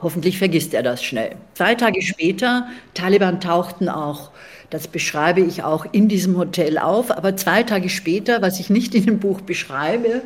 hoffentlich 0.00 0.38
vergisst 0.38 0.74
er 0.74 0.82
das 0.82 1.04
schnell. 1.04 1.36
Zwei 1.54 1.76
Tage 1.76 2.02
später, 2.02 2.66
Taliban 2.94 3.40
tauchten 3.40 3.88
auch 3.88 4.32
das 4.72 4.88
beschreibe 4.88 5.42
ich 5.42 5.64
auch 5.64 5.84
in 5.92 6.08
diesem 6.08 6.38
Hotel 6.38 6.78
auf. 6.78 7.10
Aber 7.10 7.36
zwei 7.36 7.62
Tage 7.62 7.90
später, 7.90 8.40
was 8.40 8.58
ich 8.58 8.70
nicht 8.70 8.94
in 8.94 9.04
dem 9.04 9.18
Buch 9.18 9.42
beschreibe, 9.42 10.22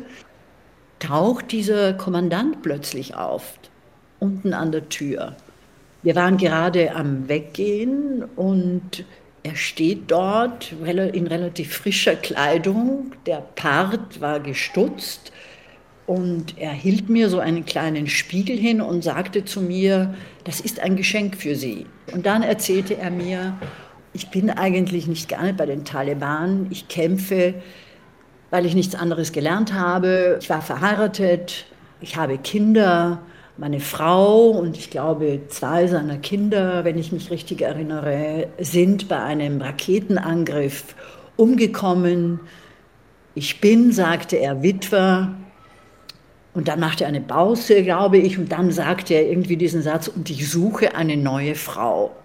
taucht 0.99 1.51
dieser 1.51 1.93
Kommandant 1.93 2.61
plötzlich 2.61 3.13
auf, 3.13 3.59
unten 4.19 4.53
an 4.53 4.71
der 4.71 4.87
Tür. 4.87 5.35
Wir 6.01 6.15
waren 6.15 6.37
gerade 6.37 6.95
am 6.95 7.27
Weggehen 7.27 8.23
und 8.37 9.03
er 9.43 9.57
steht 9.57 10.09
dort 10.11 10.71
in 10.71 11.27
relativ 11.27 11.75
frischer 11.75 12.15
Kleidung. 12.15 13.11
Der 13.25 13.43
Part 13.55 14.21
war 14.21 14.39
gestutzt 14.39 15.33
und 16.05 16.57
er 16.57 16.71
hielt 16.71 17.09
mir 17.09 17.29
so 17.29 17.39
einen 17.39 17.65
kleinen 17.65 18.07
Spiegel 18.07 18.55
hin 18.55 18.79
und 18.79 19.03
sagte 19.03 19.43
zu 19.43 19.59
mir, 19.59 20.15
das 20.45 20.61
ist 20.61 20.79
ein 20.79 20.95
Geschenk 20.95 21.35
für 21.35 21.55
Sie. 21.55 21.85
Und 22.13 22.25
dann 22.25 22.43
erzählte 22.43 22.95
er 22.95 23.11
mir, 23.11 23.57
ich 24.17 24.29
bin 24.31 24.49
eigentlich 24.49 25.05
nicht 25.05 25.29
gerne 25.29 25.53
bei 25.53 25.67
den 25.67 25.85
Taliban. 25.85 26.65
Ich 26.71 26.87
kämpfe, 26.87 27.53
weil 28.49 28.65
ich 28.65 28.73
nichts 28.73 28.95
anderes 28.95 29.31
gelernt 29.31 29.73
habe. 29.73 30.39
Ich 30.41 30.49
war 30.49 30.63
verheiratet, 30.63 31.67
ich 32.01 32.15
habe 32.15 32.39
Kinder, 32.39 33.19
meine 33.57 33.79
Frau 33.79 34.49
und 34.49 34.75
ich 34.75 34.89
glaube 34.89 35.41
zwei 35.49 35.85
seiner 35.85 36.17
Kinder, 36.17 36.83
wenn 36.83 36.97
ich 36.97 37.11
mich 37.11 37.29
richtig 37.29 37.61
erinnere, 37.61 38.47
sind 38.59 39.07
bei 39.07 39.21
einem 39.21 39.61
Raketenangriff 39.61 40.95
umgekommen. 41.35 42.39
Ich 43.35 43.61
bin, 43.61 43.91
sagte 43.91 44.37
er, 44.37 44.63
Witwer. 44.63 45.35
Und 46.55 46.69
dann 46.69 46.79
machte 46.79 47.03
er 47.03 47.09
eine 47.09 47.21
Pause, 47.21 47.83
glaube 47.83 48.17
ich, 48.17 48.39
und 48.39 48.51
dann 48.51 48.71
sagte 48.71 49.13
er 49.13 49.29
irgendwie 49.29 49.57
diesen 49.57 49.83
Satz, 49.83 50.07
und 50.07 50.27
ich 50.31 50.49
suche 50.49 50.95
eine 50.95 51.17
neue 51.17 51.53
Frau. 51.53 52.15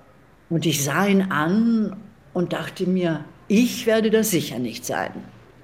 Und 0.53 0.67
ich 0.67 0.85
sah 0.85 1.07
ihn 1.07 1.23
an 1.31 1.97
und 2.35 2.53
dachte 2.53 2.87
mir, 2.87 3.25
ich 3.49 3.87
werde 3.87 4.11
das 4.11 4.33
sicher 4.33 4.59
nicht 4.59 4.85
sein. 4.85 5.13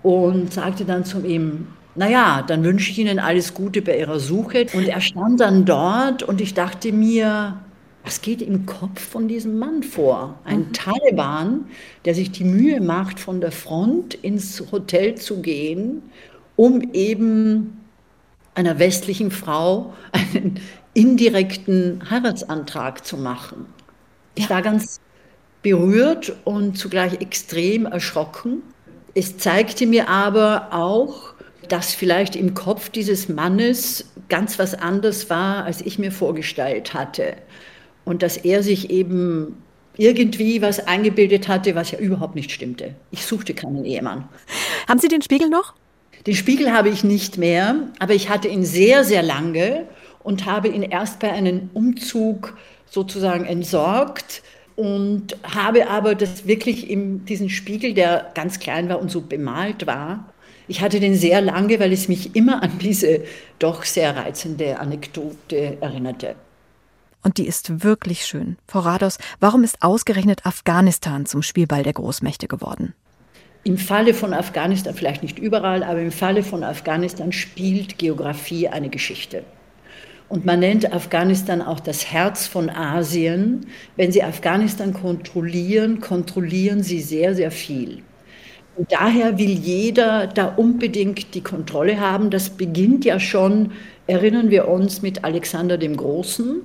Und 0.03 0.55
sagte 0.55 0.87
dann 0.87 1.05
zu 1.05 1.21
ihm, 1.27 1.67
naja, 1.95 2.43
dann 2.47 2.65
wünsche 2.65 2.91
ich 2.91 2.99
Ihnen 2.99 3.19
alles 3.19 3.53
Gute 3.53 3.83
bei 3.83 3.99
Ihrer 3.99 4.19
Suche. 4.19 4.65
Und 4.73 4.89
er 4.89 5.03
stand 5.03 5.41
dann 5.41 5.67
dort 5.67 6.23
und 6.23 6.41
ich 6.41 6.55
dachte 6.55 6.91
mir, 6.93 7.59
was 8.03 8.23
geht 8.23 8.41
im 8.41 8.65
Kopf 8.65 8.99
von 8.99 9.29
diesem 9.29 9.59
Mann 9.59 9.83
vor? 9.83 10.39
Ein 10.45 10.61
mhm. 10.61 10.73
Taliban, 10.73 11.67
der 12.07 12.15
sich 12.15 12.31
die 12.31 12.45
Mühe 12.45 12.81
macht, 12.81 13.21
von 13.21 13.43
der 13.43 13.53
Front 13.53 14.15
ins 14.15 14.73
Hotel 14.73 15.17
zu 15.17 15.43
gehen, 15.43 16.01
um 16.57 16.81
eben 16.95 17.79
einer 18.55 18.79
westlichen 18.79 19.33
Frau 19.33 19.93
einen 20.13 20.59
indirekten 20.95 22.09
Heiratsantrag 22.09 23.05
zu 23.05 23.19
machen. 23.19 23.67
Ich 24.39 24.49
war 24.49 24.63
ganz 24.63 25.01
berührt 25.63 26.37
und 26.45 26.79
zugleich 26.79 27.21
extrem 27.21 27.87
erschrocken. 27.87 28.63
Es 29.15 29.37
zeigte 29.37 29.87
mir 29.87 30.09
aber 30.09 30.69
auch, 30.71 31.35
dass 31.69 31.93
vielleicht 31.93 32.37
im 32.37 32.55
Kopf 32.55 32.89
dieses 32.89 33.29
Mannes 33.29 34.13
ganz 34.29 34.59
was 34.59 34.75
anderes 34.75 35.29
war, 35.29 35.65
als 35.65 35.81
ich 35.81 35.99
mir 35.99 36.13
vorgestellt 36.13 36.95
hatte. 36.95 37.35
Und 38.05 38.23
dass 38.23 38.37
er 38.37 38.63
sich 38.63 38.91
eben 38.91 39.57
irgendwie 39.97 40.63
was 40.63 40.87
eingebildet 40.87 41.49
hatte, 41.49 41.75
was 41.75 41.91
ja 41.91 41.99
überhaupt 41.99 42.37
nicht 42.37 42.53
stimmte. 42.53 42.95
Ich 43.11 43.27
suchte 43.27 43.55
keinen 43.55 43.85
Ehemann. 43.85 44.29
Haben 44.87 45.01
Sie 45.01 45.09
den 45.09 45.23
Spiegel 45.23 45.49
noch? 45.49 45.75
Den 46.27 46.37
Spiegel 46.37 46.73
habe 46.73 46.89
ich 46.89 47.03
nicht 47.03 47.39
mehr, 47.39 47.89
aber 47.99 48.15
ich 48.15 48.29
hatte 48.29 48.49
ihn 48.49 48.65
sehr, 48.65 49.03
sehr 49.03 49.23
lange 49.23 49.87
und 50.23 50.47
habe 50.47 50.69
ihn 50.69 50.83
erst 50.83 51.19
bei 51.19 51.33
einem 51.33 51.71
Umzug 51.75 52.57
sozusagen 52.91 53.45
entsorgt 53.45 54.43
und 54.77 55.37
habe 55.43 55.89
aber 55.89 56.15
das 56.15 56.47
wirklich 56.47 56.89
in 56.89 57.25
diesen 57.25 57.49
Spiegel, 57.51 57.95
der 57.95 58.31
ganz 58.35 58.59
klein 58.61 58.89
war 58.89 59.01
und 59.01 59.11
so 59.11 59.21
bemalt 59.21 59.87
war, 59.87 60.33
ich 60.69 60.83
hatte 60.83 61.01
den 61.01 61.15
sehr 61.15 61.41
lange, 61.41 61.81
weil 61.81 61.93
es 61.93 62.09
mich 62.09 62.37
immer 62.37 62.63
an 62.63 62.79
diese 62.79 63.23
doch 63.59 63.85
sehr 63.85 64.17
reizende 64.17 64.79
Anekdote 64.79 65.79
erinnerte. 65.81 66.35
Und 67.23 67.39
die 67.39 67.47
ist 67.47 67.83
wirklich 67.83 68.27
schön. 68.27 68.59
Frau 68.67 68.81
Rados, 68.81 69.19
warum 69.41 69.65
ist 69.65 69.83
ausgerechnet 69.83 70.47
Afghanistan 70.47 71.27
zum 71.27 71.43
Spielball 71.43 71.83
der 71.83 71.95
Großmächte 71.95 72.49
geworden? 72.49 72.95
im 73.65 73.77
Falle 73.77 74.15
von 74.15 74.33
Afghanistan, 74.33 74.95
vielleicht 74.95 75.23
nicht 75.23 75.39
überall, 75.39 75.83
aber 75.83 76.01
im 76.01 76.11
Falle 76.11 76.43
von 76.43 76.65
Afghanistan 76.65 77.33
spielt 77.33 77.99
Geografie 77.99 78.69
eine 78.69 78.89
Geschichte. 78.89 79.45
Und 80.29 80.45
man 80.45 80.61
nennt 80.61 80.93
Afghanistan 80.93 81.63
auch 81.63 81.81
das 81.81 82.13
Herz 82.13 82.47
von 82.47 82.69
Asien. 82.69 83.67
Wenn 83.97 84.13
Sie 84.13 84.23
Afghanistan 84.23 84.93
kontrollieren, 84.93 86.01
kontrollieren 86.01 86.83
Sie 86.83 87.01
sehr, 87.01 87.35
sehr 87.35 87.51
viel. 87.51 88.03
Und 88.77 88.93
daher 88.93 89.39
will 89.39 89.51
jeder 89.51 90.27
da 90.27 90.47
unbedingt 90.47 91.35
die 91.35 91.41
Kontrolle 91.41 91.99
haben. 91.99 92.31
Das 92.31 92.51
beginnt 92.51 93.05
ja 93.05 93.19
schon, 93.19 93.73
erinnern 94.07 94.51
wir 94.51 94.69
uns, 94.69 95.03
mit 95.03 95.25
Alexander 95.25 95.79
dem 95.79 95.97
Großen, 95.97 96.61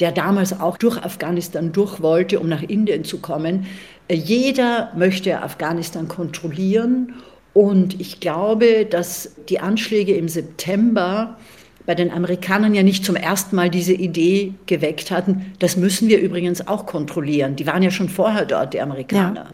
der 0.00 0.12
damals 0.12 0.60
auch 0.60 0.76
durch 0.76 0.98
Afghanistan 1.02 1.72
durch 1.72 2.02
wollte, 2.02 2.40
um 2.40 2.48
nach 2.48 2.62
Indien 2.62 3.04
zu 3.04 3.18
kommen. 3.18 3.66
Jeder 4.10 4.92
möchte 4.96 5.40
Afghanistan 5.40 6.08
kontrollieren. 6.08 7.14
Und 7.54 8.00
ich 8.00 8.20
glaube, 8.20 8.84
dass 8.84 9.34
die 9.48 9.60
Anschläge 9.60 10.14
im 10.14 10.28
September 10.28 11.38
bei 11.88 11.94
den 11.94 12.12
Amerikanern 12.12 12.74
ja 12.74 12.82
nicht 12.82 13.02
zum 13.02 13.16
ersten 13.16 13.56
Mal 13.56 13.70
diese 13.70 13.94
Idee 13.94 14.52
geweckt 14.66 15.10
hatten. 15.10 15.54
Das 15.58 15.78
müssen 15.78 16.10
wir 16.10 16.20
übrigens 16.20 16.68
auch 16.68 16.84
kontrollieren. 16.84 17.56
Die 17.56 17.66
waren 17.66 17.82
ja 17.82 17.90
schon 17.90 18.10
vorher 18.10 18.44
dort, 18.44 18.74
die 18.74 18.80
Amerikaner. 18.82 19.44
Ja. 19.44 19.50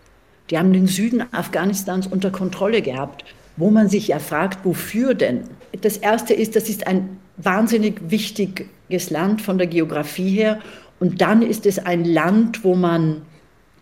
Die 0.51 0.59
haben 0.59 0.72
den 0.72 0.89
Süden 0.89 1.22
Afghanistans 1.32 2.09
unter 2.09 2.32
Kontrolle 2.32 2.82
gehabt, 2.82 3.24
wo 3.57 3.70
man 3.70 3.89
sich 3.89 4.09
ja 4.09 4.18
fragt, 4.18 4.64
wofür 4.64 5.14
denn? 5.14 5.43
Das 5.80 5.97
Erste 5.97 6.35
ist, 6.35 6.57
das 6.57 6.68
ist 6.68 6.89
ein 6.89 7.20
wahnsinnig 7.37 8.01
wichtiges 8.11 9.11
Land 9.11 9.41
von 9.41 9.57
der 9.57 9.68
Geografie 9.68 10.30
her. 10.30 10.59
Und 10.99 11.20
dann 11.20 11.41
ist 11.41 11.66
es 11.66 11.78
ein 11.78 12.05
Land, 12.05 12.64
wo 12.64 12.74
man, 12.74 13.22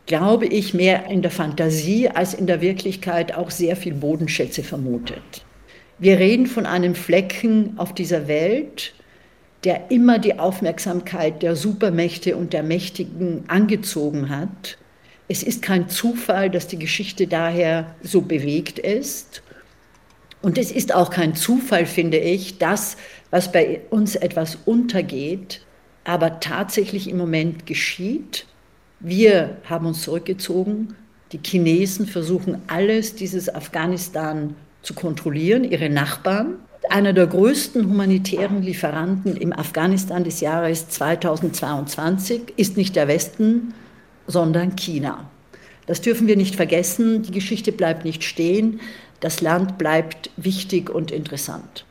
glaube 0.05 0.45
ich, 0.45 0.75
mehr 0.75 1.07
in 1.07 1.23
der 1.23 1.31
Fantasie 1.31 2.11
als 2.11 2.35
in 2.35 2.47
der 2.47 2.61
Wirklichkeit 2.61 3.35
auch 3.35 3.51
sehr 3.51 3.77
viel 3.77 3.95
Bodenschätze 3.95 4.63
vermutet. 4.63 5.47
Wir 6.03 6.19
reden 6.19 6.49
von 6.49 6.67
einem 6.67 6.97
Flecken 6.97 7.75
auf 7.77 7.95
dieser 7.95 8.27
Welt, 8.27 8.93
der 9.63 9.93
immer 9.93 10.19
die 10.19 10.37
Aufmerksamkeit 10.37 11.45
der 11.45 11.55
Supermächte 11.55 12.37
und 12.37 12.53
der 12.53 12.65
Mächtigen 12.65 13.45
angezogen 13.47 14.29
hat. 14.29 14.79
Es 15.29 15.45
ist 15.45 15.63
kein 15.63 15.89
Zufall, 15.89 16.51
dass 16.51 16.67
die 16.67 16.81
Geschichte 16.81 17.29
daher 17.29 17.95
so 18.03 18.23
bewegt 18.23 18.81
ist. 18.81 19.45
Und 20.41 20.59
es 20.59 20.73
ist 20.73 20.93
auch 20.93 21.09
kein 21.09 21.37
Zufall, 21.37 21.87
finde 21.87 22.19
ich, 22.19 22.59
dass, 22.59 22.97
was 23.31 23.53
bei 23.53 23.83
uns 23.91 24.17
etwas 24.17 24.59
untergeht, 24.65 25.65
aber 26.03 26.41
tatsächlich 26.41 27.09
im 27.09 27.17
Moment 27.17 27.65
geschieht. 27.65 28.47
Wir 28.99 29.59
haben 29.71 29.87
uns 29.87 30.03
zurückgezogen. 30.03 30.97
Die 31.31 31.39
Chinesen 31.47 32.09
versuchen 32.09 32.61
alles, 32.67 33.15
dieses 33.15 33.55
Afghanistan 33.55 34.57
zu 34.83 34.95
kontrollieren, 34.95 35.65
ihre 35.65 35.89
Nachbarn. 35.89 36.57
Einer 36.91 37.13
der 37.13 37.29
größten 37.29 37.89
humanitären 37.89 38.63
Lieferanten 38.63 39.37
im 39.37 39.53
Afghanistan 39.53 40.25
des 40.25 40.41
Jahres 40.41 40.89
2022 40.89 42.55
ist 42.57 42.77
nicht 42.77 42.97
der 42.97 43.09
Westen, 43.09 43.73
sondern 44.27 44.77
China. 44.77 45.31
Das 45.87 46.01
dürfen 46.01 46.27
wir 46.27 46.37
nicht 46.37 46.57
vergessen. 46.57 47.23
Die 47.23 47.33
Geschichte 47.33 47.73
bleibt 47.73 48.05
nicht 48.05 48.25
stehen. 48.25 48.81
Das 49.21 49.41
Land 49.41 49.79
bleibt 49.79 50.31
wichtig 50.37 50.91
und 50.91 51.11
interessant. 51.11 51.85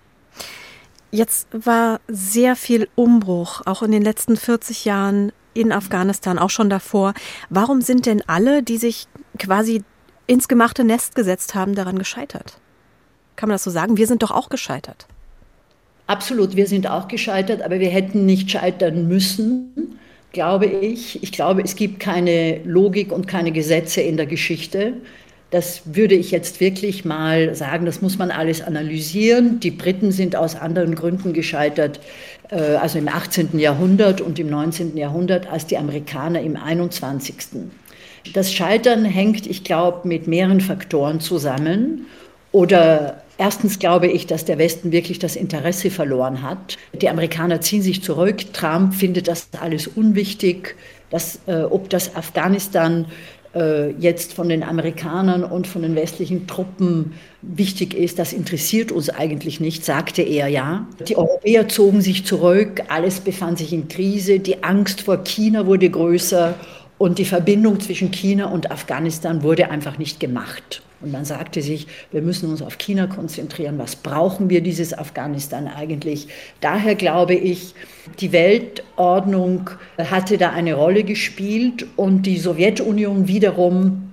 Jetzt 1.12 1.48
war 1.52 2.00
sehr 2.08 2.56
viel 2.56 2.88
Umbruch, 2.96 3.62
auch 3.66 3.82
in 3.84 3.92
den 3.92 4.02
letzten 4.02 4.38
40 4.38 4.86
Jahren 4.86 5.32
in 5.54 5.72
Afghanistan, 5.72 6.40
auch 6.40 6.50
schon 6.50 6.70
davor. 6.70 7.14
Warum 7.50 7.82
sind 7.82 8.06
denn 8.06 8.24
alle, 8.28 8.64
die 8.64 8.78
sich 8.78 9.08
quasi 9.38 9.84
ins 10.28 10.48
gemachte 10.48 10.86
Nest 10.86 11.16
gesetzt 11.16 11.56
haben, 11.56 11.76
daran 11.76 12.00
gescheitert? 12.00 12.60
Kann 13.42 13.48
man 13.48 13.56
das 13.56 13.64
so 13.64 13.72
sagen? 13.72 13.98
Wir 13.98 14.06
sind 14.06 14.22
doch 14.22 14.30
auch 14.30 14.50
gescheitert. 14.50 15.08
Absolut, 16.06 16.56
wir 16.56 16.68
sind 16.68 16.88
auch 16.88 17.08
gescheitert, 17.08 17.64
aber 17.64 17.80
wir 17.80 17.90
hätten 17.90 18.28
nicht 18.28 18.52
scheitern 18.52 19.08
müssen, 19.08 19.98
glaube 20.32 20.68
ich. 20.68 21.24
Ich 21.24 21.32
glaube, 21.32 21.64
es 21.64 21.76
gibt 21.76 22.00
keine 22.00 22.60
Logik 22.66 23.12
und 23.12 23.28
keine 23.28 23.52
Gesetze 23.52 24.02
in 24.02 24.16
der 24.16 24.28
Geschichte. 24.28 24.94
Das 25.50 25.82
würde 25.86 26.14
ich 26.14 26.30
jetzt 26.30 26.60
wirklich 26.60 27.04
mal 27.04 27.56
sagen, 27.56 27.88
das 27.88 28.04
muss 28.04 28.20
man 28.20 28.30
alles 28.30 28.62
analysieren. 28.62 29.60
Die 29.60 29.72
Briten 29.72 30.12
sind 30.12 30.36
aus 30.36 30.56
anderen 30.56 30.94
Gründen 30.94 31.34
gescheitert, 31.34 32.00
äh, 32.52 32.76
also 32.76 33.00
im 33.00 33.08
18. 33.08 33.58
Jahrhundert 33.58 34.22
und 34.22 34.38
im 34.38 34.52
19. 34.52 34.96
Jahrhundert, 34.98 35.52
als 35.52 35.66
die 35.66 35.80
Amerikaner 35.80 36.42
im 36.42 36.58
21. 36.58 37.38
Das 38.36 38.54
Scheitern 38.54 39.04
hängt, 39.04 39.48
ich 39.48 39.64
glaube, 39.64 40.08
mit 40.08 40.28
mehreren 40.28 40.62
Faktoren 40.62 41.20
zusammen. 41.20 42.06
Oder 42.52 43.24
Erstens 43.38 43.80
glaube 43.80 44.08
ich, 44.08 44.28
dass 44.28 44.46
der 44.46 44.58
Westen 44.58 44.92
wirklich 44.92 45.20
das 45.20 45.36
Interesse 45.36 45.90
verloren 45.90 46.42
hat. 46.42 46.78
Die 46.94 47.10
Amerikaner 47.10 47.62
ziehen 47.62 47.82
sich 47.82 48.04
zurück. 48.04 48.54
Trump 48.54 48.94
findet 48.94 49.28
das 49.28 49.50
alles 49.60 49.88
unwichtig. 49.88 50.76
Dass, 51.10 51.40
äh, 51.46 51.64
ob 51.64 51.90
das 51.90 52.16
Afghanistan 52.16 53.06
äh, 53.54 53.92
jetzt 53.92 54.34
von 54.34 54.48
den 54.48 54.64
Amerikanern 54.64 55.44
und 55.44 55.68
von 55.68 55.82
den 55.82 55.96
westlichen 55.96 56.48
Truppen 56.48 57.14
wichtig 57.42 57.94
ist, 57.94 58.18
das 58.18 58.32
interessiert 58.32 58.92
uns 58.92 59.10
eigentlich 59.10 59.60
nicht, 59.60 59.84
sagte 59.84 60.22
er 60.22 60.48
ja. 60.48 60.88
Die 61.08 61.18
Europäer 61.18 61.68
zogen 61.68 62.02
sich 62.02 62.26
zurück, 62.26 62.84
alles 62.88 63.20
befand 63.20 63.58
sich 63.58 63.74
in 63.74 63.90
Krise, 63.90 64.40
die 64.40 64.64
Angst 64.64 65.02
vor 65.02 65.24
China 65.24 65.66
wurde 65.66 65.90
größer 65.90 66.56
und 66.98 67.18
die 67.18 67.26
Verbindung 67.26 67.80
zwischen 67.80 68.12
China 68.12 68.46
und 68.46 68.72
Afghanistan 68.72 69.44
wurde 69.44 69.70
einfach 69.70 69.98
nicht 69.98 70.20
gemacht. 70.20 70.82
Und 71.02 71.12
man 71.12 71.26
sagte 71.26 71.62
sich, 71.62 71.88
wir 72.12 72.22
müssen 72.22 72.50
uns 72.50 72.62
auf 72.62 72.78
China 72.78 73.08
konzentrieren. 73.08 73.78
Was 73.78 73.96
brauchen 73.96 74.50
wir 74.50 74.62
dieses 74.62 74.98
Afghanistan 74.98 75.68
eigentlich? 75.68 76.28
Daher 76.60 76.96
glaube 76.96 77.34
ich, 77.34 77.74
die 78.20 78.32
Weltordnung 78.32 79.70
hatte 79.98 80.38
da 80.38 80.52
eine 80.52 80.76
Rolle 80.76 81.04
gespielt 81.04 81.86
und 81.96 82.24
die 82.24 82.38
Sowjetunion 82.38 83.28
wiederum 83.28 84.12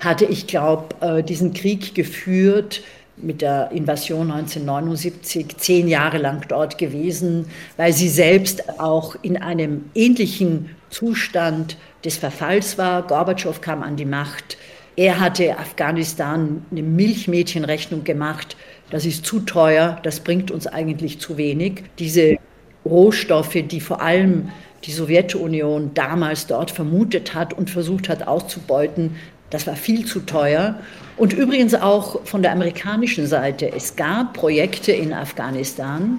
hatte, 0.00 0.24
ich 0.26 0.46
glaube, 0.46 0.94
äh, 1.00 1.22
diesen 1.22 1.52
Krieg 1.54 1.94
geführt 1.94 2.82
mit 3.16 3.42
der 3.42 3.70
Invasion 3.70 4.30
1979 4.30 5.56
zehn 5.56 5.88
Jahre 5.88 6.18
lang 6.18 6.44
dort 6.48 6.78
gewesen, 6.78 7.46
weil 7.76 7.92
sie 7.92 8.08
selbst 8.08 8.80
auch 8.80 9.16
in 9.22 9.36
einem 9.36 9.84
ähnlichen 9.94 10.70
Zustand 10.90 11.76
des 12.04 12.16
Verfalls 12.16 12.76
war. 12.76 13.06
Gorbatschow 13.06 13.60
kam 13.60 13.82
an 13.82 13.96
die 13.96 14.04
Macht 14.04 14.56
er 14.96 15.20
hatte 15.20 15.58
Afghanistan 15.58 16.64
eine 16.70 16.82
Milchmädchenrechnung 16.82 18.04
gemacht. 18.04 18.56
Das 18.90 19.04
ist 19.04 19.24
zu 19.24 19.40
teuer, 19.40 19.98
das 20.02 20.20
bringt 20.20 20.50
uns 20.50 20.66
eigentlich 20.66 21.18
zu 21.18 21.36
wenig. 21.36 21.82
Diese 21.98 22.36
Rohstoffe, 22.84 23.56
die 23.68 23.80
vor 23.80 24.00
allem 24.00 24.50
die 24.84 24.92
Sowjetunion 24.92 25.92
damals 25.94 26.46
dort 26.46 26.70
vermutet 26.70 27.34
hat 27.34 27.54
und 27.54 27.70
versucht 27.70 28.08
hat 28.08 28.26
auszubeuten, 28.26 29.16
das 29.50 29.66
war 29.66 29.76
viel 29.76 30.04
zu 30.04 30.20
teuer. 30.20 30.78
Und 31.16 31.32
übrigens 31.32 31.74
auch 31.74 32.24
von 32.24 32.42
der 32.42 32.52
amerikanischen 32.52 33.26
Seite. 33.26 33.72
Es 33.72 33.96
gab 33.96 34.34
Projekte 34.34 34.92
in 34.92 35.12
Afghanistan, 35.12 36.18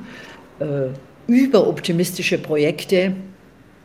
äh, 0.60 0.88
überoptimistische 1.28 2.38
Projekte, 2.38 3.14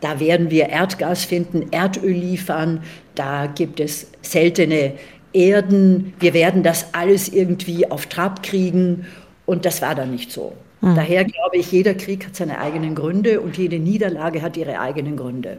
da 0.00 0.18
werden 0.18 0.50
wir 0.50 0.70
Erdgas 0.70 1.24
finden, 1.24 1.72
Erdöl 1.72 2.12
liefern, 2.12 2.82
da 3.20 3.46
gibt 3.46 3.80
es 3.80 4.06
seltene 4.22 4.94
Erden. 5.34 6.14
Wir 6.18 6.32
werden 6.32 6.62
das 6.62 6.94
alles 6.94 7.28
irgendwie 7.28 7.90
auf 7.90 8.06
Trab 8.06 8.42
kriegen. 8.42 9.06
Und 9.44 9.66
das 9.66 9.82
war 9.82 9.94
dann 9.94 10.10
nicht 10.10 10.32
so. 10.32 10.54
Mhm. 10.80 10.94
Daher 10.94 11.24
glaube 11.24 11.58
ich, 11.58 11.70
jeder 11.70 11.92
Krieg 11.92 12.24
hat 12.24 12.34
seine 12.34 12.58
eigenen 12.58 12.94
Gründe 12.94 13.42
und 13.42 13.58
jede 13.58 13.78
Niederlage 13.78 14.40
hat 14.40 14.56
ihre 14.56 14.80
eigenen 14.80 15.18
Gründe. 15.18 15.58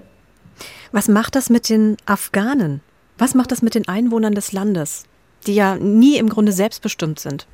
Was 0.91 1.07
macht 1.07 1.35
das 1.35 1.51
mit 1.51 1.69
den 1.69 1.97
Afghanen? 2.07 2.81
Was 3.19 3.35
macht 3.35 3.51
das 3.51 3.61
mit 3.61 3.75
den 3.75 3.87
Einwohnern 3.87 4.33
des 4.33 4.53
Landes, 4.53 5.03
die 5.45 5.53
ja 5.53 5.75
nie 5.75 6.17
im 6.17 6.29
Grunde 6.29 6.53
selbstbestimmt 6.53 7.19
sind? 7.19 7.45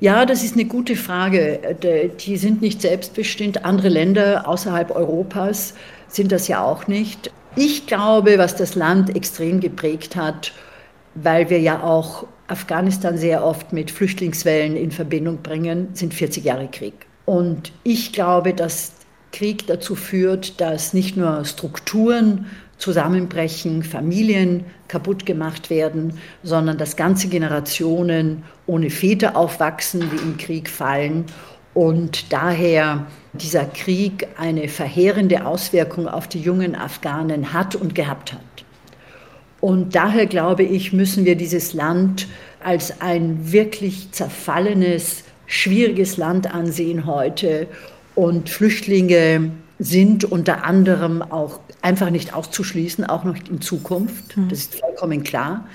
Ja, 0.00 0.26
das 0.26 0.42
ist 0.42 0.54
eine 0.54 0.64
gute 0.64 0.96
Frage. 0.96 1.76
Die 2.18 2.36
sind 2.36 2.60
nicht 2.62 2.82
selbstbestimmt. 2.82 3.64
Andere 3.64 3.90
Länder 3.90 4.48
außerhalb 4.48 4.90
Europas 4.90 5.74
sind 6.08 6.32
das 6.32 6.48
ja 6.48 6.64
auch 6.64 6.88
nicht. 6.88 7.30
Ich 7.56 7.86
glaube, 7.86 8.36
was 8.36 8.54
das 8.54 8.74
Land 8.74 9.16
extrem 9.16 9.60
geprägt 9.60 10.14
hat, 10.14 10.52
weil 11.14 11.48
wir 11.48 11.58
ja 11.58 11.82
auch 11.82 12.26
Afghanistan 12.48 13.16
sehr 13.16 13.44
oft 13.44 13.72
mit 13.72 13.90
Flüchtlingswellen 13.90 14.76
in 14.76 14.90
Verbindung 14.90 15.38
bringen, 15.38 15.88
sind 15.94 16.12
40 16.12 16.44
Jahre 16.44 16.68
Krieg. 16.68 17.06
Und 17.24 17.72
ich 17.82 18.12
glaube, 18.12 18.52
dass 18.52 18.92
Krieg 19.32 19.66
dazu 19.66 19.96
führt, 19.96 20.60
dass 20.60 20.92
nicht 20.92 21.16
nur 21.16 21.44
Strukturen 21.44 22.46
zusammenbrechen, 22.76 23.82
Familien 23.82 24.66
kaputt 24.88 25.24
gemacht 25.24 25.70
werden, 25.70 26.18
sondern 26.42 26.76
dass 26.76 26.96
ganze 26.96 27.28
Generationen 27.28 28.44
ohne 28.66 28.90
Väter 28.90 29.34
aufwachsen, 29.34 30.10
die 30.12 30.22
im 30.22 30.36
Krieg 30.36 30.68
fallen 30.68 31.24
und 31.72 32.32
daher 32.32 33.06
dieser 33.42 33.64
Krieg 33.64 34.26
eine 34.38 34.68
verheerende 34.68 35.46
Auswirkung 35.46 36.08
auf 36.08 36.28
die 36.28 36.40
jungen 36.40 36.74
Afghanen 36.74 37.52
hat 37.52 37.74
und 37.74 37.94
gehabt 37.94 38.32
hat. 38.32 38.40
Und 39.60 39.94
daher 39.94 40.26
glaube 40.26 40.62
ich, 40.62 40.92
müssen 40.92 41.24
wir 41.24 41.36
dieses 41.36 41.72
Land 41.72 42.28
als 42.62 43.00
ein 43.00 43.52
wirklich 43.52 44.12
zerfallenes, 44.12 45.24
schwieriges 45.46 46.16
Land 46.16 46.52
ansehen 46.54 47.06
heute. 47.06 47.66
Und 48.14 48.48
Flüchtlinge 48.48 49.50
sind 49.78 50.24
unter 50.24 50.64
anderem 50.64 51.22
auch 51.22 51.60
einfach 51.82 52.10
nicht 52.10 52.34
auszuschließen, 52.34 53.04
auch 53.04 53.24
noch 53.24 53.36
in 53.48 53.60
Zukunft. 53.60 54.36
Mhm. 54.36 54.48
Das 54.48 54.60
ist 54.60 54.80
vollkommen 54.80 55.22
klar. 55.22 55.66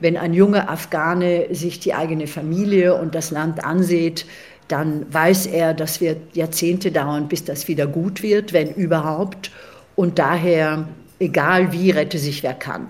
Wenn 0.00 0.16
ein 0.16 0.32
junger 0.32 0.70
Afghane 0.70 1.46
sich 1.50 1.80
die 1.80 1.92
eigene 1.92 2.26
Familie 2.28 2.94
und 2.94 3.14
das 3.14 3.30
Land 3.30 3.64
ansieht, 3.64 4.26
dann 4.68 5.12
weiß 5.12 5.46
er, 5.46 5.74
das 5.74 6.00
wird 6.00 6.36
Jahrzehnte 6.36 6.92
dauern, 6.92 7.28
bis 7.28 7.44
das 7.44 7.68
wieder 7.68 7.86
gut 7.86 8.22
wird, 8.22 8.52
wenn 8.52 8.72
überhaupt. 8.74 9.50
Und 9.96 10.18
daher, 10.18 10.88
egal 11.18 11.72
wie, 11.72 11.90
rette 11.90 12.18
sich 12.18 12.42
wer 12.42 12.54
kann. 12.54 12.88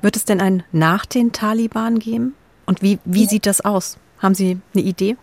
Wird 0.00 0.16
es 0.16 0.24
denn 0.24 0.40
ein 0.40 0.62
nach 0.72 1.04
den 1.04 1.32
Taliban 1.32 1.98
geben? 1.98 2.34
Und 2.66 2.82
wie, 2.82 2.98
wie 3.04 3.26
sieht 3.26 3.46
das 3.46 3.60
aus? 3.60 3.98
Haben 4.18 4.34
Sie 4.34 4.58
eine 4.74 4.84
Idee? 4.84 5.16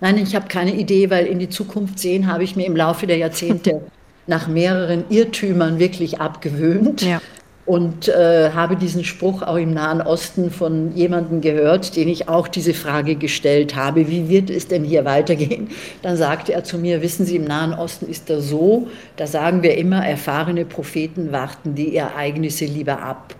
Nein, 0.00 0.18
ich 0.18 0.36
habe 0.36 0.46
keine 0.48 0.74
Idee, 0.74 1.10
weil 1.10 1.26
in 1.26 1.38
die 1.38 1.48
Zukunft 1.48 1.98
sehen 1.98 2.26
habe 2.26 2.44
ich 2.44 2.54
mir 2.54 2.66
im 2.66 2.76
Laufe 2.76 3.06
der 3.06 3.16
Jahrzehnte 3.16 3.80
nach 4.26 4.46
mehreren 4.46 5.04
Irrtümern 5.08 5.78
wirklich 5.78 6.20
abgewöhnt. 6.20 7.02
Ja 7.02 7.20
und 7.68 8.08
äh, 8.08 8.50
habe 8.54 8.76
diesen 8.76 9.04
Spruch 9.04 9.42
auch 9.42 9.56
im 9.56 9.74
Nahen 9.74 10.00
Osten 10.00 10.50
von 10.50 10.96
jemandem 10.96 11.42
gehört, 11.42 11.96
den 11.96 12.08
ich 12.08 12.26
auch 12.26 12.48
diese 12.48 12.72
Frage 12.72 13.14
gestellt 13.14 13.76
habe, 13.76 14.08
wie 14.08 14.30
wird 14.30 14.48
es 14.48 14.68
denn 14.68 14.84
hier 14.84 15.04
weitergehen? 15.04 15.68
Dann 16.00 16.16
sagte 16.16 16.54
er 16.54 16.64
zu 16.64 16.78
mir, 16.78 17.02
wissen 17.02 17.26
Sie, 17.26 17.36
im 17.36 17.44
Nahen 17.44 17.74
Osten 17.74 18.08
ist 18.08 18.30
das 18.30 18.48
so, 18.48 18.88
da 19.16 19.26
sagen 19.26 19.62
wir 19.62 19.76
immer, 19.76 20.02
erfahrene 20.02 20.64
Propheten 20.64 21.30
warten 21.30 21.74
die 21.74 21.94
Ereignisse 21.94 22.64
lieber 22.64 23.02
ab. 23.02 23.34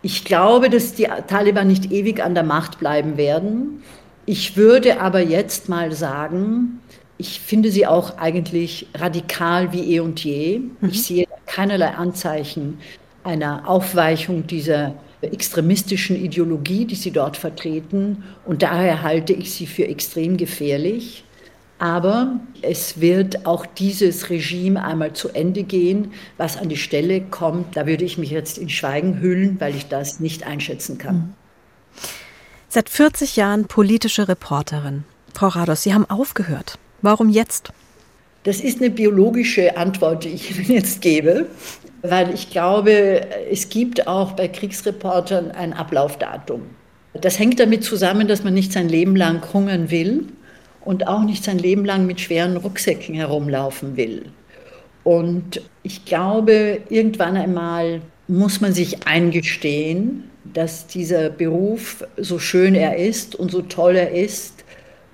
Ich 0.00 0.24
glaube, 0.24 0.70
dass 0.70 0.94
die 0.94 1.08
Taliban 1.26 1.66
nicht 1.66 1.90
ewig 1.90 2.22
an 2.22 2.34
der 2.34 2.44
Macht 2.44 2.78
bleiben 2.78 3.16
werden. 3.16 3.82
Ich 4.26 4.56
würde 4.56 5.00
aber 5.00 5.18
jetzt 5.18 5.68
mal 5.68 5.90
sagen, 5.90 6.78
ich 7.18 7.40
finde 7.40 7.72
sie 7.72 7.88
auch 7.88 8.16
eigentlich 8.16 8.86
radikal 8.94 9.72
wie 9.72 9.96
eh 9.96 9.98
und 9.98 10.22
je. 10.22 10.60
Ich 10.82 10.88
mhm. 10.88 10.92
sehe 10.92 11.26
keinerlei 11.46 11.88
Anzeichen 11.88 12.78
einer 13.26 13.68
Aufweichung 13.68 14.46
dieser 14.46 14.94
extremistischen 15.20 16.16
Ideologie, 16.16 16.84
die 16.84 16.94
sie 16.94 17.10
dort 17.10 17.36
vertreten. 17.36 18.24
Und 18.44 18.62
daher 18.62 19.02
halte 19.02 19.32
ich 19.32 19.52
sie 19.52 19.66
für 19.66 19.86
extrem 19.86 20.36
gefährlich. 20.36 21.24
Aber 21.78 22.40
es 22.62 23.00
wird 23.00 23.44
auch 23.44 23.66
dieses 23.66 24.30
Regime 24.30 24.82
einmal 24.82 25.12
zu 25.12 25.28
Ende 25.30 25.62
gehen. 25.62 26.12
Was 26.38 26.56
an 26.56 26.70
die 26.70 26.78
Stelle 26.78 27.20
kommt, 27.20 27.76
da 27.76 27.86
würde 27.86 28.04
ich 28.04 28.16
mich 28.16 28.30
jetzt 28.30 28.56
in 28.56 28.70
Schweigen 28.70 29.20
hüllen, 29.20 29.56
weil 29.60 29.74
ich 29.74 29.88
das 29.88 30.20
nicht 30.20 30.46
einschätzen 30.46 30.96
kann. 30.96 31.16
Mhm. 31.16 31.34
Seit 32.68 32.88
40 32.88 33.36
Jahren 33.36 33.66
politische 33.66 34.28
Reporterin. 34.28 35.04
Frau 35.34 35.48
Rados, 35.48 35.82
Sie 35.82 35.92
haben 35.92 36.08
aufgehört. 36.08 36.78
Warum 37.02 37.28
jetzt? 37.28 37.72
Das 38.46 38.60
ist 38.60 38.80
eine 38.80 38.90
biologische 38.90 39.76
Antwort, 39.76 40.24
die 40.24 40.30
ich 40.30 40.50
Ihnen 40.58 40.72
jetzt 40.72 41.00
gebe 41.00 41.46
weil 42.02 42.34
ich 42.34 42.50
glaube, 42.50 43.22
es 43.50 43.68
gibt 43.68 44.06
auch 44.06 44.32
bei 44.32 44.48
Kriegsreportern 44.48 45.50
ein 45.50 45.72
Ablaufdatum. 45.72 46.62
Das 47.14 47.38
hängt 47.38 47.58
damit 47.58 47.84
zusammen, 47.84 48.28
dass 48.28 48.44
man 48.44 48.54
nicht 48.54 48.72
sein 48.72 48.88
Leben 48.88 49.16
lang 49.16 49.42
hungern 49.52 49.90
will 49.90 50.26
und 50.84 51.08
auch 51.08 51.22
nicht 51.22 51.44
sein 51.44 51.58
Leben 51.58 51.84
lang 51.84 52.06
mit 52.06 52.20
schweren 52.20 52.56
Rucksäcken 52.56 53.14
herumlaufen 53.14 53.96
will. 53.96 54.26
Und 55.04 55.62
ich 55.82 56.04
glaube, 56.04 56.80
irgendwann 56.88 57.36
einmal 57.36 58.02
muss 58.28 58.60
man 58.60 58.72
sich 58.72 59.06
eingestehen, 59.06 60.24
dass 60.52 60.86
dieser 60.86 61.30
Beruf, 61.30 62.04
so 62.16 62.38
schön 62.38 62.74
er 62.74 62.96
ist 62.96 63.34
und 63.34 63.50
so 63.50 63.62
toll 63.62 63.96
er 63.96 64.10
ist, 64.10 64.64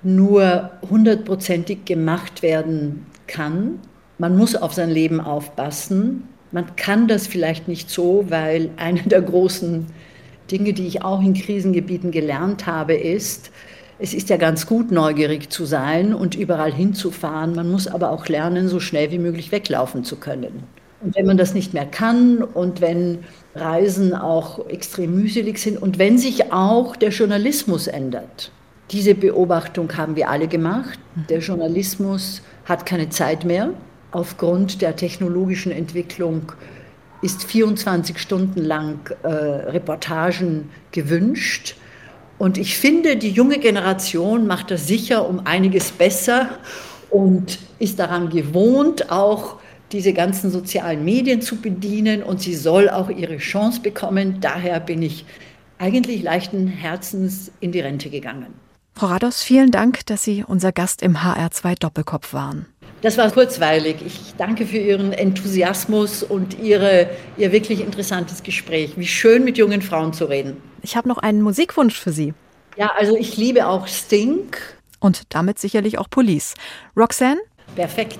nur 0.01 0.71
hundertprozentig 0.89 1.85
gemacht 1.85 2.41
werden 2.41 3.05
kann. 3.33 3.79
Man 4.17 4.37
muss 4.37 4.55
auf 4.55 4.73
sein 4.73 4.91
Leben 4.91 5.19
aufpassen 5.19 6.27
man 6.53 6.75
kann 6.75 7.07
das 7.07 7.25
vielleicht 7.25 7.67
nicht 7.67 7.89
so, 7.89 8.25
weil 8.29 8.69
eine 8.77 9.01
der 9.01 9.21
großen 9.21 9.87
Dinge, 10.51 10.73
die 10.73 10.85
ich 10.85 11.03
auch 11.03 11.21
in 11.21 11.33
Krisengebieten 11.33 12.11
gelernt 12.11 12.67
habe, 12.67 12.93
ist, 12.93 13.51
es 13.99 14.13
ist 14.13 14.29
ja 14.29 14.37
ganz 14.37 14.67
gut, 14.67 14.91
neugierig 14.91 15.49
zu 15.49 15.65
sein 15.65 16.13
und 16.13 16.35
überall 16.35 16.71
hinzufahren. 16.71 17.55
Man 17.55 17.71
muss 17.71 17.87
aber 17.87 18.11
auch 18.11 18.27
lernen, 18.27 18.67
so 18.67 18.79
schnell 18.79 19.11
wie 19.11 19.17
möglich 19.17 19.51
weglaufen 19.51 20.03
zu 20.03 20.17
können. 20.17 20.63
Und 21.01 21.15
wenn 21.15 21.25
man 21.25 21.37
das 21.37 21.53
nicht 21.53 21.73
mehr 21.73 21.85
kann 21.85 22.43
und 22.43 22.81
wenn 22.81 23.19
Reisen 23.55 24.13
auch 24.13 24.67
extrem 24.69 25.15
mühselig 25.15 25.57
sind 25.57 25.81
und 25.81 25.97
wenn 25.97 26.17
sich 26.17 26.51
auch 26.53 26.95
der 26.95 27.09
Journalismus 27.09 27.87
ändert. 27.87 28.51
Diese 28.91 29.15
Beobachtung 29.15 29.95
haben 29.97 30.15
wir 30.15 30.29
alle 30.29 30.47
gemacht. 30.47 30.99
Der 31.29 31.39
Journalismus 31.39 32.41
hat 32.65 32.85
keine 32.85 33.09
Zeit 33.09 33.45
mehr 33.45 33.71
aufgrund 34.13 34.81
der 34.81 34.95
technologischen 34.95 35.71
Entwicklung 35.71 36.51
ist 37.21 37.45
24 37.45 38.17
Stunden 38.17 38.61
lang 38.61 39.09
äh, 39.23 39.27
Reportagen 39.27 40.69
gewünscht. 40.91 41.75
Und 42.37 42.57
ich 42.57 42.77
finde, 42.77 43.15
die 43.15 43.31
junge 43.31 43.59
Generation 43.59 44.45
macht 44.45 44.71
das 44.71 44.87
sicher 44.87 45.27
um 45.27 45.45
einiges 45.45 45.91
besser 45.91 46.49
und 47.09 47.59
ist 47.79 47.99
daran 47.99 48.29
gewohnt, 48.29 49.09
auch 49.11 49.57
diese 49.91 50.13
ganzen 50.13 50.49
sozialen 50.49 51.05
Medien 51.05 51.41
zu 51.41 51.57
bedienen 51.57 52.23
und 52.23 52.41
sie 52.41 52.55
soll 52.55 52.89
auch 52.89 53.09
ihre 53.09 53.37
Chance 53.37 53.81
bekommen. 53.81 54.39
Daher 54.41 54.79
bin 54.79 55.01
ich 55.01 55.25
eigentlich 55.77 56.23
leichten 56.23 56.67
Herzens 56.67 57.51
in 57.59 57.71
die 57.71 57.79
Rente 57.79 58.09
gegangen. 58.09 58.62
Frau 58.95 59.07
Rados, 59.07 59.41
vielen 59.41 59.71
Dank, 59.71 60.05
dass 60.05 60.23
Sie 60.23 60.43
unser 60.47 60.71
Gast 60.71 61.01
im 61.01 61.17
HR2 61.17 61.79
Doppelkopf 61.79 62.33
waren. 62.33 62.67
Das 63.01 63.17
war 63.17 63.29
kurzweilig. 63.31 63.97
Ich 64.05 64.35
danke 64.37 64.65
für 64.65 64.77
Ihren 64.77 65.11
Enthusiasmus 65.11 66.23
und 66.23 66.59
Ihre, 66.59 67.09
Ihr 67.35 67.51
wirklich 67.51 67.81
interessantes 67.81 68.43
Gespräch. 68.43 68.93
Wie 68.95 69.07
schön, 69.07 69.43
mit 69.43 69.57
jungen 69.57 69.81
Frauen 69.81 70.13
zu 70.13 70.25
reden. 70.25 70.61
Ich 70.83 70.95
habe 70.95 71.09
noch 71.09 71.17
einen 71.17 71.41
Musikwunsch 71.41 71.99
für 71.99 72.11
Sie. 72.11 72.33
Ja, 72.77 72.91
also 72.97 73.17
ich 73.17 73.35
liebe 73.35 73.67
auch 73.67 73.87
Stink. 73.87 74.77
Und 74.99 75.23
damit 75.29 75.59
sicherlich 75.59 75.97
auch 75.97 76.09
Police. 76.09 76.53
Roxanne? 76.95 77.41
Perfekt. 77.75 78.19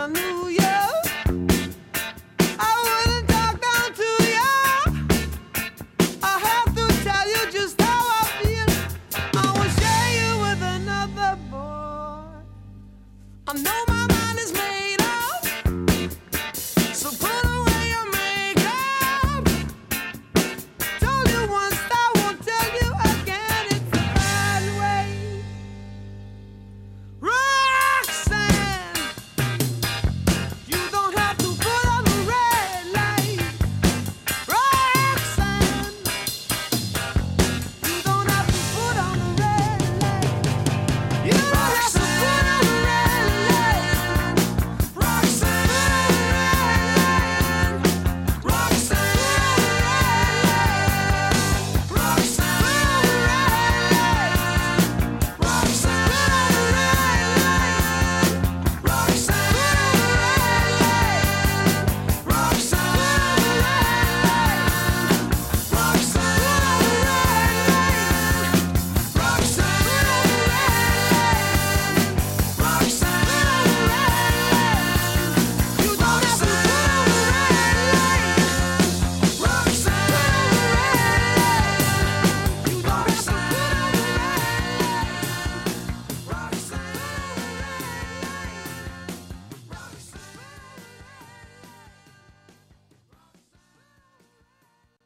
I 0.00 0.06
knew 0.06 0.49